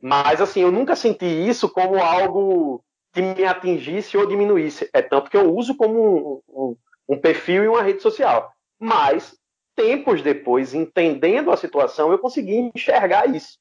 Mas, 0.00 0.40
assim, 0.40 0.60
eu 0.60 0.72
nunca 0.72 0.96
senti 0.96 1.24
isso 1.24 1.68
como 1.68 2.02
algo 2.02 2.82
que 3.12 3.22
me 3.22 3.44
atingisse 3.44 4.18
ou 4.18 4.26
diminuísse. 4.26 4.90
É 4.92 5.00
tanto 5.00 5.30
que 5.30 5.36
eu 5.36 5.54
uso 5.54 5.76
como 5.76 6.42
um, 6.48 6.62
um, 6.70 6.76
um 7.10 7.16
perfil 7.16 7.62
e 7.62 7.68
uma 7.68 7.84
rede 7.84 8.02
social. 8.02 8.52
Mas, 8.80 9.38
tempos 9.76 10.22
depois, 10.22 10.74
entendendo 10.74 11.52
a 11.52 11.56
situação, 11.56 12.10
eu 12.10 12.18
consegui 12.18 12.68
enxergar 12.74 13.32
isso. 13.32 13.56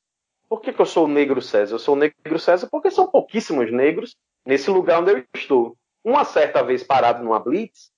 Por 0.50 0.62
que, 0.62 0.74
que 0.74 0.82
eu 0.82 0.86
sou 0.88 1.08
negro 1.08 1.44
César? 1.44 1.76
Eu 1.76 1.80
sou 1.80 1.96
negro 1.96 2.40
César 2.40 2.68
porque 2.72 2.90
são 2.90 3.06
pouquíssimos 3.06 3.72
negros 3.72 4.16
nesse 4.44 4.72
lugar 4.72 5.00
onde 5.00 5.12
eu 5.12 5.24
estou. 5.36 5.78
Uma 6.04 6.26
certa 6.26 6.64
vez 6.64 6.82
parado 6.82 7.24
numa 7.24 7.40
blitz, 7.40 7.92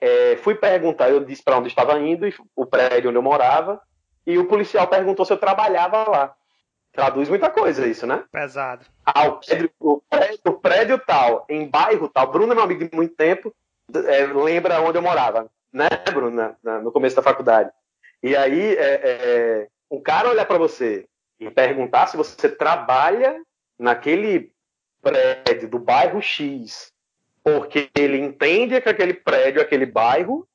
é, 0.00 0.36
fui 0.36 0.54
perguntar, 0.54 1.10
eu 1.10 1.24
disse 1.24 1.42
para 1.42 1.58
onde 1.58 1.68
estava 1.68 1.98
indo, 1.98 2.26
o 2.56 2.64
prédio 2.64 3.10
onde 3.10 3.18
eu 3.18 3.22
morava, 3.22 3.80
e 4.26 4.38
o 4.38 4.46
policial 4.46 4.86
perguntou 4.86 5.24
se 5.24 5.32
eu 5.32 5.38
trabalhava 5.38 6.08
lá. 6.08 6.34
Traduz 6.92 7.28
muita 7.28 7.48
coisa 7.50 7.86
isso, 7.86 8.06
né? 8.06 8.24
Pesado. 8.32 8.84
Ah, 9.04 9.28
o 9.28 9.38
prédio, 9.38 9.70
o 9.78 10.02
prédio, 10.08 10.40
o 10.46 10.52
prédio 10.52 10.98
tal, 10.98 11.46
em 11.48 11.68
bairro 11.68 12.08
tal. 12.08 12.30
Bruno 12.30 12.52
é 12.52 12.54
meu 12.54 12.64
amigo 12.64 12.88
de 12.88 12.96
muito 12.96 13.14
tempo, 13.14 13.54
é, 14.06 14.26
lembra 14.26 14.80
onde 14.80 14.98
eu 14.98 15.02
morava, 15.02 15.50
né, 15.72 15.88
Bruno, 16.12 16.56
no 16.82 16.92
começo 16.92 17.16
da 17.16 17.22
faculdade. 17.22 17.70
E 18.22 18.36
aí, 18.36 18.74
é, 18.76 19.00
é, 19.02 19.68
um 19.90 20.00
cara 20.00 20.30
olhar 20.30 20.46
para 20.46 20.58
você 20.58 21.06
e 21.38 21.50
perguntar 21.50 22.06
se 22.06 22.16
você 22.16 22.48
trabalha 22.48 23.40
naquele 23.78 24.52
prédio 25.00 25.68
do 25.68 25.78
bairro 25.78 26.20
X, 26.20 26.92
porque 27.42 27.90
ele 27.96 28.18
entende 28.18 28.80
que 28.80 28.88
aquele 28.88 29.14
prédio, 29.14 29.60
aquele 29.60 29.86
bairro, 29.86 30.46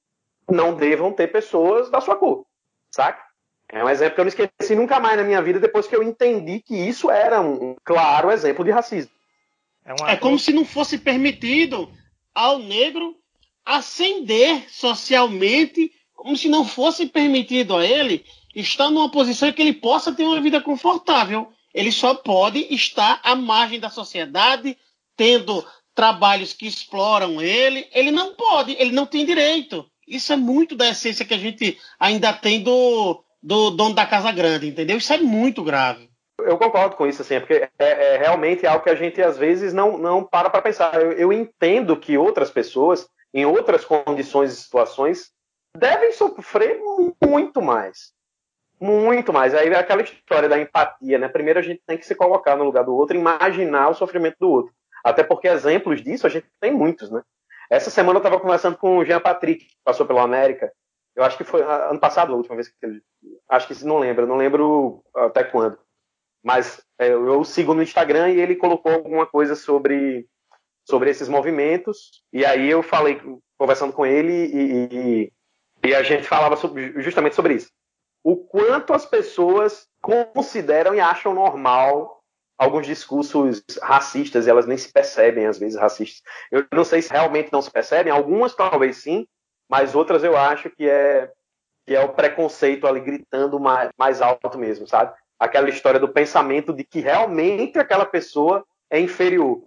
não 0.50 0.76
devam 0.76 1.12
ter 1.12 1.28
pessoas 1.28 1.90
da 1.90 2.00
sua 2.00 2.16
cor, 2.16 2.46
saca? 2.92 3.24
É 3.68 3.84
um 3.84 3.90
exemplo 3.90 4.16
que 4.16 4.22
eu 4.22 4.26
não 4.26 4.30
esqueci 4.30 4.76
nunca 4.76 5.00
mais 5.00 5.18
na 5.18 5.24
minha 5.24 5.42
vida 5.42 5.60
depois 5.60 5.88
que 5.88 5.96
eu 5.96 6.04
entendi 6.04 6.60
que 6.60 6.76
isso 6.76 7.10
era 7.10 7.42
um 7.42 7.76
claro 7.84 8.32
exemplo 8.32 8.64
de 8.64 8.72
racismo. 8.72 9.12
É, 9.84 9.94
uma... 10.00 10.12
é 10.12 10.16
como 10.16 10.38
se 10.38 10.54
não 10.54 10.64
fosse 10.64 10.98
permitido 10.98 11.92
ao 12.34 12.60
negro 12.60 13.16
ascender 13.66 14.70
socialmente, 14.70 15.92
como 16.14 16.38
se 16.38 16.48
não 16.48 16.64
fosse 16.64 17.08
permitido 17.08 17.76
a 17.76 17.84
ele 17.84 18.24
está 18.56 18.90
numa 18.90 19.10
posição 19.10 19.50
em 19.50 19.54
que 19.54 19.62
ele 19.62 19.74
possa 19.74 20.14
ter 20.14 20.24
uma 20.24 20.40
vida 20.40 20.62
confortável. 20.62 21.52
Ele 21.74 21.92
só 21.92 22.16
pode 22.16 22.60
estar 22.74 23.20
à 23.22 23.36
margem 23.36 23.80
da 23.80 23.90
sociedade, 23.90 24.78
tendo 25.18 25.66
trabalhos 25.96 26.54
que 26.54 26.68
exploram 26.68 27.42
ele. 27.42 27.88
Ele 27.94 28.12
não 28.12 28.36
pode, 28.36 28.76
ele 28.78 28.92
não 28.92 29.06
tem 29.06 29.26
direito. 29.26 29.86
Isso 30.08 30.32
é 30.32 30.36
muito 30.36 30.76
da 30.76 30.90
essência 30.90 31.26
que 31.26 31.34
a 31.34 31.38
gente 31.38 31.80
ainda 32.00 32.32
tem 32.32 32.62
do, 32.62 33.24
do 33.42 33.72
dono 33.72 33.96
da 33.96 34.06
casa 34.06 34.32
grande, 34.32 34.68
entendeu? 34.68 34.98
Isso 34.98 35.14
é 35.14 35.18
muito 35.18 35.64
grave. 35.64 36.10
Eu 36.40 36.58
concordo 36.58 36.96
com 36.96 37.08
isso, 37.08 37.22
assim, 37.22 37.40
porque 37.40 37.68
é, 37.80 38.16
é 38.16 38.18
realmente 38.18 38.68
algo 38.68 38.84
que 38.84 38.90
a 38.90 38.96
gente 38.96 39.22
às 39.22 39.38
vezes 39.38 39.74
não, 39.74 39.98
não 39.98 40.24
para 40.24 40.50
para 40.50 40.62
pensar. 40.62 40.94
Eu, 41.02 41.14
eu 41.14 41.34
entendo 41.34 41.98
que 41.98 42.18
outras 42.18 42.52
pessoas, 42.52 43.08
em 43.34 43.46
outras 43.46 43.86
condições 43.86 44.52
e 44.52 44.56
situações, 44.58 45.32
devem 45.76 46.12
sofrer 46.12 46.80
muito 47.24 47.62
mais. 47.62 48.14
Muito 48.80 49.32
mais. 49.32 49.56
Aí 49.56 49.70
é 49.70 49.78
aquela 49.78 50.02
história 50.02 50.50
da 50.50 50.60
empatia, 50.60 51.18
né? 51.18 51.30
Primeiro 51.30 51.60
a 51.60 51.64
gente 51.64 51.82
tem 51.88 51.98
que 51.98 52.06
se 52.06 52.14
colocar 52.14 52.58
no 52.58 52.66
lugar 52.66 52.84
do 52.84 52.94
outro, 52.94 53.16
imaginar 53.16 53.90
o 53.90 53.96
sofrimento 53.96 54.36
do 54.40 54.50
outro. 54.50 54.74
Até 55.06 55.24
porque 55.24 55.48
exemplos 55.48 56.02
disso 56.02 56.26
a 56.26 56.30
gente 56.32 56.48
tem 56.60 56.74
muitos, 56.74 57.12
né? 57.12 57.22
Essa 57.70 57.92
semana 57.92 58.18
eu 58.18 58.22
estava 58.22 58.40
conversando 58.40 58.76
com 58.76 58.98
o 58.98 59.06
Jean 59.06 59.22
Patrick, 59.22 59.64
que 59.64 59.76
passou 59.84 60.04
pela 60.04 60.24
América. 60.24 60.74
Eu 61.16 61.24
acho 61.24 61.38
que 61.38 61.44
foi 61.44 61.62
ano 61.62 62.00
passado 62.00 62.34
a 62.34 62.36
última 62.36 62.56
vez 62.56 62.70
que 62.70 62.76
ele. 62.82 63.04
Acho 63.48 63.68
que 63.68 63.86
não 63.86 64.00
lembro, 64.00 64.26
não 64.26 64.36
lembro 64.36 65.04
até 65.16 65.44
quando. 65.44 65.78
Mas 66.44 66.84
é, 66.98 67.10
eu 67.10 67.44
sigo 67.44 67.76
no 67.76 67.84
Instagram 67.84 68.32
e 68.32 68.42
ele 68.42 68.56
colocou 68.56 68.92
alguma 68.92 69.28
coisa 69.28 69.56
sobre, 69.56 70.28
sobre 70.84 71.12
esses 71.12 71.30
movimentos. 71.30 72.24
E 72.34 72.44
aí 72.44 72.68
eu 72.68 72.82
falei, 72.82 73.22
conversando 73.60 73.94
com 73.94 74.08
ele, 74.08 74.34
e, 74.34 74.90
e, 74.92 75.34
e 75.86 75.96
a 75.96 76.02
gente 76.02 76.28
falava 76.28 76.56
sobre, 76.56 77.00
justamente 77.02 77.36
sobre 77.36 77.54
isso. 77.54 77.70
O 78.24 78.38
quanto 78.38 78.92
as 78.92 79.06
pessoas 79.06 79.88
consideram 80.02 80.96
e 80.96 81.00
acham 81.00 81.34
normal 81.34 82.15
alguns 82.58 82.86
discursos 82.86 83.64
racistas, 83.82 84.48
elas 84.48 84.66
nem 84.66 84.78
se 84.78 84.92
percebem, 84.92 85.46
às 85.46 85.58
vezes, 85.58 85.80
racistas. 85.80 86.22
Eu 86.52 86.66
não 86.72 86.84
sei 86.84 87.02
se 87.02 87.12
realmente 87.12 87.52
não 87.52 87.62
se 87.62 87.72
percebem, 87.72 88.12
algumas 88.12 88.56
talvez 88.56 88.98
sim, 88.98 89.28
mas 89.70 89.96
outras 89.96 90.24
eu 90.24 90.38
acho 90.38 90.70
que 90.70 90.88
é, 90.88 91.32
que 91.86 91.96
é 91.96 92.00
o 92.02 92.14
preconceito 92.14 92.88
ali 92.88 93.00
gritando 93.00 93.60
mais, 93.60 93.90
mais 93.98 94.22
alto 94.22 94.58
mesmo, 94.58 94.88
sabe? 94.88 95.14
Aquela 95.40 95.70
história 95.70 96.00
do 96.00 96.08
pensamento 96.08 96.74
de 96.74 96.84
que 96.84 97.02
realmente 97.02 97.78
aquela 97.78 98.06
pessoa 98.06 98.66
é 98.90 99.00
inferior. 99.00 99.64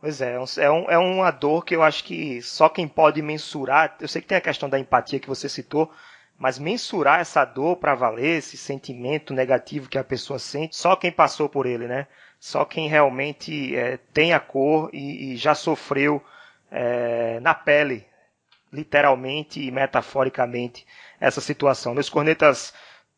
Pois 0.00 0.20
é, 0.20 0.36
é, 0.36 0.64
é, 0.64 0.70
um, 0.70 0.90
é 0.90 0.96
uma 0.96 1.30
dor 1.32 1.64
que 1.64 1.74
eu 1.74 1.82
acho 1.82 2.04
que 2.04 2.40
só 2.40 2.68
quem 2.68 2.86
pode 2.86 3.20
mensurar. 3.20 3.96
Eu 4.00 4.06
sei 4.06 4.22
que 4.22 4.28
tem 4.28 4.38
a 4.38 4.42
questão 4.42 4.68
da 4.68 4.78
empatia 4.78 5.18
que 5.18 5.28
você 5.28 5.48
citou, 5.48 5.90
mas 6.38 6.58
mensurar 6.58 7.20
essa 7.20 7.44
dor 7.44 7.76
para 7.76 7.96
valer, 7.96 8.38
esse 8.38 8.56
sentimento 8.56 9.34
negativo 9.34 9.88
que 9.88 9.98
a 9.98 10.04
pessoa 10.04 10.38
sente, 10.38 10.76
só 10.76 10.94
quem 10.94 11.10
passou 11.10 11.48
por 11.48 11.66
ele, 11.66 11.88
né? 11.88 12.06
Só 12.38 12.64
quem 12.64 12.88
realmente 12.88 13.74
é, 13.74 13.98
tem 14.12 14.32
a 14.32 14.38
cor 14.38 14.88
e, 14.92 15.32
e 15.32 15.36
já 15.36 15.54
sofreu 15.54 16.22
é, 16.70 17.40
na 17.40 17.52
pele, 17.54 18.06
literalmente 18.72 19.60
e 19.60 19.70
metaforicamente, 19.72 20.86
essa 21.18 21.40
situação. 21.40 21.94
Meus 21.94 22.08
cornetas 22.08 22.72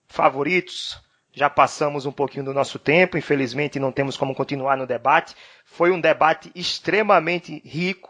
favoritos, 0.09 0.99
já 1.33 1.51
passamos 1.51 2.07
um 2.07 2.13
pouquinho 2.13 2.45
do 2.45 2.55
nosso 2.55 2.79
tempo, 2.79 3.19
infelizmente 3.19 3.79
não 3.79 3.93
temos 3.93 4.17
como 4.17 4.35
continuar 4.35 4.77
no 4.77 4.87
debate. 4.87 5.37
Foi 5.67 5.91
um 5.91 6.01
debate 6.01 6.51
extremamente 6.55 7.61
rico, 7.65 8.10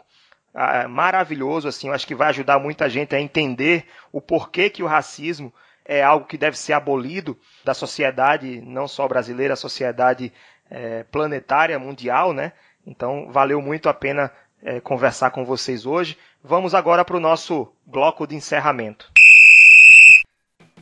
ah, 0.53 0.87
maravilhoso, 0.87 1.67
assim, 1.67 1.87
eu 1.87 1.93
acho 1.93 2.07
que 2.07 2.15
vai 2.15 2.29
ajudar 2.29 2.59
muita 2.59 2.89
gente 2.89 3.15
a 3.15 3.19
entender 3.19 3.85
o 4.11 4.19
porquê 4.19 4.69
que 4.69 4.83
o 4.83 4.87
racismo 4.87 5.53
é 5.85 6.03
algo 6.03 6.25
que 6.25 6.37
deve 6.37 6.57
ser 6.57 6.73
abolido 6.73 7.37
da 7.63 7.73
sociedade, 7.73 8.61
não 8.61 8.87
só 8.87 9.07
brasileira, 9.07 9.53
a 9.53 9.57
sociedade 9.57 10.31
é, 10.69 11.03
planetária, 11.03 11.79
mundial, 11.79 12.33
né? 12.33 12.53
Então, 12.85 13.31
valeu 13.31 13.61
muito 13.61 13.89
a 13.89 13.93
pena 13.93 14.31
é, 14.63 14.79
conversar 14.79 15.31
com 15.31 15.43
vocês 15.43 15.85
hoje. 15.85 16.17
Vamos 16.43 16.73
agora 16.73 17.03
para 17.03 17.17
o 17.17 17.19
nosso 17.19 17.71
bloco 17.85 18.25
de 18.25 18.35
encerramento. 18.35 19.11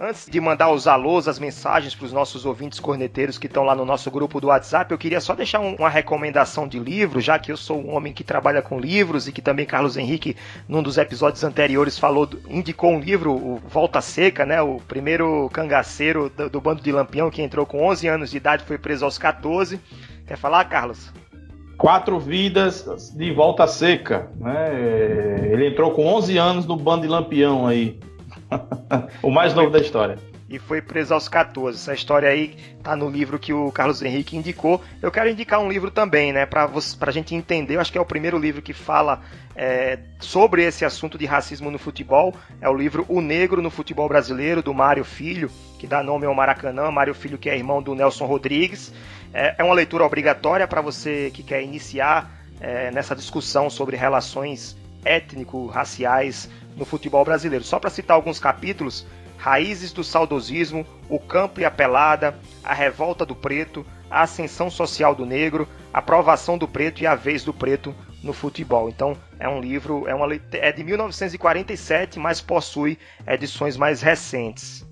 Antes 0.01 0.27
de 0.31 0.39
mandar 0.39 0.71
os 0.71 0.87
alôs, 0.87 1.27
as 1.27 1.39
mensagens 1.39 1.93
para 1.93 2.05
os 2.05 2.13
nossos 2.13 2.45
ouvintes 2.45 2.79
corneteiros 2.79 3.37
que 3.37 3.47
estão 3.47 3.65
lá 3.65 3.75
no 3.75 3.83
nosso 3.83 4.09
grupo 4.09 4.39
do 4.39 4.47
WhatsApp, 4.47 4.89
eu 4.93 4.97
queria 4.97 5.19
só 5.19 5.35
deixar 5.35 5.59
um, 5.59 5.75
uma 5.75 5.89
recomendação 5.89 6.69
de 6.69 6.79
livro, 6.79 7.19
já 7.19 7.37
que 7.37 7.51
eu 7.51 7.57
sou 7.57 7.81
um 7.81 7.93
homem 7.93 8.13
que 8.13 8.23
trabalha 8.23 8.61
com 8.61 8.79
livros 8.79 9.27
e 9.27 9.33
que 9.33 9.41
também 9.41 9.65
Carlos 9.65 9.97
Henrique, 9.97 10.37
num 10.69 10.81
dos 10.81 10.97
episódios 10.97 11.43
anteriores, 11.43 11.99
falou, 11.99 12.29
indicou 12.47 12.91
um 12.91 12.99
livro, 13.01 13.33
o 13.33 13.57
Volta 13.67 13.99
Seca, 13.99 14.45
né? 14.45 14.61
O 14.61 14.77
primeiro 14.87 15.49
cangaceiro 15.49 16.29
do, 16.29 16.49
do 16.49 16.61
bando 16.61 16.81
de 16.81 16.93
Lampião 16.93 17.29
que 17.29 17.41
entrou 17.41 17.65
com 17.65 17.85
11 17.85 18.07
anos 18.07 18.31
de 18.31 18.37
idade, 18.37 18.63
foi 18.63 18.77
preso 18.77 19.03
aos 19.03 19.17
14. 19.17 19.81
Quer 20.25 20.37
falar, 20.37 20.63
Carlos? 20.63 21.11
Quatro 21.77 22.17
vidas 22.21 23.11
de 23.13 23.33
volta 23.33 23.67
seca. 23.67 24.31
Né? 24.39 25.49
Ele 25.51 25.67
entrou 25.67 25.91
com 25.91 26.05
11 26.05 26.37
anos 26.37 26.65
no 26.65 26.77
bando 26.77 27.01
de 27.01 27.09
Lampião 27.09 27.67
aí. 27.67 27.99
o 29.21 29.29
mais 29.29 29.53
novo 29.53 29.69
da 29.69 29.79
história. 29.79 30.17
E 30.49 30.57
foi 30.57 30.81
preso 30.81 31.13
aos 31.13 31.29
14. 31.29 31.77
Essa 31.77 31.93
história 31.93 32.27
aí 32.27 32.57
tá 32.81 32.95
no 32.95 33.07
livro 33.07 33.37
que 33.37 33.53
o 33.53 33.71
Carlos 33.71 34.01
Henrique 34.01 34.35
indicou. 34.35 34.81
Eu 34.99 35.11
quero 35.11 35.29
indicar 35.29 35.59
um 35.59 35.69
livro 35.69 35.91
também, 35.91 36.33
né? 36.33 36.47
Pra, 36.47 36.67
pra 36.97 37.11
gente 37.11 37.35
entender. 37.35 37.75
Eu 37.75 37.79
acho 37.79 37.91
que 37.91 37.99
é 37.99 38.01
o 38.01 38.05
primeiro 38.05 38.37
livro 38.39 38.59
que 38.59 38.73
fala 38.73 39.21
é, 39.55 39.99
sobre 40.19 40.63
esse 40.63 40.83
assunto 40.83 41.19
de 41.19 41.25
racismo 41.27 41.69
no 41.69 41.77
futebol. 41.77 42.33
É 42.59 42.67
o 42.67 42.73
livro 42.73 43.05
O 43.07 43.21
Negro 43.21 43.61
no 43.61 43.69
Futebol 43.69 44.09
Brasileiro, 44.09 44.63
do 44.63 44.73
Mário 44.73 45.03
Filho, 45.03 45.51
que 45.77 45.85
dá 45.85 46.01
nome 46.01 46.25
ao 46.25 46.33
Maracanã. 46.33 46.89
Mário 46.89 47.13
Filho, 47.13 47.37
que 47.37 47.47
é 47.47 47.55
irmão 47.55 47.79
do 47.79 47.93
Nelson 47.93 48.25
Rodrigues. 48.25 48.91
É, 49.31 49.53
é 49.59 49.63
uma 49.63 49.75
leitura 49.75 50.03
obrigatória 50.03 50.67
para 50.67 50.81
você 50.81 51.29
que 51.31 51.43
quer 51.43 51.61
iniciar 51.61 52.31
é, 52.59 52.89
nessa 52.89 53.15
discussão 53.15 53.69
sobre 53.69 53.95
relações 53.95 54.75
étnico-raciais 55.05 56.49
no 56.79 56.85
futebol 56.85 57.23
brasileiro. 57.25 57.63
Só 57.63 57.77
para 57.77 57.89
citar 57.89 58.15
alguns 58.15 58.39
capítulos: 58.39 59.05
Raízes 59.37 59.91
do 59.91 60.03
Saudosismo, 60.03 60.87
O 61.09 61.19
Campo 61.19 61.59
e 61.59 61.65
a 61.65 61.69
Pelada, 61.69 62.39
A 62.63 62.73
Revolta 62.73 63.25
do 63.25 63.35
Preto, 63.35 63.85
A 64.09 64.21
Ascensão 64.21 64.71
Social 64.71 65.13
do 65.13 65.25
Negro, 65.25 65.67
A 65.93 66.01
Provação 66.01 66.57
do 66.57 66.67
Preto 66.67 67.03
e 67.03 67.07
a 67.07 67.13
Vez 67.13 67.43
do 67.43 67.53
Preto 67.53 67.93
no 68.23 68.33
futebol. 68.33 68.89
Então 68.89 69.15
é 69.37 69.47
um 69.47 69.59
livro, 69.59 70.07
é, 70.07 70.15
uma, 70.15 70.27
é 70.53 70.71
de 70.71 70.83
1947, 70.83 72.17
mas 72.17 72.41
possui 72.41 72.97
edições 73.27 73.77
mais 73.77 74.01
recentes. 74.01 74.87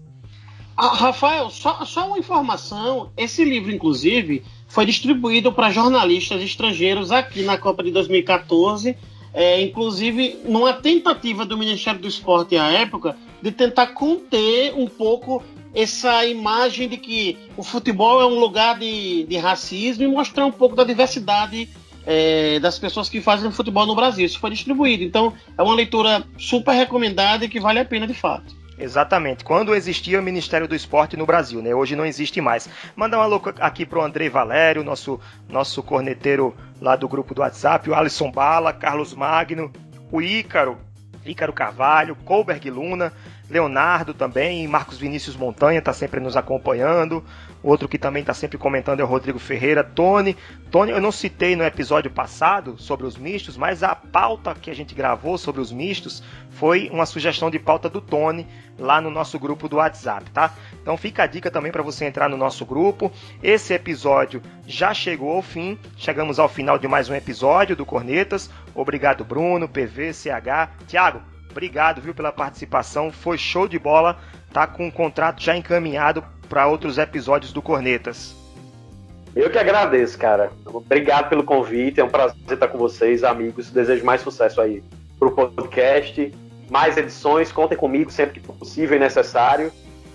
Ah, 0.76 0.94
Rafael, 0.94 1.50
só, 1.50 1.84
só 1.86 2.08
uma 2.08 2.20
informação: 2.20 3.12
esse 3.18 3.44
livro, 3.44 3.72
inclusive, 3.72 4.44
foi 4.68 4.86
distribuído 4.86 5.52
para 5.52 5.72
jornalistas 5.72 6.42
estrangeiros 6.42 7.12
aqui 7.12 7.42
na 7.42 7.58
Copa 7.58 7.82
de 7.82 7.92
2014 7.92 8.96
é, 9.34 9.62
inclusive 9.62 10.40
numa 10.46 10.74
tentativa 10.74 11.46
do 11.46 11.58
Ministério 11.58 12.00
do 12.00 12.08
Esporte 12.08 12.58
à 12.58 12.72
época 12.72 13.16
de 13.42 13.52
tentar 13.52 13.88
conter 13.88 14.74
um 14.76 14.88
pouco 14.88 15.44
essa 15.74 16.26
imagem 16.26 16.90
de 16.90 16.98
que 16.98 17.38
o 17.56 17.64
futebol 17.64 18.22
é 18.22 18.26
um 18.26 18.40
lugar 18.40 18.80
de, 18.80 19.26
de 19.26 19.38
racismo 19.38 20.04
e 20.04 20.08
mostrar 20.08 20.46
um 20.46 20.52
pouco 20.52 20.76
da 20.76 20.84
diversidade 20.84 21.70
é, 22.06 22.60
das 22.60 22.80
pessoas 22.80 23.10
que 23.10 23.22
fazem 23.22 23.52
futebol 23.52 23.86
no 23.86 23.94
Brasil. 23.94 24.26
Isso 24.26 24.40
foi 24.40 24.50
distribuído. 24.50 25.04
Então 25.04 25.34
é 25.58 25.62
uma 25.62 25.76
leitura 25.76 26.26
super 26.38 26.72
recomendada 26.72 27.46
e 27.46 27.50
que 27.50 27.60
vale 27.60 27.80
a 27.80 27.86
pena 27.86 28.08
de 28.08 28.14
fato. 28.14 28.56
Exatamente. 28.78 29.44
Quando 29.44 29.74
existia 29.74 30.20
o 30.20 30.24
Ministério 30.24 30.68
do 30.68 30.76
Esporte 30.76 31.18
no 31.18 31.26
Brasil, 31.26 31.62
né? 31.62 31.74
Hoje 31.74 31.96
não 31.96 32.06
existe 32.06 32.40
mais. 32.40 32.70
Manda 32.96 33.18
um 33.18 33.22
alô 33.22 33.42
aqui 33.60 33.86
pro 33.86 34.02
Andrei 34.04 34.30
Valério, 34.30 34.84
nosso, 34.84 35.20
nosso 35.50 35.82
corneteiro 35.82 36.56
lá 36.80 36.96
do 36.96 37.08
grupo 37.08 37.34
do 37.34 37.42
WhatsApp, 37.42 37.90
o 37.90 37.96
Alisson 37.96 38.32
Bala, 38.32 38.72
Carlos 38.72 39.16
Magno, 39.16 39.72
o 40.12 40.22
Ícaro, 40.22 40.78
Ícaro 41.26 41.52
Carvalho, 41.52 42.16
Colberg 42.18 42.70
Luna, 42.70 43.12
Leonardo 43.50 44.14
também, 44.14 44.68
Marcos 44.68 44.98
Vinícius 44.98 45.36
Montanha 45.36 45.80
está 45.80 45.94
sempre 45.94 46.20
nos 46.20 46.36
acompanhando. 46.36 47.24
Outro 47.64 47.88
que 47.88 47.98
também 47.98 48.22
está 48.22 48.34
sempre 48.34 48.58
comentando 48.58 49.00
é 49.00 49.04
o 49.04 49.08
Rodrigo 49.08 49.40
Ferreira. 49.40 49.84
Tony, 49.84 50.36
Tony, 50.70 50.92
eu 50.92 51.02
não 51.02 51.12
citei 51.12 51.56
no 51.56 51.64
episódio 51.64 52.12
passado 52.12 52.76
sobre 52.78 53.06
os 53.06 53.18
mistos, 53.18 53.58
mas 53.58 53.84
a 53.84 53.96
pauta 53.96 54.54
que 54.54 54.70
a 54.70 54.76
gente 54.76 54.94
gravou 54.94 55.38
sobre 55.38 55.62
os 55.62 55.72
mistos 55.72 56.22
foi 56.52 56.90
uma 56.92 57.06
sugestão 57.06 57.50
de 57.50 57.58
pauta 57.58 57.90
do 57.90 58.02
Tony 58.02 58.46
lá 58.78 59.02
no 59.02 59.10
nosso 59.10 59.40
grupo 59.40 59.68
do 59.68 59.78
WhatsApp, 59.78 60.30
tá? 60.32 60.54
Então 60.82 60.98
fica 60.98 61.24
a 61.24 61.28
dica 61.28 61.50
também 61.50 61.72
para 61.72 61.84
você 61.84 62.06
entrar 62.06 62.30
no 62.30 62.38
nosso 62.38 62.66
grupo. 62.66 63.12
Esse 63.42 63.74
episódio 63.74 64.42
já 64.66 64.94
chegou 64.94 65.36
ao 65.36 65.42
fim. 65.42 65.78
Chegamos 65.96 66.38
ao 66.38 66.50
final 66.50 66.78
de 66.78 66.88
mais 66.88 67.10
um 67.10 67.16
episódio 67.16 67.76
do 67.76 67.86
Cornetas. 67.86 68.50
Obrigado, 68.76 69.24
Bruno, 69.24 69.68
PV, 69.68 70.14
CH. 70.14 70.70
Tiago, 70.88 71.22
obrigado, 71.58 72.02
viu, 72.02 72.14
pela 72.14 72.32
participação. 72.32 73.12
Foi 73.12 73.38
show 73.38 73.68
de 73.68 73.80
bola. 73.80 74.20
Tá 74.54 74.68
com 74.68 74.88
o 74.88 74.92
contrato 74.92 75.42
já 75.42 75.58
encaminhado 75.58 76.24
para 76.48 76.68
outros 76.68 77.00
episódios 77.00 77.52
do 77.52 77.62
Cornetas. 77.62 78.36
Eu 79.36 79.50
que 79.50 79.58
agradeço, 79.58 80.18
cara. 80.18 80.52
Obrigado 80.66 81.30
pelo 81.30 81.44
convite. 81.44 82.00
É 82.00 82.04
um 82.04 82.10
prazer 82.10 82.38
estar 82.50 82.68
com 82.68 82.78
vocês, 82.78 83.24
amigos. 83.24 83.72
Desejo 83.72 84.06
mais 84.06 84.22
sucesso 84.22 84.62
aí 84.62 84.84
pro 85.18 85.32
podcast. 85.32 86.32
Mais 86.70 86.96
edições, 86.96 87.52
contem 87.52 87.78
comigo 87.78 88.12
sempre 88.12 88.40
que 88.40 88.48
possível 88.48 88.96
e 88.96 89.00
necessário. 89.00 89.72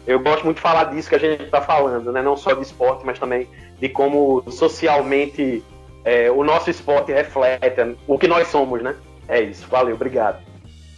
Eu 0.07 0.21
gosto 0.21 0.45
muito 0.45 0.57
de 0.57 0.63
falar 0.63 0.85
disso 0.85 1.09
que 1.09 1.15
a 1.15 1.19
gente 1.19 1.43
está 1.45 1.61
falando, 1.61 2.13
né? 2.13 2.23
Não 2.23 2.37
só 2.37 2.53
de 2.53 2.63
esporte, 2.63 3.05
mas 3.05 3.19
também 3.19 3.49
de 3.81 3.89
como 3.89 4.43
socialmente 4.51 5.63
é, 6.05 6.31
o 6.31 6.45
nosso 6.45 6.71
esporte 6.71 7.13
reflete 7.13 7.97
o 8.07 8.19
que 8.19 8.29
nós 8.29 8.49
somos, 8.49 8.83
né? 8.83 8.95
É 9.29 9.41
isso. 9.41 9.67
Valeu, 9.69 9.95
obrigado. 9.95 10.52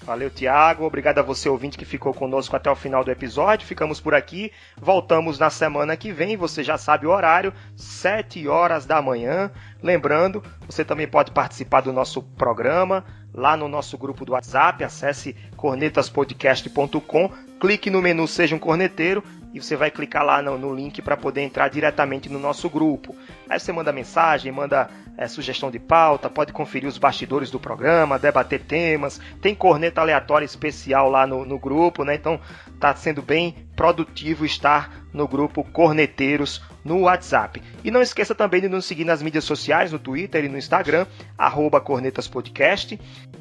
Valeu, 0.05 0.29
Tiago. 0.29 0.85
Obrigado 0.85 1.19
a 1.19 1.23
você, 1.23 1.49
ouvinte, 1.49 1.79
que 1.79 1.85
ficou 1.87 2.13
conosco 2.13 2.55
até 2.55 2.71
o 2.71 2.77
final 2.77 3.03
do 3.03 3.11
episódio. 3.11 3.67
Ficamos 3.67 4.01
por 4.01 4.15
aqui. 4.15 4.53
Voltamos 4.77 5.39
na 5.39 5.49
semana 5.49 5.97
que 5.97 6.13
vem. 6.13 6.37
Você 6.37 6.63
já 6.63 6.77
sabe 6.77 7.07
o 7.07 7.11
horário, 7.11 7.55
7 7.75 8.47
horas 8.47 8.85
da 8.85 9.01
manhã. 9.01 9.51
Lembrando, 9.83 10.45
você 10.67 10.85
também 10.85 11.09
pode 11.09 11.31
participar 11.31 11.81
do 11.81 11.93
nosso 11.93 12.23
programa 12.23 13.03
lá 13.33 13.57
no 13.57 13.67
nosso 13.67 13.97
grupo 13.97 14.27
do 14.27 14.33
WhatsApp. 14.33 14.85
Acesse 14.85 15.35
cornetaspodcast.com, 15.57 17.31
clique 17.59 17.89
no 17.89 18.03
menu 18.03 18.29
Seja 18.29 18.55
um 18.55 18.59
Corneteiro 18.59 19.25
e 19.55 19.63
você 19.63 19.77
vai 19.77 19.89
clicar 19.89 20.25
lá 20.25 20.43
no, 20.43 20.59
no 20.59 20.75
link 20.75 21.01
para 21.01 21.17
poder 21.17 21.43
entrar 21.43 21.69
diretamente 21.69 22.29
no 22.29 22.41
nosso 22.41 22.69
grupo. 22.69 23.15
Aí 23.49 23.61
você 23.61 23.73
manda 23.73 23.93
mensagem, 23.93 24.51
manda 24.51 24.91
é, 25.17 25.29
sugestão 25.29 25.71
de 25.71 25.79
pauta, 25.79 26.29
pode 26.29 26.53
conferir 26.53 26.89
os 26.89 26.99
bastidores 26.99 27.53
do 27.53 27.61
programa, 27.61 28.19
debater 28.19 28.61
temas, 28.61 29.21
tem 29.41 29.55
corneta 29.55 30.01
aleatória 30.01 30.45
especial 30.45 31.09
lá 31.09 31.25
no, 31.25 31.45
no 31.45 31.57
grupo, 31.57 32.05
né? 32.05 32.17
Então 32.17 32.41
tá 32.81 32.93
sendo 32.97 33.23
bem 33.23 33.55
produtivo 33.77 34.45
estar 34.45 35.05
no 35.13 35.29
grupo 35.29 35.63
Corneteiros 35.63 36.61
no 36.85 37.03
WhatsApp. 37.03 37.63
E 37.85 37.91
não 37.91 38.03
esqueça 38.03 38.35
também 38.35 38.61
de 38.61 38.69
nos 38.69 38.85
seguir 38.85 39.05
nas 39.05 39.23
mídias 39.23 39.45
sociais, 39.45 39.93
no 39.93 39.99
Twitter 40.01 40.45
e 40.45 40.49
no 40.49 40.59
Instagram, 40.59 41.07
arroba 41.39 41.81
Cornetas 41.81 42.27
Podcast, 42.27 42.99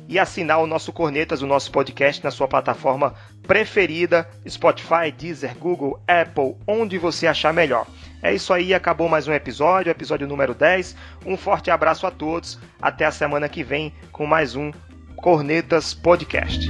e 0.07 0.19
assinar 0.19 0.59
o 0.59 0.67
nosso 0.67 0.93
Cornetas, 0.93 1.41
o 1.41 1.47
nosso 1.47 1.71
podcast, 1.71 2.23
na 2.23 2.29
sua 2.29 2.47
plataforma 2.47 3.15
preferida, 3.45 4.27
Spotify, 4.47 5.11
Deezer, 5.15 5.55
Google, 5.57 5.99
Apple, 6.07 6.55
onde 6.65 6.97
você 6.97 7.27
achar 7.27 7.53
melhor. 7.53 7.85
É 8.21 8.33
isso 8.33 8.53
aí, 8.53 8.73
acabou 8.73 9.09
mais 9.09 9.27
um 9.27 9.33
episódio, 9.33 9.91
episódio 9.91 10.27
número 10.27 10.53
10. 10.53 10.95
Um 11.25 11.35
forte 11.35 11.69
abraço 11.69 12.07
a 12.07 12.11
todos, 12.11 12.57
até 12.81 13.05
a 13.05 13.11
semana 13.11 13.49
que 13.49 13.63
vem 13.63 13.93
com 14.11 14.25
mais 14.25 14.55
um 14.55 14.71
Cornetas 15.17 15.93
Podcast. 15.93 16.69